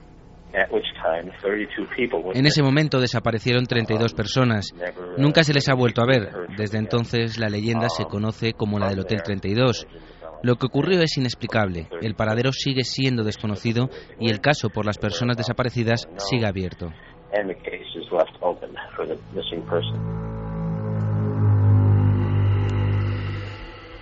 En 2.33 2.45
ese 2.45 2.63
momento 2.63 2.99
desaparecieron 2.99 3.65
32 3.65 4.13
personas. 4.13 4.73
Nunca 5.17 5.43
se 5.43 5.53
les 5.53 5.69
ha 5.69 5.75
vuelto 5.75 6.01
a 6.01 6.07
ver. 6.07 6.29
Desde 6.57 6.79
entonces 6.79 7.37
la 7.37 7.49
leyenda 7.49 7.89
se 7.89 8.05
conoce 8.05 8.53
como 8.53 8.79
la 8.79 8.89
del 8.89 9.01
Hotel 9.01 9.21
32. 9.23 9.87
Lo 10.43 10.55
que 10.55 10.67
ocurrió 10.67 11.01
es 11.01 11.17
inexplicable, 11.17 11.87
el 12.01 12.15
paradero 12.15 12.51
sigue 12.51 12.83
siendo 12.83 13.23
desconocido 13.23 13.89
y 14.19 14.29
el 14.29 14.39
caso 14.39 14.69
por 14.69 14.85
las 14.85 14.97
personas 14.97 15.37
desaparecidas 15.37 16.07
sigue 16.17 16.45
abierto. 16.45 16.91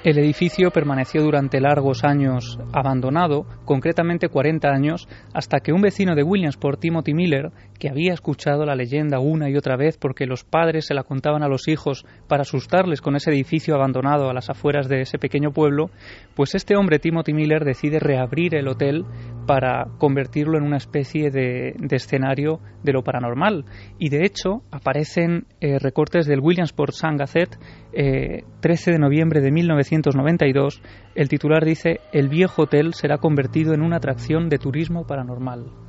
El 0.05 0.19
edificio 0.19 0.69
permaneció 0.69 1.23
durante 1.23 1.59
largos 1.59 2.03
años 2.03 2.59
abandonado, 2.71 3.47
concretamente 3.65 4.29
40 4.29 4.67
años, 4.69 5.07
hasta 5.33 5.61
que 5.61 5.73
un 5.73 5.81
vecino 5.81 6.13
de 6.13 6.21
Williamsport, 6.21 6.79
Timothy 6.79 7.15
Miller, 7.15 7.51
que 7.79 7.89
había 7.89 8.13
escuchado 8.13 8.67
la 8.67 8.75
leyenda 8.75 9.17
una 9.17 9.49
y 9.49 9.57
otra 9.57 9.75
vez 9.77 9.97
porque 9.97 10.27
los 10.27 10.43
padres 10.43 10.85
se 10.85 10.93
la 10.93 11.01
contaban 11.01 11.41
a 11.41 11.47
los 11.47 11.67
hijos 11.67 12.05
para 12.27 12.43
asustarles 12.43 13.01
con 13.01 13.15
ese 13.15 13.31
edificio 13.31 13.73
abandonado 13.73 14.29
a 14.29 14.33
las 14.35 14.47
afueras 14.51 14.87
de 14.87 15.01
ese 15.01 15.17
pequeño 15.17 15.51
pueblo, 15.53 15.89
pues 16.35 16.53
este 16.53 16.75
hombre, 16.75 16.99
Timothy 16.99 17.33
Miller, 17.33 17.65
decide 17.65 17.99
reabrir 17.99 18.53
el 18.53 18.67
hotel 18.67 19.05
para 19.45 19.87
convertirlo 19.97 20.57
en 20.57 20.63
una 20.63 20.77
especie 20.77 21.29
de, 21.31 21.75
escenario 21.91 22.59
de 22.83 22.93
lo 22.93 23.03
paranormal. 23.03 23.65
Y 23.97 24.09
de 24.09 24.25
hecho 24.25 24.63
aparecen 24.71 25.45
eh, 25.61 25.79
recortes 25.79 26.25
del 26.25 26.39
Williamsport 26.39 26.93
Sun 26.93 27.17
Gazette, 27.17 27.57
13 27.91 28.89
eh, 28.89 28.93
de 28.93 28.99
noviembre 28.99 29.41
de 29.41 29.51
1992. 29.51 30.81
El 31.15 31.29
titular 31.29 31.63
dice, 31.63 31.99
el 32.11 32.29
viejo 32.29 32.63
hotel 32.63 32.93
será 32.93 33.17
convertido 33.17 33.73
en 33.73 33.81
una 33.81 33.97
atracción 33.97 34.49
de 34.49 34.57
turismo 34.57 35.05
paranormal. 35.05 35.85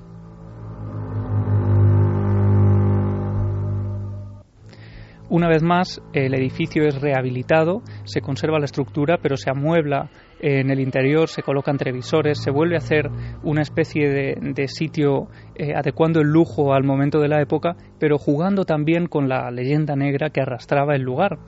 Una 5.29 5.49
vez 5.49 5.63
más, 5.63 6.01
el 6.13 6.35
edificio 6.35 6.85
es 6.87 7.01
rehabilitado, 7.01 7.83
se 8.05 8.21
conserva 8.21 8.61
la 8.61 8.67
estructura, 8.67 9.19
pero 9.21 9.37
se 9.37 9.51
amuebla 9.51 10.09
en 10.41 10.71
el 10.71 10.81
interior, 10.81 11.29
se 11.29 11.43
colocan 11.43 11.79
televisores, 11.79 12.43
se 12.43 12.51
vuelve 12.51 12.75
a 12.75 12.79
hacer 12.79 13.09
una 13.43 13.63
especie 13.63 14.09
de, 14.09 14.69
sitio 14.69 15.29
eh, 15.55 15.75
adecuando 15.75 16.21
el 16.21 16.29
lujo 16.29 16.75
al 16.75 16.85
momento 16.85 17.21
de 17.21 17.29
la 17.29 17.41
época, 17.41 17.77
pero 17.99 18.19
jugando 18.19 18.65
también 18.65 19.07
con 19.07 19.29
la 19.29 19.51
leyenda 19.51 19.97
negra 19.97 20.31
que 20.31 20.41
arrastraba 20.41 20.95
el 20.95 21.03
lugar. 21.03 21.39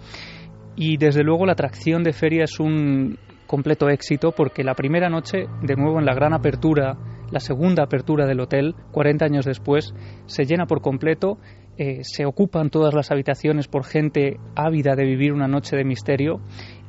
Y 0.77 0.96
desde 0.96 1.24
luego 1.24 1.44
la 1.44 1.53
atracción 1.53 2.03
de 2.03 2.12
feria 2.12 2.44
es 2.44 2.61
un 2.61 3.18
completo 3.46 3.88
éxito 3.88 4.33
porque 4.33 4.62
la 4.62 4.74
primera 4.74 5.09
noche, 5.09 5.46
de 5.62 5.77
nuevo 5.77 5.98
en 5.98 6.07
la 6.07 6.14
gran 6.14 6.33
apertura, 6.33 6.96
la 7.31 7.40
segunda 7.40 7.83
apertura 7.83 8.27
del 8.27 8.40
hotel, 8.40 8.74
40 8.92 9.24
años 9.24 9.44
después, 9.44 9.94
se 10.27 10.44
llena 10.44 10.66
por 10.66 10.81
completo 10.81 11.38
eh, 11.81 12.01
se 12.03 12.27
ocupan 12.27 12.70
todas 12.70 12.92
las 12.92 13.12
habitaciones 13.12 13.68
por 13.68 13.85
gente 13.85 14.40
ávida 14.57 14.96
de 14.96 15.05
vivir 15.05 15.33
una 15.33 15.46
noche 15.46 15.77
de 15.77 15.85
misterio 15.85 16.40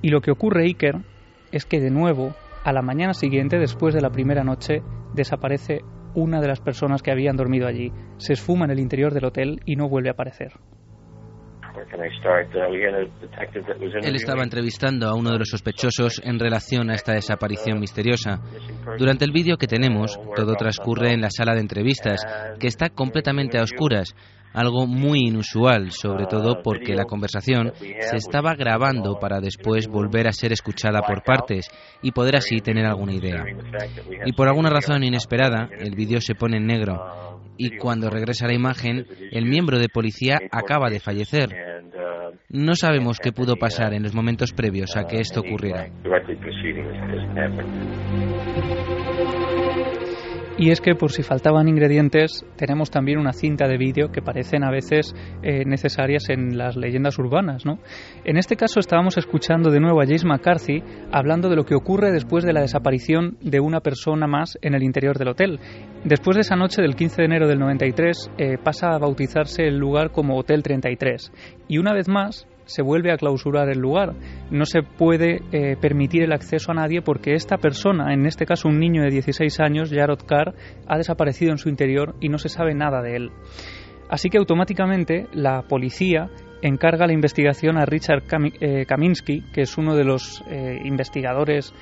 y 0.02 0.10
lo 0.10 0.20
que 0.20 0.32
ocurre 0.32 0.64
Iker 0.64 1.04
es 1.52 1.66
que 1.66 1.80
de 1.80 1.90
nuevo 1.90 2.34
a 2.64 2.74
la 2.74 2.82
mañana 2.82 3.14
siguiente 3.14 3.58
después 3.58 3.94
de 3.94 4.02
la 4.02 4.10
primera 4.10 4.44
noche 4.44 4.82
desaparece 5.14 5.82
una 6.14 6.42
de 6.42 6.48
las 6.48 6.60
personas 6.60 7.02
que 7.02 7.12
habían 7.12 7.38
dormido 7.38 7.68
allí. 7.68 7.92
Se 8.18 8.34
esfuma 8.34 8.66
en 8.66 8.72
el 8.72 8.80
interior 8.80 9.14
del 9.14 9.26
hotel 9.26 9.62
y 9.66 9.76
no 9.76 9.88
vuelve 9.88 10.10
a 10.10 10.14
aparecer. 10.14 10.54
Él 14.02 14.16
estaba 14.16 14.44
entrevistando 14.44 15.08
a 15.08 15.16
uno 15.16 15.32
de 15.32 15.40
los 15.40 15.50
sospechosos 15.50 16.22
en 16.24 16.40
relación 16.40 16.90
a 16.90 16.96
esta 16.96 17.14
desaparición 17.14 17.80
misteriosa. 17.80 18.42
Durante 18.98 19.26
el 19.26 19.32
vídeo 19.32 19.58
que 19.58 19.68
tenemos, 19.68 20.20
todo 20.36 20.56
transcurre 20.56 21.14
en 21.14 21.22
la 21.22 21.30
sala 21.30 21.54
de 21.54 21.62
entrevistas, 21.62 22.22
que 22.60 22.68
está 22.68 22.90
completamente 22.90 23.58
a 23.58 23.64
oscuras, 23.64 24.16
algo 24.54 24.88
muy 24.88 25.28
inusual, 25.28 25.92
sobre 25.92 26.26
todo 26.26 26.62
porque 26.64 26.96
la 26.96 27.06
conversación 27.06 27.74
se 27.80 28.16
estaba 28.16 28.56
grabando 28.56 29.20
para 29.20 29.40
después 29.40 29.88
volver 29.88 30.28
a 30.28 30.34
ser 30.34 30.52
escuchada 30.52 31.02
por 31.02 31.24
partes 31.24 31.70
y 32.02 32.12
poder 32.12 32.36
así 32.36 32.58
tener 32.58 32.86
alguna 32.86 33.14
idea. 33.14 33.44
Y 34.26 34.34
por 34.34 34.48
alguna 34.48 34.70
razón 34.70 35.04
inesperada, 35.04 35.70
el 35.80 35.96
vídeo 35.96 36.22
se 36.22 36.36
pone 36.36 36.58
en 36.58 36.68
negro 36.68 37.30
y 37.58 37.78
cuando 37.78 38.10
regresa 38.10 38.48
la 38.48 38.54
imagen, 38.54 39.06
el 39.32 39.46
miembro 39.46 39.80
de 39.80 39.90
policía 39.90 40.40
acaba 40.50 40.90
de 40.90 41.02
fallecer. 41.02 41.50
No 42.48 42.74
sabemos 42.74 43.20
qué 43.20 43.32
pudo 43.34 43.58
pasar 43.58 43.94
en 43.94 44.02
los 44.02 44.16
momentos 44.16 44.54
previos 44.54 44.96
a 44.96 45.04
que 45.04 45.18
esto 45.18 45.42
ocurriera. 45.42 45.90
Y 50.60 50.72
es 50.72 50.82
que 50.82 50.94
por 50.94 51.14
si 51.14 51.24
faltaban 51.24 51.70
ingredientes, 51.70 52.46
tenemos 52.58 52.92
también 52.92 53.18
una 53.18 53.32
cinta 53.32 53.66
de 53.66 53.78
vídeo 53.78 54.12
que 54.12 54.22
parecen 54.22 54.66
a 54.66 54.70
veces 54.70 55.16
eh, 55.42 55.64
necesarias 55.66 56.28
en 56.28 56.58
las 56.58 56.76
leyendas 56.76 57.18
urbanas. 57.18 57.66
¿no? 57.66 57.80
En 58.26 58.36
este 58.36 58.58
caso 58.58 58.82
estábamos 58.82 59.18
escuchando 59.18 59.72
de 59.72 59.80
nuevo 59.80 60.02
a 60.02 60.06
James 60.06 60.26
McCarthy 60.26 60.84
hablando 61.14 61.48
de 61.48 61.56
lo 61.56 61.64
que 61.64 61.76
ocurre 61.76 62.12
después 62.12 62.44
de 62.44 62.52
la 62.52 62.60
desaparición 62.60 63.38
de 63.40 63.62
una 63.62 63.80
persona 63.80 64.28
más 64.28 64.60
en 64.62 64.76
el 64.76 64.84
interior 64.84 65.18
del 65.18 65.30
hotel. 65.30 65.62
Después 66.04 66.36
de 66.36 66.42
esa 66.42 66.58
noche 66.58 66.82
del 66.82 66.98
15 66.98 67.22
de 67.22 67.26
enero 67.26 67.48
del 67.48 67.60
93 67.60 68.32
eh, 68.38 68.58
pasa 68.62 68.90
a 68.90 69.00
bautizarse 69.00 69.64
el 69.64 69.78
lugar 69.78 70.12
como 70.12 70.38
Hotel 70.38 70.62
33. 70.62 71.32
Y 71.70 71.78
una 71.78 71.94
vez 71.94 72.10
más, 72.10 72.50
se 72.70 72.84
vuelve 72.84 73.12
a 73.12 73.18
clausurar 73.18 73.70
el 73.70 73.80
lugar. 73.80 74.14
No 74.52 74.66
se 74.66 74.84
puede 74.84 75.42
eh, 75.52 75.76
permitir 75.82 76.22
el 76.22 76.32
acceso 76.32 76.72
a 76.72 76.76
nadie 76.76 77.02
porque 77.02 77.34
esta 77.34 77.58
persona, 77.58 78.14
en 78.14 78.28
este 78.28 78.46
caso 78.46 78.70
un 78.70 78.80
niño 78.80 79.02
de 79.02 79.10
16 79.10 79.60
años, 79.60 79.92
Jarod 79.92 80.22
Carr, 80.26 80.54
ha 80.88 80.98
desaparecido 80.98 81.52
en 81.52 81.58
su 81.58 81.68
interior 81.68 82.16
y 82.22 82.30
no 82.30 82.38
se 82.38 82.50
sabe 82.50 82.76
nada 82.76 83.02
de 83.02 83.16
él. 83.16 83.32
Así 84.08 84.30
que 84.30 84.38
automáticamente 84.38 85.28
la 85.34 85.64
policía 85.64 86.30
encarga 86.62 87.08
la 87.08 87.14
investigación 87.14 87.78
a 87.78 87.86
Richard 87.86 88.24
eh, 88.60 88.86
Kaminsky, 88.86 89.42
que 89.52 89.62
es 89.62 89.78
uno 89.78 89.96
de 89.96 90.04
los 90.04 90.44
eh, 90.50 90.80
investigadores 90.84 91.74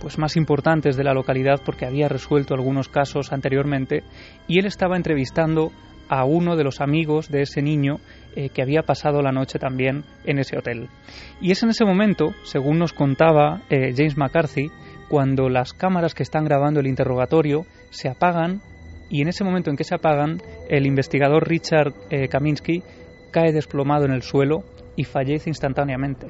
pues 0.00 0.18
más 0.18 0.36
importantes 0.36 0.96
de 0.96 1.04
la 1.04 1.14
localidad 1.14 1.60
porque 1.64 1.86
había 1.86 2.08
resuelto 2.08 2.54
algunos 2.54 2.88
casos 2.88 3.32
anteriormente, 3.32 4.02
y 4.48 4.58
él 4.58 4.66
estaba 4.66 4.96
entrevistando 4.96 5.70
a 6.08 6.24
uno 6.24 6.56
de 6.56 6.64
los 6.64 6.80
amigos 6.80 7.30
de 7.30 7.42
ese 7.42 7.62
niño 7.62 8.00
eh, 8.36 8.48
que 8.48 8.62
había 8.62 8.82
pasado 8.82 9.22
la 9.22 9.32
noche 9.32 9.58
también 9.58 10.04
en 10.24 10.38
ese 10.38 10.58
hotel. 10.58 10.88
Y 11.40 11.52
es 11.52 11.62
en 11.62 11.70
ese 11.70 11.84
momento, 11.84 12.34
según 12.42 12.78
nos 12.78 12.92
contaba 12.92 13.62
eh, 13.70 13.92
James 13.96 14.16
McCarthy, 14.16 14.70
cuando 15.08 15.48
las 15.48 15.72
cámaras 15.72 16.14
que 16.14 16.22
están 16.22 16.44
grabando 16.44 16.80
el 16.80 16.86
interrogatorio 16.86 17.66
se 17.90 18.08
apagan 18.08 18.60
y 19.10 19.22
en 19.22 19.28
ese 19.28 19.44
momento 19.44 19.70
en 19.70 19.76
que 19.76 19.84
se 19.84 19.94
apagan, 19.94 20.40
el 20.68 20.86
investigador 20.86 21.48
Richard 21.48 21.92
eh, 22.10 22.28
Kaminsky 22.28 22.82
cae 23.30 23.52
desplomado 23.52 24.04
en 24.04 24.12
el 24.12 24.22
suelo 24.22 24.64
y 24.96 25.04
fallece 25.04 25.50
instantáneamente. 25.50 26.28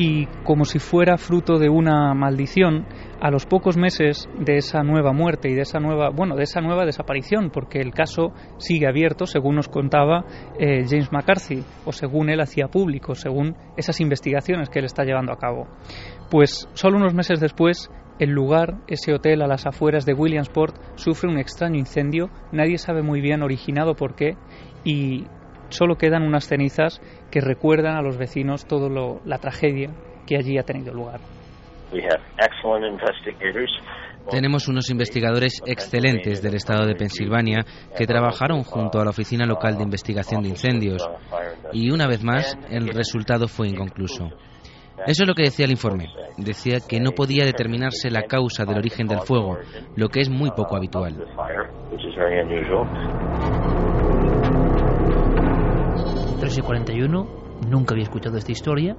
y 0.00 0.26
como 0.44 0.64
si 0.64 0.78
fuera 0.78 1.18
fruto 1.18 1.58
de 1.58 1.68
una 1.68 2.14
maldición, 2.14 2.86
a 3.20 3.30
los 3.30 3.44
pocos 3.44 3.76
meses 3.76 4.28
de 4.38 4.56
esa 4.56 4.82
nueva 4.82 5.12
muerte 5.12 5.50
y 5.50 5.54
de 5.54 5.62
esa 5.62 5.78
nueva, 5.78 6.08
bueno, 6.10 6.36
de 6.36 6.44
esa 6.44 6.60
nueva 6.60 6.86
desaparición, 6.86 7.50
porque 7.50 7.80
el 7.80 7.92
caso 7.92 8.32
sigue 8.58 8.88
abierto, 8.88 9.26
según 9.26 9.56
nos 9.56 9.68
contaba 9.68 10.24
eh, 10.58 10.84
James 10.88 11.12
McCarthy, 11.12 11.62
o 11.84 11.92
según 11.92 12.30
él 12.30 12.40
hacía 12.40 12.68
público, 12.68 13.14
según 13.14 13.56
esas 13.76 14.00
investigaciones 14.00 14.70
que 14.70 14.78
él 14.78 14.86
está 14.86 15.04
llevando 15.04 15.32
a 15.32 15.38
cabo. 15.38 15.68
Pues 16.30 16.68
solo 16.72 16.96
unos 16.96 17.14
meses 17.14 17.40
después, 17.40 17.90
el 18.18 18.30
lugar, 18.30 18.78
ese 18.86 19.12
hotel 19.12 19.42
a 19.42 19.46
las 19.46 19.66
afueras 19.66 20.06
de 20.06 20.14
Williamsport, 20.14 20.76
sufre 20.94 21.30
un 21.30 21.38
extraño 21.38 21.78
incendio, 21.78 22.30
nadie 22.52 22.78
sabe 22.78 23.02
muy 23.02 23.20
bien 23.20 23.42
originado 23.42 23.94
por 23.96 24.14
qué, 24.14 24.36
y 24.82 25.26
solo 25.68 25.96
quedan 25.96 26.22
unas 26.22 26.48
cenizas 26.48 27.02
que 27.30 27.40
recuerdan 27.40 27.96
a 27.96 28.02
los 28.02 28.16
vecinos 28.16 28.64
toda 28.64 28.88
la 29.24 29.38
tragedia 29.38 29.90
que 30.26 30.36
allí 30.36 30.58
ha 30.58 30.62
tenido 30.62 30.94
lugar. 30.94 31.20
Tenemos 34.30 34.68
unos 34.68 34.90
investigadores 34.90 35.60
excelentes 35.66 36.42
del 36.42 36.54
estado 36.54 36.86
de 36.86 36.94
Pensilvania 36.94 37.64
que 37.96 38.06
trabajaron 38.06 38.62
junto 38.62 39.00
a 39.00 39.04
la 39.04 39.10
Oficina 39.10 39.46
Local 39.46 39.76
de 39.76 39.82
Investigación 39.82 40.42
de 40.42 40.50
Incendios 40.50 41.08
y 41.72 41.90
una 41.90 42.06
vez 42.06 42.22
más 42.22 42.56
el 42.70 42.88
resultado 42.88 43.48
fue 43.48 43.68
inconcluso. 43.68 44.30
Eso 45.06 45.22
es 45.22 45.26
lo 45.28 45.34
que 45.34 45.44
decía 45.44 45.64
el 45.64 45.72
informe. 45.72 46.08
Decía 46.36 46.78
que 46.86 47.00
no 47.00 47.12
podía 47.12 47.44
determinarse 47.44 48.10
la 48.10 48.24
causa 48.24 48.64
del 48.64 48.78
origen 48.78 49.06
del 49.06 49.20
fuego, 49.20 49.58
lo 49.96 50.08
que 50.08 50.20
es 50.20 50.28
muy 50.28 50.50
poco 50.50 50.76
habitual. 50.76 51.16
3 56.40 56.58
y 56.58 56.60
41, 56.60 57.26
nunca 57.68 57.94
había 57.94 58.04
escuchado 58.04 58.36
esta 58.36 58.52
historia 58.52 58.96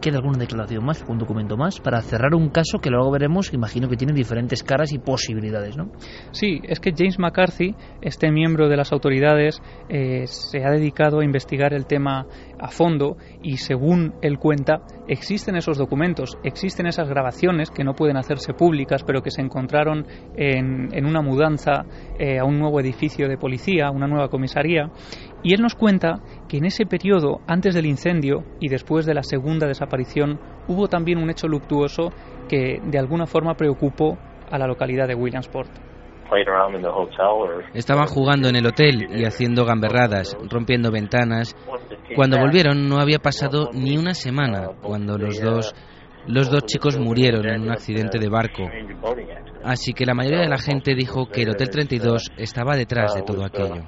queda 0.00 0.16
alguna 0.16 0.38
declaración 0.38 0.84
más, 0.84 1.04
un 1.08 1.18
documento 1.18 1.56
más, 1.56 1.80
para 1.80 2.00
cerrar 2.00 2.34
un 2.34 2.48
caso 2.48 2.78
que 2.78 2.90
luego 2.90 3.10
veremos, 3.10 3.52
imagino 3.52 3.88
que 3.88 3.96
tiene 3.96 4.12
diferentes 4.12 4.62
caras 4.62 4.92
y 4.92 4.98
posibilidades, 4.98 5.76
¿no? 5.76 5.90
Sí, 6.32 6.60
es 6.64 6.80
que 6.80 6.92
James 6.96 7.18
McCarthy, 7.18 7.74
este 8.00 8.30
miembro 8.30 8.68
de 8.68 8.76
las 8.76 8.92
autoridades, 8.92 9.60
eh, 9.88 10.26
se 10.26 10.64
ha 10.64 10.70
dedicado 10.70 11.20
a 11.20 11.24
investigar 11.24 11.74
el 11.74 11.86
tema 11.86 12.26
a 12.60 12.68
fondo 12.68 13.16
y 13.42 13.56
según 13.56 14.14
él 14.22 14.38
cuenta, 14.38 14.82
existen 15.08 15.56
esos 15.56 15.78
documentos, 15.78 16.38
existen 16.44 16.86
esas 16.86 17.08
grabaciones 17.08 17.70
que 17.70 17.84
no 17.84 17.94
pueden 17.94 18.16
hacerse 18.16 18.52
públicas, 18.52 19.02
pero 19.02 19.22
que 19.22 19.30
se 19.30 19.40
encontraron 19.40 20.06
en, 20.36 20.88
en 20.92 21.06
una 21.06 21.22
mudanza 21.22 21.86
eh, 22.18 22.38
a 22.38 22.44
un 22.44 22.58
nuevo 22.58 22.80
edificio 22.80 23.28
de 23.28 23.38
policía, 23.38 23.90
una 23.90 24.06
nueva 24.06 24.28
comisaría, 24.28 24.90
y 25.42 25.54
él 25.54 25.62
nos 25.62 25.74
cuenta 25.74 26.20
que 26.48 26.58
en 26.58 26.66
ese 26.66 26.84
periodo, 26.84 27.40
antes 27.46 27.74
del 27.74 27.86
incendio 27.86 28.44
y 28.60 28.68
después 28.68 29.06
de 29.06 29.14
la 29.14 29.22
segunda 29.22 29.66
desaparición, 29.66 30.38
hubo 30.68 30.88
también 30.88 31.18
un 31.18 31.30
hecho 31.30 31.48
luctuoso 31.48 32.12
que 32.48 32.80
de 32.84 32.98
alguna 32.98 33.26
forma 33.26 33.54
preocupó 33.54 34.18
a 34.50 34.58
la 34.58 34.66
localidad 34.66 35.08
de 35.08 35.14
Williamsport. 35.14 35.89
Estaban 37.74 38.06
jugando 38.06 38.48
en 38.48 38.56
el 38.56 38.66
hotel 38.66 39.06
y 39.10 39.24
haciendo 39.24 39.64
gamberradas, 39.64 40.36
rompiendo 40.48 40.90
ventanas. 40.90 41.56
Cuando 42.14 42.38
volvieron 42.38 42.88
no 42.88 43.00
había 43.00 43.18
pasado 43.18 43.70
ni 43.72 43.98
una 43.98 44.14
semana 44.14 44.68
cuando 44.80 45.18
los 45.18 45.40
dos 45.40 45.74
los 46.26 46.50
dos 46.50 46.64
chicos 46.66 46.98
murieron 46.98 47.48
en 47.48 47.62
un 47.62 47.70
accidente 47.70 48.18
de 48.18 48.28
barco. 48.28 48.62
Así 49.64 49.92
que 49.92 50.04
la 50.04 50.14
mayoría 50.14 50.40
de 50.40 50.48
la 50.48 50.58
gente 50.58 50.94
dijo 50.94 51.26
que 51.26 51.42
el 51.42 51.50
Hotel 51.50 51.70
32 51.70 52.32
estaba 52.36 52.76
detrás 52.76 53.14
de 53.14 53.22
todo 53.22 53.44
aquello. 53.44 53.82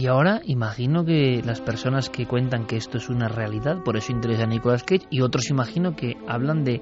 Y 0.00 0.06
ahora 0.06 0.40
imagino 0.46 1.04
que 1.04 1.42
las 1.44 1.60
personas 1.60 2.08
que 2.08 2.24
cuentan 2.24 2.66
que 2.66 2.78
esto 2.78 2.96
es 2.96 3.10
una 3.10 3.28
realidad, 3.28 3.82
por 3.84 3.98
eso 3.98 4.12
interesa 4.12 4.44
a 4.44 4.46
Nicolas 4.46 4.82
Cage, 4.82 5.06
y 5.10 5.20
otros 5.20 5.50
imagino 5.50 5.94
que 5.94 6.16
hablan 6.26 6.64
de 6.64 6.80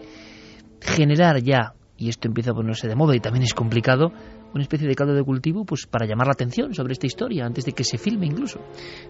generar 0.80 1.42
ya, 1.42 1.74
y 1.96 2.10
esto 2.10 2.28
empieza 2.28 2.52
a 2.52 2.54
ponerse 2.54 2.86
de 2.86 2.94
moda 2.94 3.16
y 3.16 3.18
también 3.18 3.42
es 3.42 3.54
complicado, 3.54 4.12
una 4.54 4.62
especie 4.62 4.88
de 4.88 4.94
caldo 4.94 5.14
de 5.14 5.22
cultivo 5.22 5.64
pues 5.64 5.86
para 5.86 6.06
llamar 6.06 6.26
la 6.26 6.32
atención 6.32 6.74
sobre 6.74 6.92
esta 6.92 7.06
historia 7.06 7.44
antes 7.44 7.64
de 7.64 7.72
que 7.72 7.84
se 7.84 7.98
filme 7.98 8.26
incluso. 8.26 8.60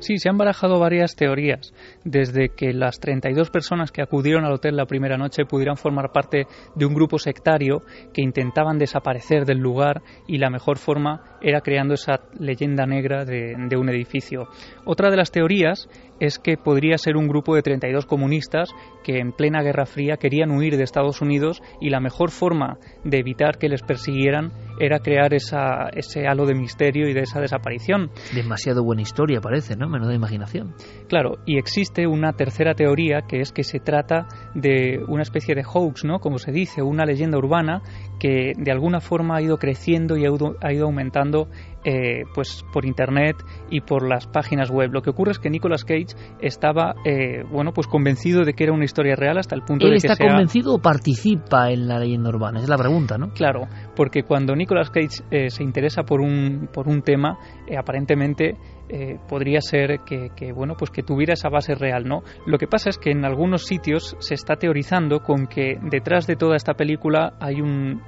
Sí, 0.01 0.19
se 0.19 0.29
han 0.29 0.39
barajado 0.39 0.79
varias 0.79 1.15
teorías, 1.15 1.73
desde 2.05 2.51
que 2.51 2.73
las 2.73 2.99
32 3.01 3.51
personas 3.51 3.93
que 3.93 4.03
acudieron 4.03 4.45
al 4.45 4.53
hotel 4.53 4.77
la 4.77 4.87
primera 4.87 5.17
noche 5.17 5.45
pudieran 5.45 5.77
formar 5.77 6.11
parte 6.13 6.47
de 6.75 6.87
un 6.87 6.95
grupo 6.95 7.19
sectario 7.19 7.83
que 8.13 8.23
intentaban 8.23 8.79
desaparecer 8.79 9.45
del 9.45 9.59
lugar 9.59 10.03
y 10.27 10.39
la 10.39 10.51
mejor 10.51 10.79
forma 10.79 11.39
era 11.41 11.61
creando 11.61 11.95
esa 11.95 12.21
leyenda 12.39 12.87
negra 12.87 13.25
de, 13.25 13.55
de 13.69 13.77
un 13.77 13.89
edificio. 13.89 14.49
Otra 14.85 15.11
de 15.11 15.17
las 15.17 15.31
teorías 15.31 15.89
es 16.21 16.39
que 16.39 16.57
podría 16.57 16.99
ser 16.99 17.17
un 17.17 17.29
grupo 17.29 17.55
de 17.55 17.63
32 17.63 18.07
comunistas 18.07 18.71
que 19.05 19.19
en 19.19 19.33
plena 19.33 19.63
Guerra 19.63 19.87
Fría 19.87 20.17
querían 20.17 20.51
huir 20.51 20.77
de 20.77 20.83
Estados 20.83 21.21
Unidos 21.21 21.63
y 21.81 21.91
la 21.91 22.01
mejor 22.01 22.31
forma 22.31 22.79
de 23.05 23.19
evitar 23.19 23.59
que 23.59 23.69
les 23.69 23.83
persiguieran 23.83 24.53
era 24.81 25.01
crear 25.01 25.35
esa, 25.35 25.89
ese 25.93 26.27
halo 26.27 26.47
de 26.47 26.55
misterio 26.55 27.09
y 27.09 27.15
de 27.15 27.21
esa 27.21 27.41
desaparición. 27.41 28.11
Demasiado 28.35 28.85
buena 28.85 29.03
historia 29.03 29.41
parece, 29.41 29.77
¿no? 29.77 29.89
Menuda 29.89 30.15
imaginación. 30.15 30.75
Claro, 31.09 31.39
y 31.47 31.59
existe 31.59 32.07
una 32.07 32.33
tercera 32.33 32.75
teoría 32.75 33.23
que 33.29 33.41
es 33.41 33.53
que 33.53 33.65
se 33.65 33.81
trata 33.81 34.27
de 34.55 35.01
una 35.09 35.23
especie 35.23 35.55
de 35.55 35.65
hoax, 35.65 36.05
¿no? 36.05 36.21
Como 36.21 36.39
se 36.39 36.53
dice, 36.53 36.83
una 36.83 37.05
leyenda 37.05 37.39
urbana 37.39 37.83
que 38.19 38.53
de 38.57 38.73
alguna 38.73 39.01
forma 39.01 39.37
ha 39.37 39.43
ido 39.43 39.59
creciendo 39.59 40.17
y 40.17 40.25
ha 40.25 40.73
ido 40.73 40.85
aumentando 40.85 41.49
eh, 41.85 42.25
pues 42.35 42.65
por 42.73 42.85
internet 42.85 43.37
y 43.71 43.81
por 43.81 44.07
las 44.07 44.27
páginas 44.27 44.71
web. 44.71 44.91
Lo 44.93 45.01
que 45.01 45.11
ocurre 45.11 45.31
es 45.31 45.39
que 45.39 45.49
Nicolas 45.49 45.85
Cage 45.85 46.17
estaba 46.41 46.95
eh, 47.05 47.45
bueno 47.51 47.73
pues 47.73 47.87
convencido 47.87 48.45
de 48.45 48.53
que 48.53 48.65
era 48.65 48.73
una 48.73 48.85
historia 48.85 49.15
real 49.15 49.39
hasta 49.39 49.55
el 49.55 49.63
punto 49.63 49.87
de 49.87 49.93
que 49.93 50.09
está 50.09 50.17
convencido 50.17 50.75
o 50.75 50.83
participa 50.83 51.71
en 51.71 51.87
la 51.87 51.99
leyenda 51.99 52.31
urbana? 52.31 52.61
Es 52.61 52.69
la 52.69 52.77
pregunta, 52.77 53.17
¿no? 53.17 53.31
Claro, 53.31 53.69
porque 53.95 54.25
cuando 54.25 54.57
Nicolas 54.57 54.91
Cage 54.91 55.23
eh, 55.31 55.51
se 55.51 55.63
interesa 55.63 56.03
por 56.03 56.21
un 56.21 56.69
por 56.73 56.89
un 56.89 57.03
tema, 57.03 57.39
aparentemente 57.79 58.57
eh, 58.89 59.19
podría 59.29 59.61
ser 59.61 60.01
que, 60.01 60.53
bueno 60.53 60.75
pues 60.79 60.91
que 60.91 61.03
tuviera 61.03 61.35
esa 61.35 61.49
base 61.49 61.75
real 61.75 62.05
no 62.05 62.23
lo 62.47 62.59
que 62.59 62.67
pasa 62.67 62.91
es 62.91 62.99
que 62.99 63.11
en 63.11 63.25
algunos 63.25 63.67
sitios 63.67 64.17
se 64.21 64.35
está 64.35 64.57
teorizando 64.57 65.21
con 65.21 65.47
que 65.47 65.79
detrás 65.83 66.27
de 66.27 66.37
toda 66.37 66.57
esta 66.57 66.75
película 66.75 67.35
hay 67.41 67.61
un 67.61 68.03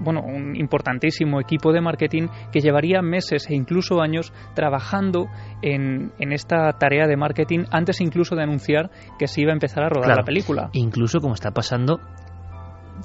bueno 0.00 0.22
un 0.22 0.56
importantísimo 0.56 1.40
equipo 1.40 1.72
de 1.72 1.80
marketing 1.80 2.28
que 2.52 2.60
llevaría 2.60 3.02
meses 3.02 3.48
e 3.48 3.54
incluso 3.54 4.00
años 4.00 4.32
trabajando 4.54 5.26
en, 5.62 6.12
en 6.18 6.32
esta 6.32 6.72
tarea 6.72 7.06
de 7.06 7.16
marketing 7.16 7.64
antes 7.70 8.00
incluso 8.00 8.36
de 8.36 8.42
anunciar 8.42 8.90
que 9.18 9.26
se 9.26 9.40
iba 9.40 9.50
a 9.50 9.54
empezar 9.54 9.84
a 9.84 9.88
rodar 9.88 10.16
la 10.16 10.24
película. 10.24 10.70
incluso 10.72 11.20
como 11.20 11.34
está 11.34 11.50
pasando 11.50 12.00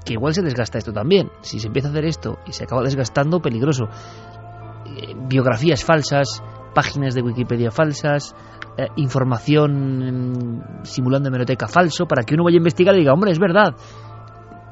que 0.05 0.14
igual 0.14 0.34
se 0.34 0.41
desgasta 0.41 0.78
esto 0.78 0.93
también. 0.93 1.30
Si 1.41 1.60
se 1.60 1.68
empieza 1.68 1.88
a 1.89 1.91
hacer 1.91 2.05
esto 2.05 2.39
y 2.45 2.53
se 2.53 2.64
acaba 2.64 2.84
desgastando 2.84 3.41
peligroso. 3.41 3.89
Eh, 4.86 5.16
biografías 5.28 5.84
falsas 5.84 6.41
páginas 6.74 7.15
de 7.15 7.22
Wikipedia 7.22 7.72
falsas, 7.72 8.36
eh, 8.78 8.88
información 8.95 10.63
simulando 10.84 11.30
hemeroteca 11.30 11.67
falso, 11.67 12.05
para 12.05 12.24
que 12.24 12.36
uno 12.36 12.43
vaya 12.43 12.55
a 12.55 12.59
investigar 12.59 12.95
y 12.95 12.99
diga, 12.99 13.13
hombre, 13.13 13.32
es 13.32 13.39
verdad. 13.39 13.76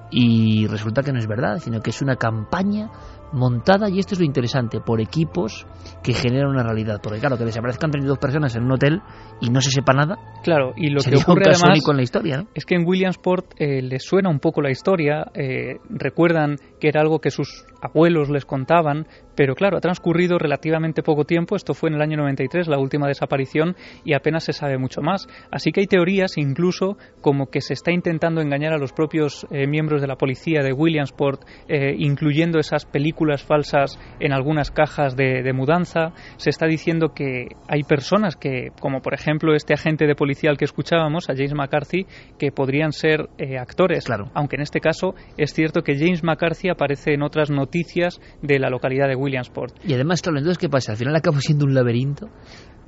Y 0.09 0.67
resulta 0.67 1.03
que 1.03 1.11
no 1.11 1.19
es 1.19 1.27
verdad, 1.27 1.57
sino 1.59 1.81
que 1.81 1.89
es 1.89 2.01
una 2.01 2.15
campaña 2.15 2.89
montada, 3.33 3.89
y 3.89 3.99
esto 3.99 4.13
es 4.13 4.19
lo 4.19 4.25
interesante, 4.25 4.79
por 4.79 5.01
equipos 5.01 5.65
que 6.03 6.13
generan 6.13 6.49
una 6.49 6.63
realidad. 6.63 6.99
Porque 7.01 7.19
claro, 7.19 7.37
que 7.37 7.45
desaparezcan 7.45 7.91
32 7.91 8.17
personas 8.17 8.55
en 8.55 8.63
un 8.63 8.71
hotel 8.71 9.01
y 9.41 9.49
no 9.49 9.61
se 9.61 9.71
sepa 9.71 9.93
nada. 9.93 10.17
Claro, 10.43 10.73
y 10.75 10.89
lo 10.89 11.01
que 11.01 11.17
ocurre 11.17 11.51
además 11.51 11.83
con 11.83 11.97
la 11.97 12.03
historia, 12.03 12.45
es 12.53 12.65
que 12.65 12.75
en 12.75 12.87
Williamsport 12.87 13.53
eh, 13.57 13.81
les 13.81 14.03
suena 14.03 14.29
un 14.29 14.39
poco 14.39 14.61
la 14.61 14.71
historia, 14.71 15.25
eh, 15.33 15.79
recuerdan 15.89 16.55
que 16.79 16.87
era 16.87 17.01
algo 17.01 17.19
que 17.19 17.31
sus 17.31 17.65
abuelos 17.81 18.29
les 18.29 18.45
contaban, 18.45 19.07
pero 19.35 19.55
claro, 19.55 19.77
ha 19.77 19.81
transcurrido 19.81 20.37
relativamente 20.39 21.03
poco 21.03 21.25
tiempo, 21.25 21.55
esto 21.55 21.73
fue 21.73 21.89
en 21.89 21.95
el 21.95 22.01
año 22.01 22.17
93, 22.17 22.67
la 22.67 22.79
última 22.79 23.07
desaparición, 23.07 23.75
y 24.03 24.13
apenas 24.13 24.43
se 24.43 24.53
sabe 24.53 24.77
mucho 24.77 25.01
más. 25.01 25.27
Así 25.51 25.71
que 25.71 25.81
hay 25.81 25.87
teorías 25.87 26.37
incluso 26.37 26.97
como 27.21 27.47
que 27.47 27.61
se 27.61 27.73
está 27.73 27.91
intentando 27.91 28.41
engañar 28.41 28.73
a 28.73 28.77
los 28.77 28.93
propios 28.93 29.45
eh, 29.51 29.67
miembros 29.67 30.01
de 30.01 30.07
la 30.07 30.15
policía 30.15 30.61
de 30.63 30.73
Williamsport, 30.73 31.41
incluyendo 31.69 32.59
esas 32.59 32.85
películas 32.85 33.43
falsas 33.43 33.99
en 34.19 34.33
algunas 34.33 34.71
cajas 34.71 35.15
de, 35.15 35.43
de 35.43 35.53
mudanza. 35.53 36.13
Se 36.37 36.49
está 36.49 36.65
diciendo 36.65 37.09
que 37.13 37.49
hay 37.67 37.83
personas 37.83 38.35
que, 38.35 38.71
como 38.79 39.01
por 39.01 39.13
ejemplo 39.13 39.53
este 39.53 39.73
agente 39.73 40.07
de 40.07 40.15
policía 40.15 40.49
al 40.49 40.57
que 40.57 40.65
escuchábamos, 40.65 41.29
a 41.29 41.33
James 41.33 41.53
McCarthy, 41.53 42.05
que 42.37 42.51
podrían 42.51 42.91
ser 42.91 43.29
eh, 43.37 43.57
actores. 43.57 44.05
Claro. 44.05 44.29
Aunque 44.33 44.55
en 44.55 44.61
este 44.61 44.79
caso 44.79 45.15
es 45.37 45.53
cierto 45.53 45.81
que 45.81 45.97
James 45.97 46.23
McCarthy 46.23 46.66
aparece 46.69 47.13
en 47.13 47.23
otras 47.23 47.49
noticias 47.49 48.19
de 48.41 48.59
la 48.59 48.69
localidad 48.69 49.07
de 49.07 49.15
Williamsport. 49.15 49.75
Y 49.85 49.93
además, 49.93 50.21
claro, 50.21 50.37
entonces, 50.37 50.57
¿qué 50.57 50.69
pasa? 50.69 50.93
Al 50.93 50.97
final 50.97 51.15
acaba 51.15 51.39
siendo 51.41 51.65
un 51.65 51.73
laberinto 51.73 52.29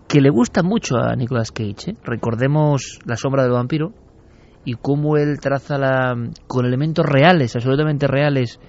que 0.07 0.21
le 0.21 0.29
gusta 0.29 0.63
mucho 0.63 0.97
a 0.97 1.15
Nicolas 1.15 1.51
Cage. 1.51 1.91
¿eh? 1.91 1.95
Recordemos 2.03 2.99
La 3.05 3.15
sombra 3.15 3.43
del 3.43 3.51
vampiro 3.51 3.93
y 4.65 4.73
cómo 4.73 5.17
él 5.17 5.39
traza 5.39 5.77
la, 5.77 6.15
con 6.47 6.65
elementos 6.65 7.05
reales, 7.05 7.55
absolutamente 7.55 8.07
reales 8.07 8.59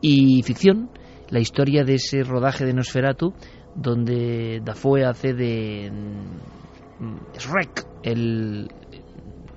y 0.00 0.42
ficción, 0.42 0.90
la 1.30 1.40
historia 1.40 1.84
de 1.84 1.94
ese 1.94 2.22
rodaje 2.22 2.64
de 2.64 2.74
Nosferatu 2.74 3.34
donde 3.74 4.60
Dafoe 4.64 5.04
hace 5.04 5.34
de 5.34 5.90
mm, 5.90 7.36
Shrek, 7.38 7.86
el 8.02 8.68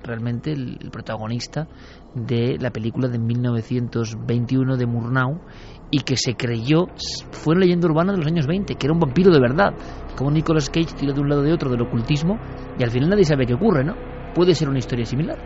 realmente 0.04 0.52
el 0.52 0.90
protagonista 0.92 1.68
de 2.16 2.57
la 2.59 2.72
película 2.72 3.07
de 3.07 3.20
1921 3.20 4.78
de 4.78 4.86
Murnau 4.86 5.39
y 5.89 5.99
que 5.99 6.16
se 6.18 6.36
creyó 6.36 6.88
fue 7.32 7.55
una 7.55 7.66
leyenda 7.66 7.88
urbana 7.88 8.12
de 8.12 8.20
los 8.20 8.28
años 8.28 8.47
20, 8.47 8.76
que 8.76 8.88
era 8.88 8.93
un 8.93 8.99
vampiro 8.99 9.32
de 9.32 9.39
verdad, 9.39 9.74
como 10.16 10.32
Nicolas 10.32 10.70
Cage 10.70 10.95
tira 10.95 11.14
de 11.14 11.22
un 11.22 11.30
lado 11.30 11.41
de 11.41 11.53
otro 11.53 11.70
del 11.70 11.82
ocultismo 11.82 12.39
y 12.78 12.84
al 12.84 12.91
final 12.91 13.09
nadie 13.09 13.26
sabe 13.26 13.45
qué 13.45 13.53
ocurre, 13.53 13.84
¿no? 13.84 13.95
Puede 14.34 14.55
ser 14.55 14.70
una 14.70 14.80
historia 14.80 15.05
similar. 15.05 15.38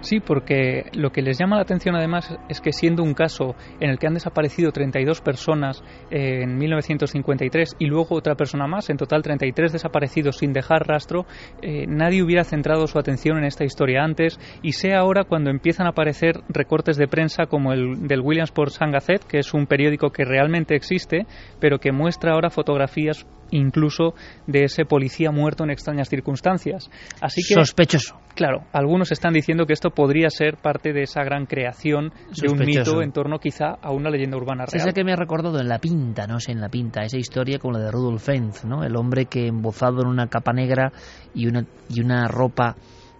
Sí, 0.00 0.18
porque 0.18 0.86
lo 0.94 1.10
que 1.10 1.20
les 1.20 1.38
llama 1.38 1.56
la 1.56 1.62
atención 1.62 1.94
además 1.94 2.34
es 2.48 2.62
que 2.62 2.72
siendo 2.72 3.02
un 3.02 3.12
caso 3.12 3.54
en 3.80 3.90
el 3.90 3.98
que 3.98 4.06
han 4.06 4.14
desaparecido 4.14 4.72
32 4.72 5.20
personas 5.20 5.82
en 6.10 6.56
1953 6.56 7.76
y 7.78 7.86
luego 7.86 8.16
otra 8.16 8.34
persona 8.34 8.66
más, 8.66 8.88
en 8.88 8.96
total 8.96 9.22
33 9.22 9.72
desaparecidos 9.72 10.38
sin 10.38 10.54
dejar 10.54 10.86
rastro, 10.86 11.26
eh, 11.60 11.84
nadie 11.86 12.22
hubiera 12.22 12.44
centrado 12.44 12.86
su 12.86 12.98
atención 12.98 13.36
en 13.36 13.44
esta 13.44 13.64
historia 13.64 14.02
antes 14.02 14.38
y 14.62 14.72
sea 14.72 15.00
ahora 15.00 15.24
cuando 15.24 15.50
empiezan 15.50 15.86
a 15.86 15.90
aparecer 15.90 16.40
recortes 16.48 16.96
de 16.96 17.06
prensa 17.06 17.44
como 17.44 17.72
el 17.72 18.08
del 18.08 18.22
Williamsport 18.22 18.72
Sun 18.72 18.92
Gazette, 18.92 19.24
que 19.24 19.38
es 19.38 19.52
un 19.52 19.66
periódico 19.66 20.10
que 20.10 20.24
realmente 20.24 20.74
existe, 20.74 21.26
pero 21.60 21.78
que 21.78 21.92
muestra 21.92 22.32
ahora 22.32 22.48
fotografías 22.48 23.26
incluso 23.50 24.14
de 24.46 24.64
ese 24.64 24.84
policía 24.84 25.30
muerto 25.30 25.64
en 25.64 25.70
extrañas 25.70 26.08
circunstancias. 26.08 26.90
Así 27.20 27.42
que 27.46 27.54
sospechoso. 27.54 28.16
Claro, 28.34 28.64
algunos 28.72 29.12
están 29.12 29.32
diciendo 29.32 29.66
que 29.66 29.72
esto 29.72 29.90
podría 29.90 30.30
ser 30.30 30.56
parte 30.56 30.92
de 30.92 31.02
esa 31.02 31.22
gran 31.24 31.46
creación 31.46 32.12
de 32.40 32.48
un 32.48 32.58
mito 32.60 33.02
en 33.02 33.12
torno 33.12 33.38
quizá 33.38 33.76
a 33.82 33.90
una 33.92 34.08
leyenda 34.08 34.36
urbana 34.36 34.64
Es 34.64 34.72
real. 34.72 34.88
esa 34.88 34.94
que 34.94 35.04
me 35.04 35.12
ha 35.12 35.16
recordado 35.16 35.60
en 35.60 35.68
La 35.68 35.78
Pinta, 35.78 36.26
no 36.26 36.40
sé, 36.40 36.52
en 36.52 36.60
La 36.60 36.68
Pinta, 36.68 37.02
esa 37.02 37.18
historia 37.18 37.58
como 37.58 37.74
la 37.74 37.84
de 37.84 37.90
Rudolf 37.90 38.24
Fenz, 38.24 38.64
¿no? 38.64 38.84
El 38.84 38.96
hombre 38.96 39.26
que 39.26 39.46
embozado 39.46 40.00
en 40.02 40.08
una 40.08 40.28
capa 40.28 40.52
negra 40.52 40.92
y 41.34 41.46
una, 41.48 41.66
y 41.88 42.00
una 42.00 42.28
ropa 42.28 42.76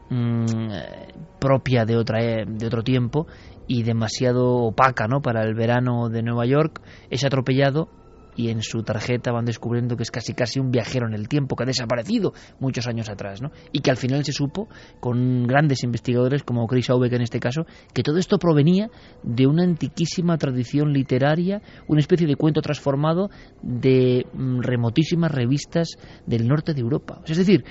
mm, 0.08 0.46
propia 1.38 1.84
de, 1.84 1.96
otra, 1.96 2.20
eh, 2.22 2.44
de 2.46 2.66
otro 2.66 2.82
tiempo 2.82 3.26
y 3.66 3.82
demasiado 3.82 4.48
opaca, 4.64 5.06
¿no? 5.06 5.20
Para 5.20 5.42
el 5.42 5.54
verano 5.54 6.08
de 6.08 6.22
Nueva 6.22 6.46
York, 6.46 6.80
es 7.10 7.24
atropellado 7.24 7.88
y 8.40 8.48
en 8.48 8.62
su 8.62 8.82
tarjeta 8.82 9.32
van 9.32 9.44
descubriendo 9.44 9.98
que 9.98 10.02
es 10.02 10.10
casi 10.10 10.32
casi 10.32 10.60
un 10.60 10.70
viajero 10.70 11.06
en 11.06 11.12
el 11.12 11.28
tiempo 11.28 11.56
que 11.56 11.64
ha 11.64 11.66
desaparecido 11.66 12.32
muchos 12.58 12.86
años 12.86 13.10
atrás, 13.10 13.42
¿no? 13.42 13.50
Y 13.70 13.80
que 13.80 13.90
al 13.90 13.98
final 13.98 14.24
se 14.24 14.32
supo 14.32 14.66
con 14.98 15.46
grandes 15.46 15.84
investigadores 15.84 16.42
como 16.42 16.66
Chris 16.66 16.88
Aubeck 16.88 17.12
en 17.12 17.20
este 17.20 17.38
caso 17.38 17.66
que 17.92 18.02
todo 18.02 18.16
esto 18.16 18.38
provenía 18.38 18.88
de 19.22 19.46
una 19.46 19.64
antiquísima 19.64 20.38
tradición 20.38 20.94
literaria, 20.94 21.60
una 21.86 22.00
especie 22.00 22.26
de 22.26 22.36
cuento 22.36 22.62
transformado 22.62 23.28
de 23.60 24.24
mm, 24.32 24.60
remotísimas 24.60 25.30
revistas 25.30 25.98
del 26.24 26.48
norte 26.48 26.72
de 26.72 26.80
Europa. 26.80 27.20
Es 27.26 27.36
decir, 27.36 27.64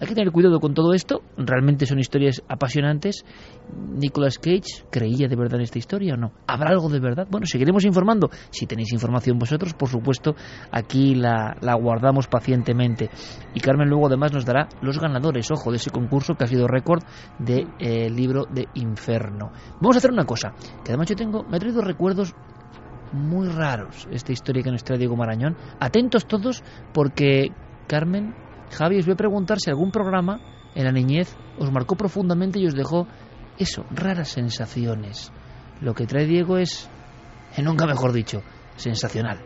hay 0.00 0.08
que 0.08 0.14
tener 0.14 0.32
cuidado 0.32 0.60
con 0.60 0.74
todo 0.74 0.92
esto. 0.92 1.22
Realmente 1.36 1.86
son 1.86 1.98
historias 1.98 2.42
apasionantes. 2.48 3.24
Nicolas 3.96 4.38
Cage 4.38 4.84
creía 4.90 5.28
de 5.28 5.36
verdad 5.36 5.56
en 5.56 5.62
esta 5.62 5.78
historia 5.78 6.14
o 6.14 6.16
no. 6.16 6.32
¿Habrá 6.46 6.70
algo 6.70 6.88
de 6.88 7.00
verdad? 7.00 7.26
Bueno, 7.30 7.46
seguiremos 7.46 7.84
informando. 7.84 8.30
Si 8.50 8.66
tenéis 8.66 8.92
información 8.92 9.38
vosotros, 9.38 9.74
por 9.74 9.88
supuesto, 9.88 10.34
aquí 10.70 11.14
la, 11.14 11.56
la 11.60 11.74
guardamos 11.74 12.26
pacientemente. 12.26 13.10
Y 13.54 13.60
Carmen 13.60 13.88
luego 13.88 14.08
además 14.08 14.32
nos 14.32 14.44
dará 14.44 14.68
los 14.82 14.98
ganadores, 14.98 15.50
ojo, 15.50 15.70
de 15.70 15.76
ese 15.76 15.90
concurso 15.90 16.34
que 16.34 16.44
ha 16.44 16.48
sido 16.48 16.66
récord 16.66 17.02
del 17.38 17.66
de, 17.78 18.06
eh, 18.06 18.10
libro 18.10 18.44
de 18.50 18.68
Inferno. 18.74 19.52
Vamos 19.80 19.96
a 19.96 19.98
hacer 19.98 20.12
una 20.12 20.24
cosa, 20.24 20.52
que 20.84 20.92
además 20.92 21.08
yo 21.08 21.16
tengo, 21.16 21.44
me 21.44 21.56
ha 21.56 21.60
traído 21.60 21.80
recuerdos 21.82 22.34
muy 23.12 23.48
raros 23.48 24.08
esta 24.10 24.32
historia 24.32 24.62
que 24.62 24.70
nos 24.70 24.84
trae 24.84 24.98
Diego 24.98 25.16
Marañón. 25.16 25.56
Atentos 25.78 26.26
todos 26.26 26.62
porque 26.92 27.52
Carmen 27.86 28.34
Javi, 28.70 28.98
os 28.98 29.06
voy 29.06 29.14
a 29.14 29.16
preguntar 29.16 29.58
si 29.60 29.70
algún 29.70 29.90
programa 29.90 30.40
en 30.74 30.84
la 30.84 30.92
niñez 30.92 31.36
os 31.58 31.70
marcó 31.70 31.96
profundamente 31.96 32.58
y 32.58 32.66
os 32.66 32.74
dejó 32.74 33.06
eso, 33.58 33.84
raras 33.90 34.28
sensaciones. 34.28 35.32
Lo 35.80 35.94
que 35.94 36.06
trae 36.06 36.26
Diego 36.26 36.58
es, 36.58 36.88
eh, 37.56 37.62
nunca 37.62 37.86
mejor 37.86 38.12
dicho, 38.12 38.42
sensacional. 38.76 39.38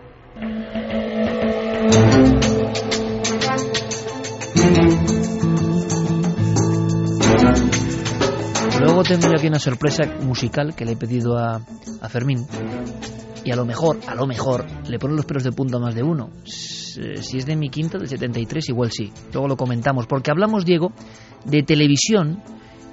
Luego 8.80 9.02
tengo 9.02 9.28
yo 9.28 9.36
aquí 9.36 9.48
una 9.48 9.58
sorpresa 9.58 10.04
musical 10.22 10.74
que 10.74 10.84
le 10.84 10.92
he 10.92 10.96
pedido 10.96 11.36
a, 11.36 11.60
a 12.00 12.08
Fermín. 12.08 12.46
Y 13.48 13.50
a 13.50 13.56
lo 13.56 13.64
mejor, 13.64 14.00
a 14.06 14.14
lo 14.14 14.26
mejor, 14.26 14.66
le 14.90 14.98
ponen 14.98 15.16
los 15.16 15.24
pelos 15.24 15.42
de 15.42 15.52
punta 15.52 15.78
más 15.78 15.94
de 15.94 16.02
uno. 16.02 16.28
Si 16.44 17.38
es 17.38 17.46
de 17.46 17.56
mi 17.56 17.70
quinta, 17.70 17.96
del 17.96 18.06
73, 18.06 18.68
igual 18.68 18.90
sí. 18.92 19.10
Luego 19.32 19.48
lo 19.48 19.56
comentamos. 19.56 20.06
Porque 20.06 20.30
hablamos, 20.30 20.66
Diego, 20.66 20.92
de 21.46 21.62
televisión 21.62 22.42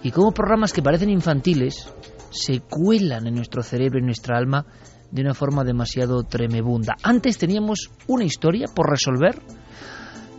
y 0.01 0.11
cómo 0.11 0.31
programas 0.31 0.71
que 0.71 0.81
parecen 0.81 1.09
infantiles 1.09 1.91
se 2.29 2.61
cuelan 2.61 3.27
en 3.27 3.35
nuestro 3.35 3.63
cerebro 3.63 3.97
y 3.97 4.03
en 4.03 4.05
nuestra 4.05 4.37
alma 4.37 4.65
de 5.11 5.23
una 5.23 5.33
forma 5.33 5.65
demasiado 5.65 6.23
tremebunda. 6.23 6.95
Antes 7.03 7.37
teníamos 7.37 7.89
una 8.07 8.23
historia 8.23 8.67
por 8.73 8.89
resolver 8.89 9.41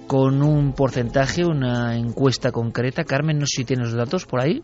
con 0.07 0.43
un 0.43 0.73
porcentaje, 0.73 1.45
una 1.45 1.95
encuesta 1.95 2.53
concreta. 2.53 3.05
Carmen, 3.05 3.39
no 3.39 3.45
sé 3.45 3.57
si 3.59 3.65
tienes 3.67 3.89
los 3.89 3.99
datos 3.99 4.25
por 4.25 4.41
ahí. 4.41 4.63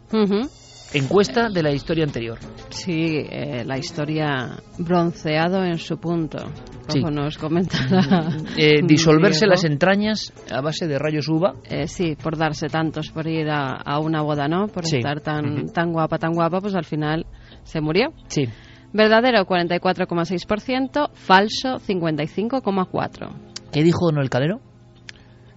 Encuesta 0.94 1.48
de 1.48 1.62
la 1.62 1.72
historia 1.72 2.04
anterior. 2.04 2.38
Sí, 2.68 3.16
eh, 3.30 3.64
la 3.64 3.78
historia 3.78 4.58
bronceado 4.78 5.64
en 5.64 5.78
su 5.78 5.98
punto, 5.98 6.38
como 6.86 7.08
sí. 7.08 7.14
nos 7.14 7.38
comentará. 7.38 8.28
Eh, 8.56 8.82
disolverse 8.84 9.46
las 9.46 9.64
entrañas 9.64 10.32
a 10.50 10.60
base 10.60 10.86
de 10.86 10.98
rayos 10.98 11.28
uva. 11.28 11.54
Eh, 11.64 11.88
sí, 11.88 12.16
por 12.22 12.36
darse 12.36 12.68
tantos 12.68 13.10
por 13.10 13.26
ir 13.26 13.48
a, 13.48 13.72
a 13.76 13.98
una 13.98 14.22
boda, 14.22 14.48
¿no? 14.48 14.68
Por 14.68 14.84
sí. 14.84 14.98
estar 14.98 15.20
tan, 15.20 15.44
uh 15.44 15.58
-huh. 15.62 15.72
tan 15.72 15.92
guapa, 15.92 16.18
tan 16.18 16.32
guapa, 16.32 16.60
pues 16.60 16.74
al 16.74 16.84
final 16.84 17.26
se 17.64 17.80
murió. 17.80 18.12
Sí. 18.28 18.44
Verdadero 18.92 19.46
44,6%, 19.46 21.10
falso 21.14 21.78
55,4%. 21.78 23.30
¿Qué 23.72 23.82
dijo 23.82 24.12
Noel 24.12 24.28
Calero? 24.28 24.60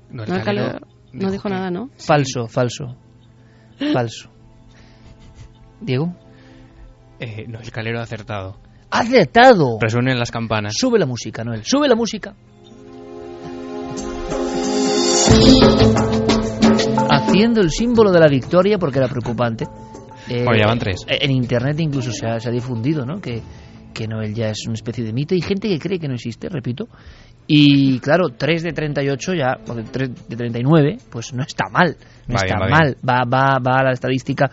No, 0.09 0.23
el 0.23 0.43
Calero 0.43 0.79
no 1.11 1.31
dijo 1.31 1.49
nada, 1.49 1.69
¿no? 1.69 1.89
Falso, 1.97 2.47
falso. 2.47 2.95
Falso. 3.91 4.34
Diego. 5.81 6.15
Eh, 7.19 7.45
no, 7.47 7.59
el 7.59 7.71
calero 7.71 7.99
ha 7.99 8.03
acertado. 8.03 8.57
¡Ha 8.91 8.99
acertado! 8.99 9.77
Resuenen 9.79 10.19
las 10.19 10.31
campanas. 10.31 10.73
Sube 10.77 10.99
la 10.99 11.05
música, 11.05 11.43
Noel. 11.43 11.63
Sube 11.63 11.87
la 11.87 11.95
música. 11.95 12.35
Haciendo 17.09 17.61
el 17.61 17.71
símbolo 17.71 18.11
de 18.11 18.19
la 18.19 18.27
victoria 18.27 18.77
porque 18.77 18.99
era 18.99 19.07
preocupante. 19.07 19.65
Eh, 20.27 20.43
bueno, 20.43 20.59
ya 20.59 20.67
van 20.67 20.79
tres. 20.79 21.05
En 21.07 21.31
internet 21.31 21.79
incluso 21.79 22.11
se 22.11 22.27
ha, 22.27 22.39
se 22.39 22.49
ha 22.49 22.51
difundido, 22.51 23.05
¿no? 23.05 23.19
Que, 23.21 23.41
que 23.93 24.07
Noel 24.07 24.33
ya 24.33 24.49
es 24.49 24.65
una 24.65 24.75
especie 24.75 25.03
de 25.03 25.13
mito. 25.13 25.35
Hay 25.35 25.41
gente 25.41 25.67
que 25.67 25.79
cree 25.79 25.99
que 25.99 26.07
no 26.07 26.15
existe, 26.15 26.49
repito. 26.49 26.87
Y 27.47 27.99
claro, 27.99 28.29
3 28.29 28.63
de 28.63 28.73
38 28.73 29.33
ya, 29.35 29.57
o 29.67 29.75
de 29.75 29.83
3 29.83 30.27
de 30.29 30.35
39, 30.35 30.97
pues 31.11 31.33
no 31.33 31.43
está 31.43 31.65
mal. 31.69 31.95
No 32.27 32.35
va 32.35 32.41
está 32.41 32.55
bien, 32.55 32.59
va 32.59 32.69
mal. 32.69 32.97
Va, 33.07 33.23
va, 33.23 33.59
va 33.59 33.79
a 33.81 33.83
la 33.83 33.91
estadística 33.91 34.49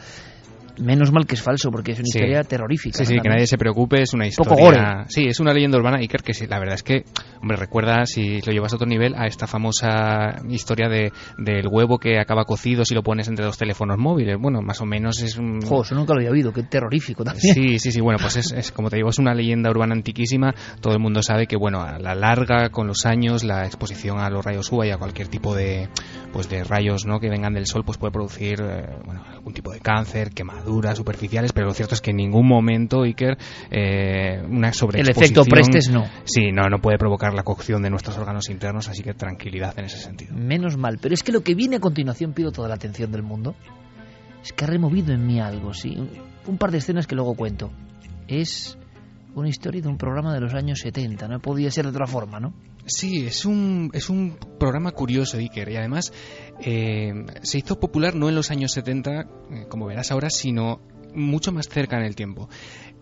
menos 0.78 1.12
mal 1.12 1.26
que 1.26 1.34
es 1.34 1.42
falso 1.42 1.70
porque 1.70 1.92
es 1.92 1.98
una 1.98 2.06
sí. 2.06 2.18
historia 2.18 2.44
terrorífica 2.44 2.98
sí 2.98 3.06
sí 3.06 3.16
¿no? 3.16 3.22
que 3.22 3.28
nadie 3.28 3.46
se 3.46 3.58
preocupe 3.58 4.02
es 4.02 4.14
una 4.14 4.26
historia 4.26 4.50
Poco 4.50 4.62
gore. 4.62 5.04
sí 5.08 5.24
es 5.26 5.40
una 5.40 5.52
leyenda 5.52 5.78
urbana 5.78 5.98
Iker 5.98 6.22
que 6.22 6.34
sí, 6.34 6.46
la 6.46 6.58
verdad 6.58 6.74
es 6.74 6.82
que 6.82 7.04
hombre 7.40 7.56
recuerda 7.56 8.06
si 8.06 8.40
lo 8.40 8.52
llevas 8.52 8.72
a 8.72 8.76
otro 8.76 8.86
nivel 8.86 9.14
a 9.14 9.26
esta 9.26 9.46
famosa 9.46 10.36
historia 10.48 10.88
de 10.88 11.12
del 11.38 11.66
huevo 11.70 11.98
que 11.98 12.18
acaba 12.18 12.44
cocido 12.44 12.84
si 12.84 12.94
lo 12.94 13.02
pones 13.02 13.28
entre 13.28 13.44
dos 13.44 13.58
teléfonos 13.58 13.98
móviles 13.98 14.36
bueno 14.38 14.62
más 14.62 14.80
o 14.80 14.86
menos 14.86 15.22
es 15.22 15.36
un 15.36 15.60
jo 15.60 15.82
eso 15.82 15.94
nunca 15.94 16.14
lo 16.14 16.20
había 16.20 16.30
oído 16.30 16.52
qué 16.52 16.62
terrorífico 16.62 17.24
también 17.24 17.54
sí 17.54 17.78
sí 17.78 17.92
sí 17.92 18.00
bueno 18.00 18.18
pues 18.20 18.36
es, 18.36 18.52
es 18.52 18.72
como 18.72 18.88
te 18.88 18.96
digo 18.96 19.10
es 19.10 19.18
una 19.18 19.34
leyenda 19.34 19.70
urbana 19.70 19.94
antiquísima 19.94 20.54
todo 20.80 20.94
el 20.94 21.00
mundo 21.00 21.22
sabe 21.22 21.46
que 21.46 21.56
bueno 21.56 21.82
a 21.82 21.98
la 21.98 22.14
larga 22.14 22.70
con 22.70 22.86
los 22.86 23.04
años 23.04 23.44
la 23.44 23.66
exposición 23.66 24.18
a 24.20 24.30
los 24.30 24.44
rayos 24.44 24.70
UVA 24.72 24.86
y 24.86 24.90
a 24.90 24.96
cualquier 24.96 25.28
tipo 25.28 25.54
de 25.54 25.88
pues 26.32 26.48
de 26.48 26.64
rayos 26.64 27.04
no 27.06 27.20
que 27.20 27.28
vengan 27.28 27.54
del 27.54 27.66
sol 27.66 27.82
pues 27.84 27.98
puede 27.98 28.12
producir 28.12 28.60
eh, 28.62 28.96
bueno 29.04 29.22
algún 29.42 29.54
tipo 29.54 29.72
de 29.72 29.80
cáncer 29.80 30.30
quemaduras 30.30 30.96
superficiales 30.96 31.52
pero 31.52 31.66
lo 31.66 31.74
cierto 31.74 31.96
es 31.96 32.00
que 32.00 32.12
en 32.12 32.18
ningún 32.18 32.46
momento 32.46 33.02
Iker 33.02 33.36
eh, 33.70 34.40
una 34.48 34.72
sobreexposición 34.72 35.00
el 35.00 35.08
efecto 35.08 35.44
Prestes 35.44 35.90
no. 35.90 36.04
Sí 36.24 36.52
no 36.52 36.68
no 36.70 36.78
puede 36.78 36.96
provocar 36.96 37.34
la 37.34 37.42
cocción 37.42 37.82
de 37.82 37.90
nuestros 37.90 38.16
órganos 38.18 38.48
internos 38.50 38.88
así 38.88 39.02
que 39.02 39.14
tranquilidad 39.14 39.76
en 39.78 39.86
ese 39.86 39.98
sentido. 39.98 40.32
Menos 40.36 40.76
mal 40.76 40.98
pero 41.02 41.12
es 41.12 41.24
que 41.24 41.32
lo 41.32 41.42
que 41.42 41.56
viene 41.56 41.76
a 41.76 41.80
continuación 41.80 42.32
pido 42.32 42.52
toda 42.52 42.68
la 42.68 42.76
atención 42.76 43.10
del 43.10 43.24
mundo 43.24 43.56
es 44.44 44.52
que 44.52 44.64
ha 44.64 44.68
removido 44.68 45.12
en 45.12 45.26
mí 45.26 45.40
algo 45.40 45.74
sí 45.74 45.96
un 46.46 46.58
par 46.58 46.70
de 46.70 46.78
escenas 46.78 47.06
que 47.08 47.16
luego 47.16 47.34
cuento. 47.34 47.72
Es 48.28 48.78
una 49.34 49.48
historia 49.48 49.82
de 49.82 49.88
un 49.88 49.98
programa 49.98 50.34
de 50.34 50.40
los 50.40 50.54
años 50.54 50.80
70 50.80 51.28
no 51.28 51.40
podía 51.40 51.70
ser 51.70 51.84
de 51.84 51.90
otra 51.90 52.06
forma 52.06 52.40
no 52.40 52.54
Sí, 52.86 53.26
es 53.26 53.44
un, 53.44 53.90
es 53.92 54.10
un 54.10 54.36
programa 54.58 54.90
curioso, 54.90 55.38
Iker, 55.38 55.68
y 55.68 55.76
además 55.76 56.12
eh, 56.60 57.12
se 57.42 57.58
hizo 57.58 57.78
popular 57.78 58.16
no 58.16 58.28
en 58.28 58.34
los 58.34 58.50
años 58.50 58.72
70, 58.72 59.10
eh, 59.10 59.24
como 59.68 59.86
verás 59.86 60.10
ahora, 60.10 60.30
sino 60.30 60.80
mucho 61.14 61.52
más 61.52 61.68
cerca 61.68 61.96
en 61.98 62.04
el 62.04 62.16
tiempo. 62.16 62.48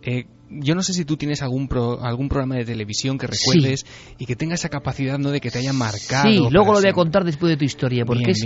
Eh, 0.02 0.26
yo 0.50 0.74
no 0.74 0.82
sé 0.82 0.92
si 0.92 1.04
tú 1.04 1.16
tienes 1.16 1.42
algún 1.42 1.68
algún 2.02 2.28
programa 2.28 2.56
de 2.56 2.64
televisión 2.64 3.18
que 3.18 3.26
recuerdes 3.26 3.86
y 4.18 4.26
que 4.26 4.34
tenga 4.34 4.54
esa 4.54 4.68
capacidad 4.68 5.18
no 5.18 5.30
de 5.30 5.40
que 5.40 5.50
te 5.50 5.58
haya 5.58 5.72
marcado. 5.72 6.24
Sí, 6.24 6.38
luego 6.50 6.72
lo 6.72 6.80
voy 6.80 6.88
a 6.88 6.92
contar 6.92 7.24
después 7.24 7.50
de 7.50 7.56
tu 7.56 7.64
historia 7.64 8.04
porque 8.04 8.32
es 8.32 8.44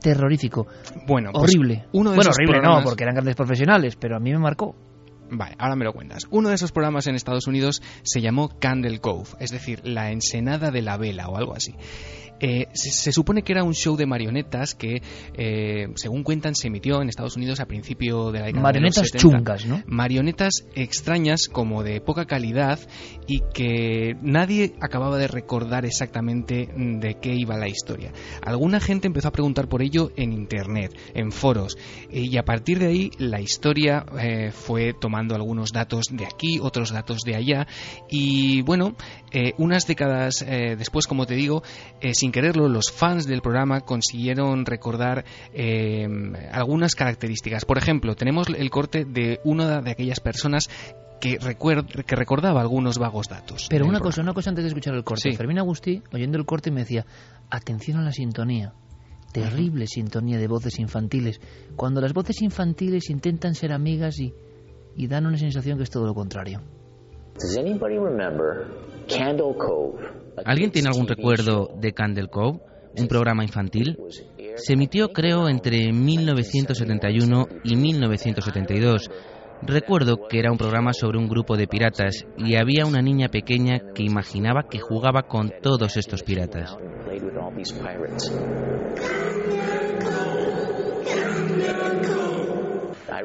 terrorífico. 0.00 0.66
Bueno, 1.06 1.30
pues 1.32 1.44
horrible. 1.44 1.84
Uno 1.92 2.10
de 2.10 2.16
bueno, 2.16 2.30
horrible 2.30 2.54
programas... 2.54 2.84
no, 2.84 2.90
porque 2.90 3.04
eran 3.04 3.14
grandes 3.14 3.36
profesionales, 3.36 3.96
pero 3.96 4.16
a 4.16 4.20
mí 4.20 4.32
me 4.32 4.38
marcó. 4.38 4.74
Vale, 5.30 5.56
ahora 5.58 5.76
me 5.76 5.84
lo 5.84 5.92
cuentas. 5.92 6.26
Uno 6.30 6.48
de 6.48 6.54
esos 6.54 6.72
programas 6.72 7.06
en 7.06 7.14
Estados 7.14 7.46
Unidos 7.46 7.82
se 8.02 8.20
llamó 8.20 8.50
Candle 8.58 9.00
Cove, 9.00 9.30
es 9.40 9.50
decir, 9.50 9.80
la 9.84 10.10
ensenada 10.10 10.70
de 10.70 10.82
la 10.82 10.96
vela 10.96 11.28
o 11.28 11.36
algo 11.36 11.54
así. 11.54 11.74
Eh, 12.46 12.66
se, 12.74 13.10
supone 13.10 13.42
que 13.42 13.52
era 13.52 13.64
un 13.64 13.72
show 13.72 13.96
de 13.96 14.04
marionetas 14.04 14.74
que, 14.74 15.00
eh, 15.34 15.86
según 15.94 16.22
cuentan, 16.24 16.54
se 16.54 16.66
emitió 16.66 17.00
en 17.00 17.08
Estados 17.08 17.36
Unidos 17.36 17.58
a 17.60 17.64
principio 17.64 18.32
de 18.32 18.40
la 18.40 18.44
década 18.44 18.62
Marionetas 18.62 18.96
de 18.96 19.00
los 19.02 19.22
70. 19.22 19.38
chungas, 19.38 19.66
¿no? 19.66 19.82
Marionetas 19.86 20.66
extrañas, 20.74 21.48
como 21.48 21.82
de 21.82 22.02
poca 22.02 22.26
calidad 22.26 22.78
y 23.26 23.40
que 23.54 24.14
nadie 24.20 24.74
acababa 24.82 25.16
de 25.16 25.26
recordar 25.26 25.86
exactamente 25.86 26.68
de 26.76 27.14
qué 27.18 27.34
iba 27.34 27.56
la 27.56 27.68
historia. 27.68 28.12
Alguna 28.42 28.78
gente 28.78 29.06
empezó 29.06 29.28
a 29.28 29.32
preguntar 29.32 29.68
por 29.68 29.80
ello 29.80 30.10
en 30.16 30.34
internet, 30.34 30.92
en 31.14 31.32
foros, 31.32 31.78
y 32.10 32.36
a 32.36 32.44
partir 32.44 32.78
de 32.78 32.88
ahí 32.88 33.10
la 33.16 33.40
historia 33.40 34.04
eh, 34.20 34.50
fue 34.50 34.92
tomando 34.92 35.23
algunos 35.32 35.70
datos 35.72 36.06
de 36.10 36.24
aquí, 36.24 36.58
otros 36.60 36.92
datos 36.92 37.20
de 37.24 37.36
allá, 37.36 37.66
y 38.08 38.62
bueno, 38.62 38.94
unas 39.58 39.86
décadas 39.86 40.44
después, 40.46 41.06
como 41.06 41.26
te 41.26 41.34
digo, 41.34 41.62
sin 42.12 42.32
quererlo, 42.32 42.68
los 42.68 42.90
fans 42.90 43.26
del 43.26 43.40
programa 43.40 43.80
consiguieron 43.80 44.66
recordar 44.66 45.24
eh, 45.52 46.06
algunas 46.52 46.94
características. 46.94 47.64
Por 47.64 47.78
ejemplo, 47.78 48.14
tenemos 48.14 48.48
el 48.48 48.70
corte 48.70 49.04
de 49.04 49.40
una 49.44 49.80
de 49.80 49.90
aquellas 49.90 50.20
personas 50.20 50.68
que, 51.20 51.38
que 51.38 52.16
recordaba 52.16 52.60
algunos 52.60 52.98
vagos 52.98 53.28
datos. 53.28 53.66
Pero 53.70 53.86
una 53.86 54.00
cosa, 54.00 54.20
una 54.20 54.34
cosa 54.34 54.50
antes 54.50 54.64
de 54.64 54.68
escuchar 54.68 54.94
el 54.94 55.04
corte. 55.04 55.32
Fermín 55.32 55.58
Agustí, 55.58 56.02
oyendo 56.12 56.38
el 56.38 56.44
corte, 56.44 56.70
me 56.70 56.80
decía, 56.80 57.06
atención 57.50 57.98
a 57.98 58.02
la 58.02 58.12
sintonía. 58.12 58.74
Terrible 59.32 59.86
sintonía 59.88 60.38
de 60.38 60.46
voces 60.46 60.78
infantiles. 60.78 61.40
Cuando 61.74 62.00
las 62.00 62.12
voces 62.12 62.40
infantiles 62.42 63.10
intentan 63.10 63.54
ser 63.54 63.72
amigas 63.72 64.20
y, 64.20 64.32
y 64.96 65.06
dan 65.06 65.26
una 65.26 65.36
sensación 65.36 65.76
que 65.78 65.84
es 65.84 65.90
todo 65.90 66.06
lo 66.06 66.14
contrario. 66.14 66.60
¿Alguien 70.44 70.70
tiene 70.70 70.88
algún 70.88 71.08
recuerdo 71.08 71.70
de 71.76 71.92
Candle 71.92 72.28
Cove, 72.28 72.60
un 72.96 73.08
programa 73.08 73.44
infantil? 73.44 73.98
Se 74.56 74.74
emitió, 74.74 75.08
creo, 75.08 75.48
entre 75.48 75.92
1971 75.92 77.46
y 77.64 77.76
1972. 77.76 79.10
Recuerdo 79.62 80.28
que 80.28 80.38
era 80.38 80.52
un 80.52 80.58
programa 80.58 80.92
sobre 80.92 81.18
un 81.18 81.28
grupo 81.28 81.56
de 81.56 81.66
piratas 81.66 82.26
y 82.36 82.56
había 82.56 82.84
una 82.86 83.00
niña 83.00 83.28
pequeña 83.28 83.80
que 83.94 84.02
imaginaba 84.02 84.64
que 84.68 84.78
jugaba 84.78 85.22
con 85.22 85.52
todos 85.62 85.96
estos 85.96 86.22
piratas. 86.22 86.76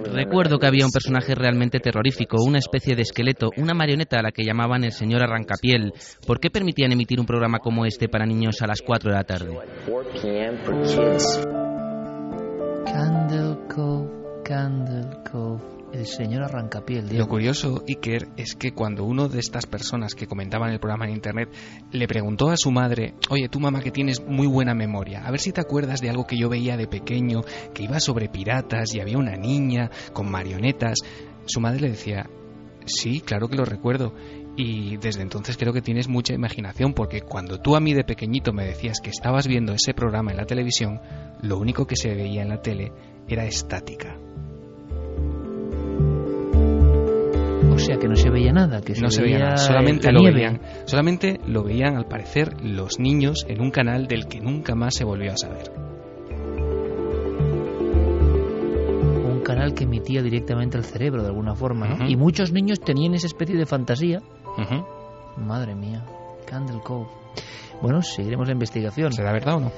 Recuerdo 0.05 0.59
que 0.59 0.67
había 0.67 0.85
un 0.85 0.91
personaje 0.91 1.35
realmente 1.35 1.79
terrorífico, 1.79 2.37
una 2.43 2.59
especie 2.59 2.95
de 2.95 3.01
esqueleto, 3.03 3.49
una 3.57 3.73
marioneta 3.73 4.19
a 4.19 4.23
la 4.23 4.31
que 4.31 4.43
llamaban 4.43 4.83
el 4.83 4.91
señor 4.91 5.23
Arrancapiel. 5.23 5.93
¿Por 6.25 6.39
qué 6.39 6.49
permitían 6.49 6.91
emitir 6.91 7.19
un 7.19 7.25
programa 7.25 7.59
como 7.59 7.85
este 7.85 8.07
para 8.07 8.25
niños 8.25 8.61
a 8.61 8.67
las 8.67 8.81
4 8.81 9.11
de 9.11 9.15
la 9.15 9.23
tarde? 9.23 9.57
Candle 12.85 13.57
Cove, 13.67 14.43
Candle 14.43 15.23
Cove 15.31 15.78
el 15.93 16.05
señor 16.05 16.43
Arrancapiel. 16.43 17.17
Lo 17.17 17.27
curioso, 17.27 17.83
Iker, 17.87 18.27
es 18.37 18.55
que 18.55 18.71
cuando 18.71 19.03
uno 19.03 19.27
de 19.27 19.39
estas 19.39 19.65
personas 19.65 20.15
que 20.15 20.27
comentaban 20.27 20.71
el 20.71 20.79
programa 20.79 21.05
en 21.05 21.15
internet 21.15 21.49
le 21.91 22.07
preguntó 22.07 22.49
a 22.49 22.57
su 22.57 22.71
madre, 22.71 23.15
oye, 23.29 23.49
tú 23.49 23.59
mamá 23.59 23.81
que 23.81 23.91
tienes 23.91 24.21
muy 24.25 24.47
buena 24.47 24.73
memoria, 24.73 25.25
a 25.25 25.31
ver 25.31 25.39
si 25.39 25.51
te 25.51 25.61
acuerdas 25.61 26.01
de 26.01 26.09
algo 26.09 26.25
que 26.25 26.37
yo 26.37 26.49
veía 26.49 26.77
de 26.77 26.87
pequeño, 26.87 27.41
que 27.73 27.83
iba 27.83 27.99
sobre 27.99 28.29
piratas 28.29 28.93
y 28.93 28.99
había 28.99 29.17
una 29.17 29.35
niña 29.35 29.89
con 30.13 30.29
marionetas, 30.29 30.99
su 31.45 31.59
madre 31.59 31.81
le 31.81 31.89
decía, 31.89 32.29
sí, 32.85 33.21
claro 33.21 33.47
que 33.47 33.57
lo 33.57 33.65
recuerdo. 33.65 34.13
Y 34.55 34.97
desde 34.97 35.21
entonces 35.21 35.55
creo 35.57 35.71
que 35.71 35.81
tienes 35.81 36.09
mucha 36.09 36.33
imaginación, 36.33 36.93
porque 36.93 37.21
cuando 37.21 37.59
tú 37.59 37.75
a 37.77 37.79
mí 37.79 37.93
de 37.93 38.03
pequeñito 38.03 38.51
me 38.51 38.65
decías 38.65 38.99
que 38.99 39.09
estabas 39.09 39.47
viendo 39.47 39.73
ese 39.73 39.93
programa 39.93 40.31
en 40.31 40.37
la 40.37 40.45
televisión, 40.45 40.99
lo 41.41 41.57
único 41.57 41.87
que 41.87 41.95
se 41.95 42.13
veía 42.13 42.41
en 42.41 42.49
la 42.49 42.61
tele 42.61 42.91
era 43.27 43.45
estática. 43.45 44.17
Sea 47.80 47.97
que 47.97 48.07
no 48.07 48.15
se 48.15 48.30
veía 48.30 48.51
nada, 48.51 48.82
que 48.82 48.93
no 48.93 49.09
se, 49.09 49.21
veía 49.21 49.39
nada, 49.39 49.57
solamente 49.57 50.11
lo 50.11 50.23
veían, 50.23 50.61
solamente 50.86 51.39
lo 51.45 51.63
veían 51.63 51.95
al 51.97 52.05
parecer 52.05 52.53
los 52.61 52.99
niños 52.99 53.45
en 53.47 53.61
un 53.61 53.71
canal 53.71 54.07
del 54.07 54.27
que 54.27 54.39
nunca 54.39 54.75
más 54.75 54.95
se 54.95 55.03
volvió 55.03 55.32
a 55.32 55.38
saber. 55.38 55.71
Un 59.25 59.41
canal 59.43 59.73
que 59.73 59.86
emitía 59.86 60.21
directamente 60.21 60.77
al 60.77 60.84
cerebro 60.84 61.21
de 61.21 61.30
alguna 61.30 61.55
forma, 61.55 61.88
¿no? 61.88 62.07
Y 62.07 62.15
muchos 62.15 62.51
niños 62.51 62.80
tenían 62.80 63.13
esa 63.13 63.27
especie 63.27 63.55
de 63.55 63.65
fantasía. 63.65 64.21
Madre 65.38 65.75
mía, 65.75 66.05
Candle 66.45 66.82
Cove. 66.84 67.07
Bueno, 67.82 68.01
seguiremos 68.01 68.47
la 68.47 68.53
investigación. 68.53 69.13
¿Será 69.13 69.32
verdad 69.32 69.55
o 69.55 69.59
no? 69.61 69.71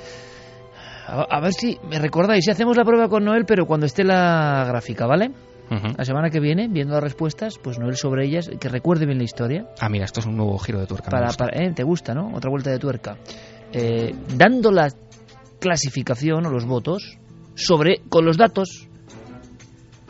A, 1.07 1.37
a 1.37 1.39
ver 1.39 1.53
si 1.53 1.77
me 1.87 1.99
recordáis, 1.99 2.43
si 2.45 2.51
hacemos 2.51 2.75
la 2.75 2.83
prueba 2.83 3.07
con 3.09 3.23
Noel, 3.23 3.45
pero 3.45 3.65
cuando 3.65 3.85
esté 3.85 4.03
la 4.03 4.65
gráfica, 4.67 5.05
¿vale? 5.05 5.31
La 5.71 6.03
semana 6.03 6.29
que 6.29 6.41
viene, 6.41 6.67
viendo 6.67 6.95
las 6.95 7.03
respuestas, 7.03 7.57
pues 7.57 7.79
Noel 7.79 7.95
sobre 7.95 8.25
ellas, 8.25 8.49
que 8.59 8.67
recuerde 8.67 9.05
bien 9.05 9.19
la 9.19 9.23
historia. 9.23 9.69
Ah, 9.79 9.87
mira, 9.87 10.03
esto 10.03 10.19
es 10.19 10.25
un 10.25 10.35
nuevo 10.35 10.57
giro 10.57 10.81
de 10.81 10.85
tuerca. 10.85 11.09
Para, 11.09 11.29
eh, 11.53 11.71
¿Te 11.73 11.83
gusta, 11.83 12.13
no? 12.13 12.35
Otra 12.35 12.49
vuelta 12.49 12.71
de 12.71 12.77
tuerca. 12.77 13.17
Eh, 13.71 14.13
dando 14.35 14.69
la 14.69 14.89
clasificación 15.61 16.45
o 16.45 16.49
los 16.49 16.65
votos 16.65 17.17
sobre 17.55 18.01
con 18.09 18.25
los 18.25 18.35
datos 18.35 18.89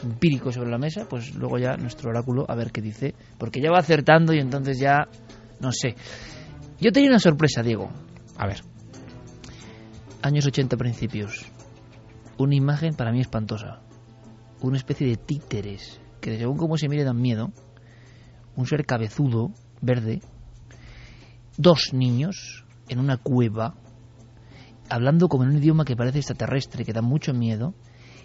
empíricos 0.01 0.55
sobre 0.55 0.71
la 0.71 0.79
mesa, 0.79 1.05
pues 1.07 1.35
luego 1.35 1.59
ya 1.59 1.77
nuestro 1.77 2.09
oráculo 2.09 2.43
a 2.47 2.55
ver 2.55 2.71
qué 2.71 2.81
dice, 2.81 3.13
porque 3.37 3.61
ya 3.61 3.69
va 3.69 3.77
acertando 3.77 4.33
y 4.33 4.39
entonces 4.39 4.79
ya 4.79 5.09
no 5.59 5.71
sé. 5.71 5.95
Yo 6.79 6.91
tenía 6.91 7.11
una 7.11 7.19
sorpresa, 7.19 7.61
Diego. 7.61 7.91
A 8.35 8.47
ver. 8.47 8.61
Años 10.23 10.47
80 10.47 10.75
principios. 10.75 11.45
Una 12.39 12.55
imagen 12.55 12.95
para 12.95 13.11
mí 13.11 13.21
espantosa 13.21 13.81
una 14.67 14.77
especie 14.77 15.07
de 15.07 15.17
títeres 15.17 16.01
que 16.21 16.37
según 16.37 16.57
cómo 16.57 16.77
se 16.77 16.87
mire 16.87 17.03
dan 17.03 17.19
miedo, 17.19 17.51
un 18.55 18.65
ser 18.67 18.85
cabezudo, 18.85 19.51
verde, 19.81 20.21
dos 21.57 21.93
niños 21.93 22.63
en 22.87 22.99
una 22.99 23.17
cueva, 23.17 23.75
hablando 24.89 25.27
como 25.27 25.43
en 25.43 25.49
un 25.49 25.57
idioma 25.57 25.83
que 25.83 25.95
parece 25.95 26.19
extraterrestre, 26.19 26.85
que 26.85 26.93
da 26.93 27.01
mucho 27.01 27.33
miedo, 27.33 27.73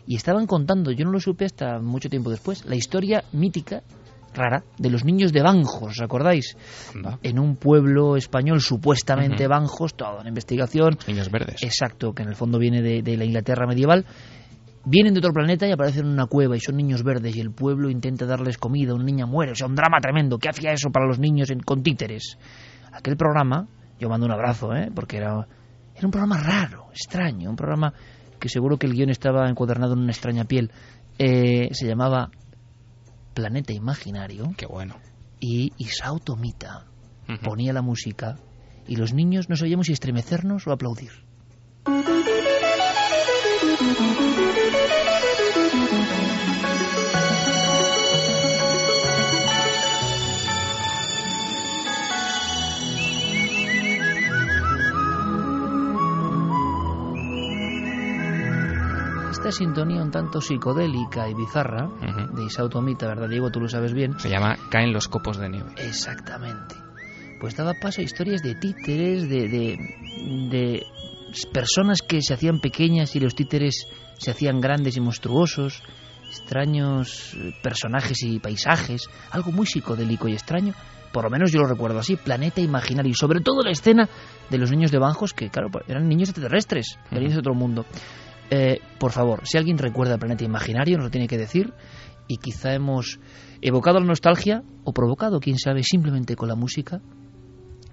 y 0.06 0.14
estaban 0.14 0.46
contando, 0.46 0.92
yo 0.92 1.04
no 1.04 1.10
lo 1.10 1.20
supe 1.20 1.46
hasta 1.46 1.80
mucho 1.80 2.08
tiempo 2.08 2.30
después, 2.30 2.64
la 2.66 2.76
historia 2.76 3.24
mítica, 3.32 3.82
rara, 4.34 4.62
de 4.78 4.90
los 4.90 5.04
niños 5.04 5.32
de 5.32 5.42
Banjos, 5.42 5.92
¿os 5.92 6.00
acordáis? 6.00 6.56
En 7.22 7.38
un 7.38 7.56
pueblo 7.56 8.16
español 8.16 8.60
supuestamente 8.60 9.48
Banjos, 9.48 9.94
toda 9.94 10.20
una 10.20 10.28
investigación. 10.28 10.98
Niños 11.08 11.30
verdes. 11.30 11.62
Exacto, 11.62 12.12
que 12.12 12.22
en 12.22 12.28
el 12.28 12.36
fondo 12.36 12.58
viene 12.58 12.82
de, 12.82 13.02
de 13.02 13.16
la 13.16 13.24
Inglaterra 13.24 13.66
medieval 13.66 14.04
vienen 14.86 15.14
de 15.14 15.18
otro 15.18 15.32
planeta 15.32 15.66
y 15.66 15.72
aparecen 15.72 16.06
en 16.06 16.12
una 16.12 16.26
cueva 16.26 16.56
y 16.56 16.60
son 16.60 16.76
niños 16.76 17.02
verdes 17.02 17.36
y 17.36 17.40
el 17.40 17.50
pueblo 17.50 17.90
intenta 17.90 18.24
darles 18.24 18.56
comida, 18.56 18.94
una 18.94 19.04
niña 19.04 19.26
muere, 19.26 19.52
o 19.52 19.54
sea, 19.54 19.66
un 19.66 19.74
drama 19.74 19.98
tremendo. 20.00 20.38
¿Qué 20.38 20.48
hacía 20.48 20.72
eso 20.72 20.90
para 20.90 21.06
los 21.06 21.18
niños 21.18 21.50
en, 21.50 21.60
con 21.60 21.82
títeres? 21.82 22.38
Aquel 22.92 23.16
programa, 23.16 23.66
yo 23.98 24.08
mando 24.08 24.26
un 24.26 24.32
abrazo, 24.32 24.74
¿eh? 24.74 24.90
porque 24.94 25.18
era, 25.18 25.46
era 25.94 26.06
un 26.06 26.10
programa 26.10 26.38
raro, 26.40 26.86
extraño, 26.92 27.50
un 27.50 27.56
programa 27.56 27.92
que 28.38 28.48
seguro 28.48 28.78
que 28.78 28.86
el 28.86 28.94
guion 28.94 29.10
estaba 29.10 29.48
encuadernado 29.48 29.94
en 29.94 30.00
una 30.00 30.12
extraña 30.12 30.44
piel. 30.44 30.70
Eh, 31.18 31.68
se 31.72 31.86
llamaba 31.86 32.30
Planeta 33.34 33.72
Imaginario. 33.72 34.52
Qué 34.56 34.66
bueno. 34.66 34.96
Y 35.40 35.72
Isao 35.78 36.20
Tomita 36.20 36.86
ponía 37.42 37.72
la 37.72 37.82
música 37.82 38.36
y 38.86 38.96
los 38.96 39.12
niños 39.12 39.48
no 39.48 39.56
sabíamos 39.56 39.86
si 39.86 39.92
estremecernos 39.92 40.66
o 40.66 40.72
aplaudir. 40.72 41.10
Esta 59.30 59.52
sintonía 59.52 60.02
un 60.02 60.10
tanto 60.10 60.40
psicodélica 60.40 61.28
y 61.28 61.34
bizarra 61.34 61.88
de 62.34 62.44
Isao 62.44 62.68
Tomita, 62.68 63.06
¿verdad, 63.06 63.28
Diego? 63.28 63.50
Tú 63.50 63.60
lo 63.60 63.68
sabes 63.68 63.94
bien. 63.94 64.18
Se 64.18 64.28
llama 64.28 64.56
Caen 64.70 64.92
los 64.92 65.08
copos 65.08 65.38
de 65.38 65.48
nieve. 65.48 65.70
Exactamente. 65.78 66.74
Pues 67.40 67.56
daba 67.56 67.72
paso 67.74 68.02
a 68.02 68.04
historias 68.04 68.42
de 68.42 68.54
títeres, 68.54 69.28
de, 69.30 69.48
de, 69.48 69.78
de 70.50 70.86
personas 71.44 72.00
que 72.00 72.22
se 72.22 72.32
hacían 72.32 72.60
pequeñas 72.60 73.14
y 73.16 73.20
los 73.20 73.34
títeres 73.34 73.86
se 74.16 74.30
hacían 74.30 74.60
grandes 74.60 74.96
y 74.96 75.00
monstruosos. 75.00 75.82
extraños 76.28 77.34
eh, 77.34 77.54
personajes 77.62 78.22
y 78.22 78.38
paisajes, 78.40 79.08
algo 79.30 79.52
muy 79.52 79.66
psicodélico 79.66 80.28
y 80.28 80.32
extraño. 80.32 80.72
Por 81.12 81.24
lo 81.24 81.30
menos 81.30 81.52
yo 81.52 81.60
lo 81.60 81.66
recuerdo 81.66 81.98
así, 81.98 82.16
planeta 82.16 82.60
imaginario. 82.60 83.10
Y 83.10 83.14
sobre 83.14 83.40
todo 83.40 83.62
la 83.62 83.70
escena 83.70 84.08
de 84.50 84.58
los 84.58 84.70
niños 84.70 84.90
de 84.90 84.98
Banjos, 84.98 85.32
que 85.32 85.50
claro, 85.50 85.70
pues, 85.70 85.84
eran 85.88 86.08
niños 86.08 86.30
extraterrestres, 86.30 86.98
niños 87.10 87.32
de 87.32 87.38
otro 87.38 87.54
mundo. 87.54 87.86
Eh, 88.50 88.80
por 88.98 89.12
favor, 89.12 89.46
si 89.46 89.58
alguien 89.58 89.78
recuerda 89.78 90.18
planeta 90.18 90.44
imaginario, 90.44 90.96
nos 90.96 91.06
lo 91.06 91.10
tiene 91.10 91.28
que 91.28 91.38
decir. 91.38 91.72
Y 92.28 92.38
quizá 92.38 92.74
hemos 92.74 93.20
evocado 93.60 94.00
la 94.00 94.06
nostalgia 94.06 94.62
o 94.84 94.92
provocado, 94.92 95.40
quién 95.40 95.58
sabe, 95.58 95.82
simplemente 95.82 96.34
con 96.34 96.48
la 96.48 96.56
música, 96.56 97.00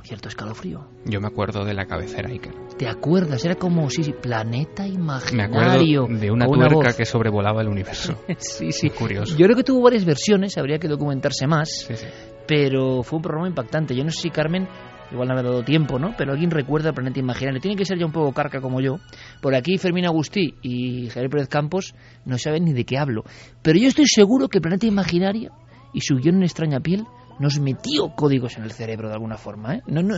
cierto 0.04 0.28
escalofrío. 0.30 0.88
Yo 1.06 1.20
me 1.22 1.28
acuerdo 1.28 1.64
de 1.66 1.74
la 1.74 1.86
cabecera 1.86 2.30
Iker. 2.30 2.54
¿Te 2.78 2.88
acuerdas? 2.88 3.44
Era 3.46 3.56
como, 3.56 3.90
sí, 3.90 4.04
sí, 4.04 4.14
planeta 4.14 4.86
imaginario. 4.88 5.38
Me 5.38 5.44
acuerdo 5.44 6.20
de 6.20 6.32
una 6.32 6.46
tuerca 6.46 6.76
voz. 6.90 6.96
que 6.96 7.06
sobrevolaba 7.06 7.62
el 7.62 7.68
universo. 7.70 8.18
sí, 8.38 8.72
sí. 8.72 8.88
Muy 8.90 8.98
curioso. 8.98 9.38
Yo 9.38 9.46
creo 9.46 9.56
que 9.56 9.64
tuvo 9.64 9.82
varias 9.82 10.06
versiones, 10.06 10.58
habría 10.58 10.78
que 10.80 10.88
documentarse 10.88 11.48
más, 11.48 11.70
Sí, 11.88 11.96
sí. 11.96 12.06
pero 12.48 13.04
fue 13.04 13.18
un 13.18 13.24
programa 13.24 13.48
impactante. 13.48 13.96
Yo 13.96 14.04
no 14.04 14.12
sé 14.12 14.22
si 14.24 14.30
Carmen, 14.30 14.68
igual 15.12 15.28
no 15.30 15.36
me 15.36 15.40
ha 15.40 15.44
dado 15.44 15.64
tiempo, 15.64 16.00
¿no? 16.00 16.14
Pero 16.18 16.34
alguien 16.34 16.52
recuerda 16.52 16.90
el 16.90 16.96
planeta 16.96 17.20
imaginario. 17.20 17.62
Tiene 17.62 17.78
que 17.78 17.86
ser 17.86 17.98
ya 17.98 18.06
un 18.06 18.12
poco 18.12 18.34
carca 18.34 18.60
como 18.60 18.82
yo. 18.82 18.98
Por 19.42 19.56
aquí 19.56 19.78
Fermín 19.78 20.06
Agustí 20.06 20.56
y 20.62 21.08
Javier 21.10 21.30
Pérez 21.30 21.48
Campos 21.48 21.94
no 22.26 22.38
saben 22.38 22.66
ni 22.66 22.74
de 22.74 22.84
qué 22.84 22.98
hablo. 22.98 23.24
Pero 23.62 23.80
yo 23.80 23.88
estoy 23.88 24.08
seguro 24.08 24.50
que 24.50 24.58
el 24.58 24.64
planeta 24.64 24.86
imaginario 24.86 25.52
y 25.94 26.02
su 26.02 26.16
guion 26.16 26.38
en 26.38 26.44
extraña 26.44 26.80
piel 26.80 27.06
nos 27.40 27.60
metió 27.60 28.10
códigos 28.16 28.58
en 28.58 28.64
el 28.64 28.72
cerebro 28.72 29.08
de 29.10 29.14
alguna 29.16 29.38
forma, 29.38 29.76
¿eh? 29.76 29.82
No, 29.88 30.02
no, 30.04 30.16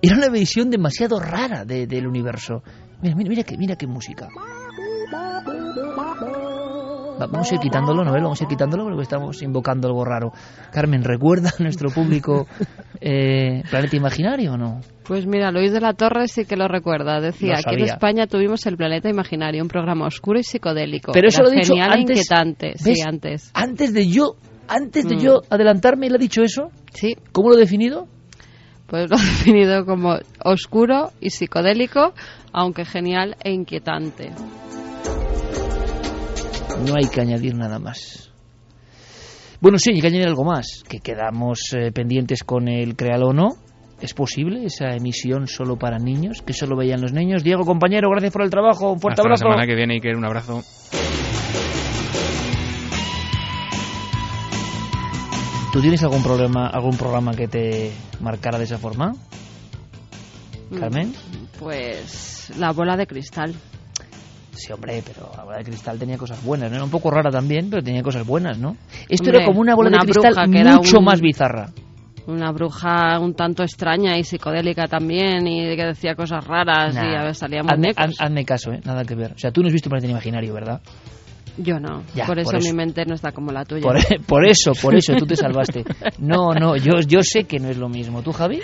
era 0.00 0.16
una 0.16 0.28
visión 0.28 0.70
demasiado 0.70 1.18
rara 1.20 1.64
de- 1.64 1.86
del 1.86 2.06
universo. 2.06 2.62
Mira, 3.02 3.14
mira, 3.16 3.28
mira 3.30 3.42
qué, 3.44 3.56
mira 3.56 3.76
qué 3.76 3.86
música. 3.86 4.28
Va- 7.20 7.26
Vamos 7.26 7.50
a 7.52 7.54
ir 7.54 7.60
quitándolo, 7.60 8.04
Noel, 8.04 8.22
vamos 8.22 8.40
a 8.40 8.44
ir 8.44 8.48
quitándolo 8.48 8.84
porque 8.84 9.02
estamos 9.02 9.42
invocando 9.42 9.86
algo 9.86 10.04
raro. 10.04 10.32
Carmen, 10.72 11.04
¿recuerda 11.04 11.50
a 11.58 11.62
nuestro 11.62 11.90
público 11.90 12.46
eh, 13.00 13.62
Planeta 13.70 13.96
Imaginario 13.96 14.54
o 14.54 14.56
no? 14.56 14.80
Pues 15.04 15.26
mira, 15.26 15.50
Luis 15.52 15.72
de 15.72 15.80
la 15.80 15.92
Torre 15.94 16.26
sí 16.28 16.44
que 16.46 16.56
lo 16.56 16.68
recuerda. 16.68 17.20
Decía 17.20 17.56
que 17.68 17.74
en. 17.76 17.84
España 17.84 18.26
tuvimos 18.26 18.64
el 18.66 18.76
Planeta 18.76 19.08
Imaginario, 19.08 19.62
un 19.62 19.68
programa 19.68 20.06
oscuro 20.06 20.38
y 20.38 20.42
psicodélico. 20.44 21.12
Pero 21.12 21.28
eso 21.28 21.42
Era 21.42 21.48
lo 21.48 21.52
he 21.54 21.56
dicho 21.60 21.74
genial 21.74 21.90
e 21.90 21.94
antes, 22.00 22.16
inquietante. 22.16 22.66
¿ves? 22.68 22.80
Sí, 22.82 22.94
antes. 23.06 23.50
Antes 23.54 23.92
de 23.92 24.08
yo, 24.08 24.36
antes 24.68 25.06
de 25.08 25.16
Mm. 25.16 25.20
yo 25.20 25.40
adelantarme, 25.50 26.08
¿le 26.08 26.16
ha 26.16 26.18
dicho 26.18 26.42
eso? 26.42 26.70
Sí. 26.92 27.16
¿Cómo 27.32 27.50
lo 27.50 27.56
he 27.56 27.60
definido? 27.60 28.06
Pues 28.86 29.08
lo 29.10 29.16
ha 29.16 29.20
definido 29.22 29.84
como 29.86 30.16
oscuro 30.44 31.10
y 31.20 31.30
psicodélico, 31.30 32.12
aunque 32.52 32.84
genial 32.84 33.36
e 33.42 33.52
inquietante. 33.52 34.30
No 36.86 36.94
hay 36.96 37.08
que 37.08 37.20
añadir 37.20 37.54
nada 37.54 37.78
más. 37.78 38.30
Bueno, 39.60 39.78
sí, 39.78 39.92
hay 39.92 40.00
que 40.00 40.06
añadir 40.08 40.26
algo 40.26 40.44
más, 40.44 40.82
que 40.88 40.98
quedamos 40.98 41.58
eh, 41.76 41.92
pendientes 41.92 42.42
con 42.42 42.68
el 42.68 42.96
Créalo 42.96 43.28
o 43.28 43.32
no. 43.32 43.50
¿Es 44.00 44.14
posible 44.14 44.64
esa 44.64 44.96
emisión 44.96 45.46
solo 45.46 45.76
para 45.76 45.96
niños, 45.98 46.42
que 46.44 46.52
solo 46.52 46.76
veían 46.76 47.00
los 47.00 47.12
niños? 47.12 47.44
Diego, 47.44 47.64
compañero, 47.64 48.10
gracias 48.10 48.32
por 48.32 48.42
el 48.42 48.50
trabajo. 48.50 48.90
Un 48.92 48.98
fuerte 48.98 49.20
Hasta 49.20 49.28
la 49.28 49.34
abrazo. 49.34 49.44
semana 49.44 49.64
que 49.66 49.76
viene, 49.76 49.94
Iker, 49.94 50.16
un 50.16 50.24
abrazo. 50.24 50.62
¿Tú 55.72 55.80
tienes 55.80 56.02
algún 56.02 56.22
problema, 56.22 56.66
algún 56.68 56.96
programa 56.96 57.34
que 57.34 57.48
te 57.48 57.96
marcara 58.20 58.58
de 58.58 58.64
esa 58.64 58.78
forma? 58.78 59.14
Carmen. 60.78 61.08
Mm, 61.10 61.58
Pues 61.58 62.52
la 62.58 62.72
bola 62.72 62.96
de 62.96 63.06
cristal. 63.06 63.54
Sí, 64.54 64.70
hombre, 64.72 65.02
pero 65.06 65.30
la 65.34 65.44
bola 65.44 65.58
de 65.58 65.64
cristal 65.64 65.98
tenía 65.98 66.18
cosas 66.18 66.42
buenas, 66.44 66.68
¿no? 66.70 66.76
Era 66.76 66.84
un 66.84 66.90
poco 66.90 67.10
rara 67.10 67.30
también, 67.30 67.70
pero 67.70 67.82
tenía 67.82 68.02
cosas 68.02 68.26
buenas, 68.26 68.58
¿no? 68.58 68.76
Esto 69.08 69.24
Hombre, 69.24 69.36
era 69.38 69.44
como 69.46 69.60
una 69.60 69.74
bola 69.74 69.88
una 69.88 69.98
de 69.98 70.04
cristal 70.04 70.50
que 70.50 70.58
era 70.60 70.76
mucho 70.76 70.98
un- 70.98 71.04
más 71.04 71.20
bizarra. 71.22 71.70
Una 72.26 72.52
bruja 72.52 73.18
un 73.18 73.34
tanto 73.34 73.62
extraña 73.64 74.16
y 74.16 74.22
psicodélica 74.24 74.86
también 74.86 75.44
y 75.46 75.74
que 75.74 75.84
decía 75.86 76.14
cosas 76.14 76.46
raras 76.46 76.94
y 76.94 76.98
a 76.98 77.24
ver, 77.24 77.34
salían 77.34 77.68
hazme, 77.68 77.88
haz- 77.96 78.14
hazme 78.20 78.44
caso, 78.44 78.72
¿eh? 78.72 78.80
Nada 78.84 79.04
que 79.04 79.14
ver. 79.16 79.32
O 79.32 79.38
sea, 79.38 79.50
tú 79.50 79.60
no 79.62 79.66
has 79.68 79.72
visto 79.72 79.88
Planeta 79.90 80.10
Imaginario, 80.10 80.52
¿verdad? 80.54 80.80
Yo 81.58 81.78
no. 81.78 82.02
Ya, 82.14 82.26
por, 82.26 82.38
eso 82.38 82.50
por 82.50 82.60
eso. 82.60 82.68
mi 82.68 82.76
mente 82.76 83.04
no 83.04 83.14
está 83.14 83.32
como 83.32 83.52
la 83.52 83.64
tuya. 83.64 83.82
Por, 83.82 83.96
por 84.26 84.46
eso, 84.46 84.72
por 84.80 84.94
eso 84.94 85.14
tú 85.16 85.26
te 85.26 85.36
salvaste. 85.42 85.84
No, 86.18 86.52
no, 86.54 86.76
yo, 86.76 87.00
yo 87.06 87.20
sé 87.22 87.44
que 87.44 87.58
no 87.58 87.68
es 87.68 87.76
lo 87.76 87.88
mismo. 87.88 88.22
¿Tú, 88.22 88.32
Javi? 88.32 88.60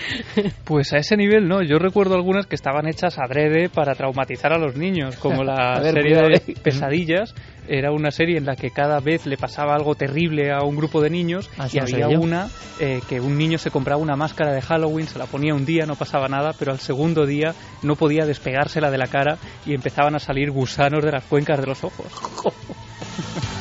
Pues 0.65 0.93
a 0.93 0.99
ese 0.99 1.17
nivel 1.17 1.49
no, 1.49 1.63
yo 1.63 1.79
recuerdo 1.79 2.15
algunas 2.15 2.47
que 2.47 2.55
estaban 2.55 2.87
hechas 2.87 3.19
adrede 3.19 3.69
para 3.69 3.95
traumatizar 3.95 4.53
a 4.53 4.59
los 4.59 4.77
niños, 4.77 5.17
como 5.17 5.45
la 5.45 5.81
ver, 5.81 5.95
serie 5.95 6.15
cuidado, 6.15 6.29
de 6.29 6.53
eh. 6.53 6.55
Pesadillas, 6.63 7.35
era 7.69 7.93
una 7.93 8.11
serie 8.11 8.39
en 8.39 8.47
la 8.47 8.57
que 8.57 8.71
cada 8.71 9.01
vez 9.01 9.27
le 9.27 9.37
pasaba 9.37 9.75
algo 9.75 9.95
terrible 9.95 10.51
a 10.53 10.63
un 10.65 10.77
grupo 10.77 11.01
de 11.01 11.11
niños 11.11 11.51
Ah, 11.59 11.69
y 11.73 11.79
había 11.79 12.09
yo. 12.11 12.21
una 12.21 12.49
eh, 12.81 13.01
que 13.09 13.21
un 13.21 13.37
niño 13.37 13.59
se 13.59 13.71
compraba 13.71 14.01
una 14.01 14.17
máscara 14.17 14.53
de 14.53 14.61
Halloween, 14.63 15.07
se 15.07 15.19
la 15.19 15.27
ponía 15.27 15.55
un 15.55 15.65
día, 15.67 15.85
no 15.87 15.95
pasaba 15.97 16.29
nada, 16.29 16.53
pero 16.59 16.73
al 16.73 16.79
segundo 16.81 17.27
día 17.27 17.55
no 17.83 17.97
podía 17.97 18.25
despegársela 18.25 18.91
de 18.91 18.99
la 18.99 19.07
cara 19.09 19.39
y 19.67 19.75
empezaban 19.75 20.15
a 20.15 20.19
salir 20.19 20.51
gusanos 20.51 21.05
de 21.05 21.13
las 21.13 21.25
cuencas 21.25 21.61
de 21.61 21.67
los 21.67 21.85
ojos. 21.85 22.07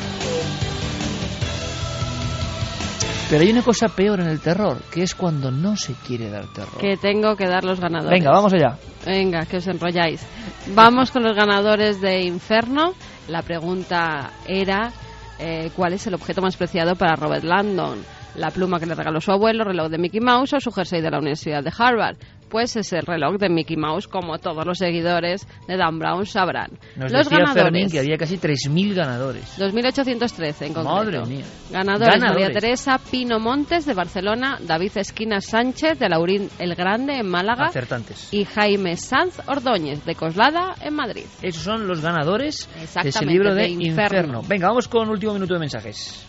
Pero 3.29 3.41
hay 3.43 3.51
una 3.51 3.61
cosa 3.61 3.89
peor 3.89 4.21
en 4.21 4.27
el 4.27 4.39
terror, 4.39 4.81
que 4.89 5.03
es 5.03 5.13
cuando 5.13 5.51
no 5.51 5.75
se 5.75 5.93
quiere 5.95 6.29
dar 6.29 6.45
terror. 6.53 6.77
Que 6.79 6.95
tengo 6.95 7.35
que 7.35 7.45
dar 7.45 7.65
los 7.65 7.77
ganadores. 7.77 8.17
Venga, 8.17 8.31
vamos 8.31 8.53
allá. 8.53 8.77
Venga, 9.05 9.45
que 9.45 9.57
os 9.57 9.67
enrolláis. 9.67 10.25
Vamos 10.73 11.11
con 11.11 11.23
los 11.23 11.35
ganadores 11.35 11.99
de 11.99 12.21
Inferno. 12.21 12.93
La 13.27 13.41
pregunta 13.41 14.31
era 14.47 14.91
eh, 15.39 15.69
¿cuál 15.75 15.93
es 15.93 16.07
el 16.07 16.15
objeto 16.15 16.41
más 16.41 16.57
preciado 16.57 16.95
para 16.95 17.15
Robert 17.15 17.43
Landon? 17.43 17.99
La 18.35 18.49
pluma 18.49 18.79
que 18.79 18.85
le 18.85 18.95
regaló 18.95 19.19
su 19.19 19.31
abuelo, 19.31 19.63
reloj 19.63 19.89
de 19.89 19.97
Mickey 19.97 20.19
Mouse 20.19 20.53
o 20.53 20.59
su 20.59 20.71
jersey 20.71 21.01
de 21.01 21.11
la 21.11 21.19
Universidad 21.19 21.63
de 21.63 21.71
Harvard. 21.77 22.17
Pues 22.49 22.75
es 22.75 22.93
el 22.93 23.01
reloj 23.03 23.37
de 23.37 23.49
Mickey 23.49 23.75
Mouse, 23.77 24.07
como 24.07 24.37
todos 24.39 24.65
los 24.65 24.77
seguidores 24.77 25.47
de 25.67 25.77
Dan 25.77 25.99
Brown 25.99 26.25
sabrán. 26.25 26.71
Nos 26.95 27.11
los 27.11 27.23
decía 27.23 27.39
ganadores. 27.39 27.63
Fermín 27.63 27.89
que 27.89 27.99
había 27.99 28.17
casi 28.17 28.37
3.000 28.37 28.93
ganadores. 28.93 29.57
2.813 29.59 30.67
en 30.67 30.73
concreto. 30.73 30.83
Madre 30.83 31.25
mía. 31.25 31.45
Ganadores, 31.71 32.13
Ganadores. 32.13 32.47
María 32.47 32.59
Teresa 32.59 32.97
Pino 33.11 33.39
Montes 33.39 33.85
de 33.85 33.93
Barcelona, 33.93 34.57
David 34.61 34.91
Esquinas 34.95 35.45
Sánchez 35.45 35.99
de 35.99 36.09
Laurín 36.09 36.49
el 36.59 36.75
Grande 36.75 37.17
en 37.19 37.29
Málaga 37.29 37.65
Acertantes. 37.65 38.33
y 38.33 38.45
Jaime 38.45 38.95
Sanz 38.95 39.39
Ordóñez 39.47 40.05
de 40.05 40.15
Coslada 40.15 40.75
en 40.81 40.93
Madrid. 40.93 41.25
Esos 41.41 41.63
son 41.63 41.87
los 41.87 42.01
ganadores 42.01 42.69
de 43.01 43.09
ese 43.09 43.25
libro 43.25 43.53
de, 43.53 43.63
de 43.63 43.69
Inferno. 43.69 43.87
Inferno. 43.87 44.41
Venga, 44.47 44.67
vamos 44.67 44.87
con 44.87 45.09
último 45.09 45.33
minuto 45.33 45.53
de 45.53 45.59
mensajes. 45.59 46.25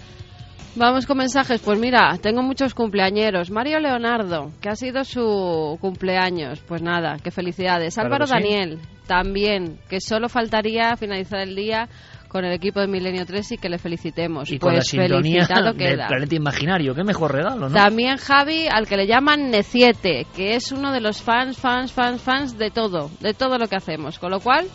Vamos 0.79 1.07
con 1.07 1.19
mensajes. 1.19 1.61
Pues 1.61 1.79
mira, 1.81 2.17
tengo 2.23 2.41
muchos 2.41 2.73
cumpleañeros. 2.73 3.51
Mario 3.51 3.81
Leonardo, 3.81 4.53
que 4.61 4.69
ha 4.69 4.77
sido 4.77 5.03
su 5.03 5.77
cumpleaños. 5.81 6.61
Pues 6.61 6.83
nada, 6.83 7.17
qué 7.23 7.33
felicidades. 7.33 7.95
Claro 7.95 8.07
Álvaro 8.15 8.27
que 8.27 8.29
sí. 8.29 8.35
Daniel, 8.35 8.79
también, 9.09 9.81
que 9.89 10.01
solo 10.01 10.29
faltaría 10.29 10.97
finalizar 10.97 11.41
el 11.41 11.57
día 11.57 11.89
con 12.29 12.45
el 12.45 12.53
equipo 12.53 12.79
de 12.79 12.87
Milenio 12.87 13.27
3 13.27 13.53
y 13.53 13.59
que 13.59 13.69
le 13.69 13.79
felicitemos. 13.79 14.53
Y 14.53 14.59
pues 14.59 14.61
con 14.61 14.77
la 14.77 14.83
sintonía 14.83 15.47
del 15.49 15.77
queda. 15.77 16.07
planeta 16.07 16.37
imaginario. 16.37 16.95
Qué 16.95 17.03
mejor 17.03 17.33
regalo, 17.33 17.69
¿no? 17.69 17.75
También 17.75 18.17
Javi, 18.17 18.69
al 18.71 18.87
que 18.87 18.97
le 18.97 19.09
llaman 19.09 19.51
Neciete, 19.51 20.27
que 20.37 20.55
es 20.55 20.71
uno 20.71 20.93
de 20.93 21.01
los 21.01 21.21
fans, 21.21 21.57
fans, 21.59 21.91
fans, 21.91 22.23
fans 22.23 22.57
de 22.57 22.71
todo, 22.71 23.11
de 23.21 23.35
todo 23.35 23.59
lo 23.59 23.67
que 23.67 23.77
hacemos. 23.77 24.21
Con 24.21 24.31
lo 24.31 24.39
cual, 24.39 24.67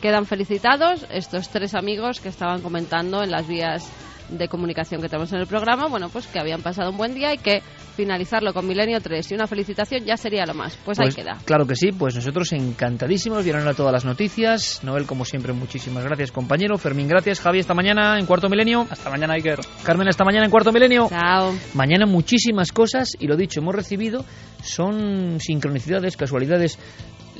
quedan 0.00 0.26
felicitados 0.26 1.06
estos 1.12 1.50
tres 1.50 1.76
amigos 1.76 2.20
que 2.20 2.30
estaban 2.30 2.62
comentando 2.62 3.22
en 3.22 3.30
las 3.30 3.46
vías 3.46 3.88
de 4.30 4.48
comunicación 4.48 5.00
que 5.00 5.08
tenemos 5.08 5.32
en 5.32 5.40
el 5.40 5.46
programa, 5.46 5.88
bueno, 5.88 6.08
pues 6.08 6.26
que 6.26 6.38
habían 6.38 6.62
pasado 6.62 6.90
un 6.90 6.96
buen 6.96 7.14
día 7.14 7.34
y 7.34 7.38
que 7.38 7.62
finalizarlo 7.96 8.52
con 8.54 8.66
Milenio 8.66 9.00
3 9.00 9.30
y 9.30 9.34
una 9.34 9.46
felicitación 9.46 10.04
ya 10.04 10.16
sería 10.16 10.46
lo 10.46 10.54
más. 10.54 10.76
Pues, 10.84 10.98
Pues 10.98 11.00
ahí 11.00 11.14
queda. 11.14 11.38
Claro 11.44 11.66
que 11.66 11.76
sí, 11.76 11.90
pues 11.92 12.14
nosotros 12.14 12.52
encantadísimos, 12.52 13.44
vieron 13.44 13.66
a 13.66 13.74
todas 13.74 13.92
las 13.92 14.04
noticias. 14.04 14.82
Noel, 14.84 15.06
como 15.06 15.24
siempre, 15.24 15.52
muchísimas 15.52 16.04
gracias, 16.04 16.32
compañero. 16.32 16.78
Fermín, 16.78 17.08
gracias. 17.08 17.40
Javi, 17.40 17.58
esta 17.58 17.74
mañana 17.74 18.18
en 18.18 18.26
Cuarto 18.26 18.48
Milenio. 18.48 18.86
Hasta 18.90 19.10
mañana, 19.10 19.34
Iker. 19.34 19.60
Carmen, 19.84 20.08
esta 20.08 20.24
mañana 20.24 20.44
en 20.44 20.50
Cuarto 20.50 20.72
Milenio. 20.72 21.08
Chao. 21.08 21.52
Mañana 21.74 22.06
muchísimas 22.06 22.72
cosas 22.72 23.16
y 23.18 23.26
lo 23.26 23.36
dicho, 23.36 23.60
hemos 23.60 23.74
recibido, 23.74 24.24
son 24.62 25.38
sincronicidades, 25.40 26.16
casualidades, 26.16 26.78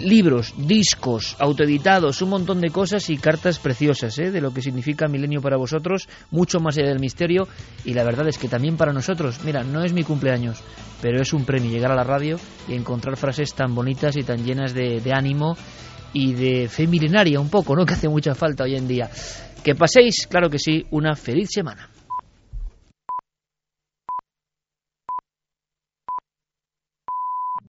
libros, 0.00 0.54
discos, 0.56 1.36
autoeditados, 1.38 2.22
un 2.22 2.30
montón 2.30 2.60
de 2.60 2.70
cosas 2.70 3.08
y 3.10 3.16
cartas 3.16 3.58
preciosas 3.58 4.18
¿eh? 4.18 4.30
de 4.30 4.40
lo 4.40 4.52
que 4.52 4.62
significa 4.62 5.08
Milenio 5.08 5.40
para 5.40 5.56
vosotros, 5.56 6.08
mucho 6.30 6.60
más 6.60 6.76
allá 6.76 6.88
del 6.88 7.00
misterio 7.00 7.48
y 7.84 7.94
la 7.94 8.04
verdad 8.04 8.28
es 8.28 8.38
que 8.38 8.48
también 8.48 8.76
para 8.76 8.92
nosotros, 8.92 9.40
mira, 9.44 9.62
no 9.62 9.84
es 9.84 9.92
mi 9.92 10.02
cumpleaños, 10.02 10.62
pero 11.00 11.20
es 11.20 11.32
un 11.32 11.44
premio 11.44 11.70
llegar 11.70 11.92
a 11.92 11.96
la 11.96 12.04
radio 12.04 12.38
y 12.68 12.74
encontrar 12.74 13.16
frases 13.16 13.54
tan 13.54 13.74
bonitas 13.74 14.16
y 14.16 14.22
tan 14.22 14.44
llenas 14.44 14.74
de, 14.74 15.00
de 15.00 15.12
ánimo 15.12 15.56
y 16.12 16.32
de 16.32 16.68
fe 16.68 16.86
milenaria 16.86 17.40
un 17.40 17.50
poco, 17.50 17.76
¿no? 17.76 17.84
Que 17.90 17.94
hace 17.94 18.08
mucha 18.08 18.34
falta 18.34 18.64
hoy 18.64 18.76
en 18.76 18.88
día. 18.88 19.10
Que 19.62 19.74
paséis, 19.74 20.26
claro 20.26 20.48
que 20.48 20.58
sí, 20.58 20.86
una 20.90 21.14
feliz 21.14 21.50
semana. 21.52 21.89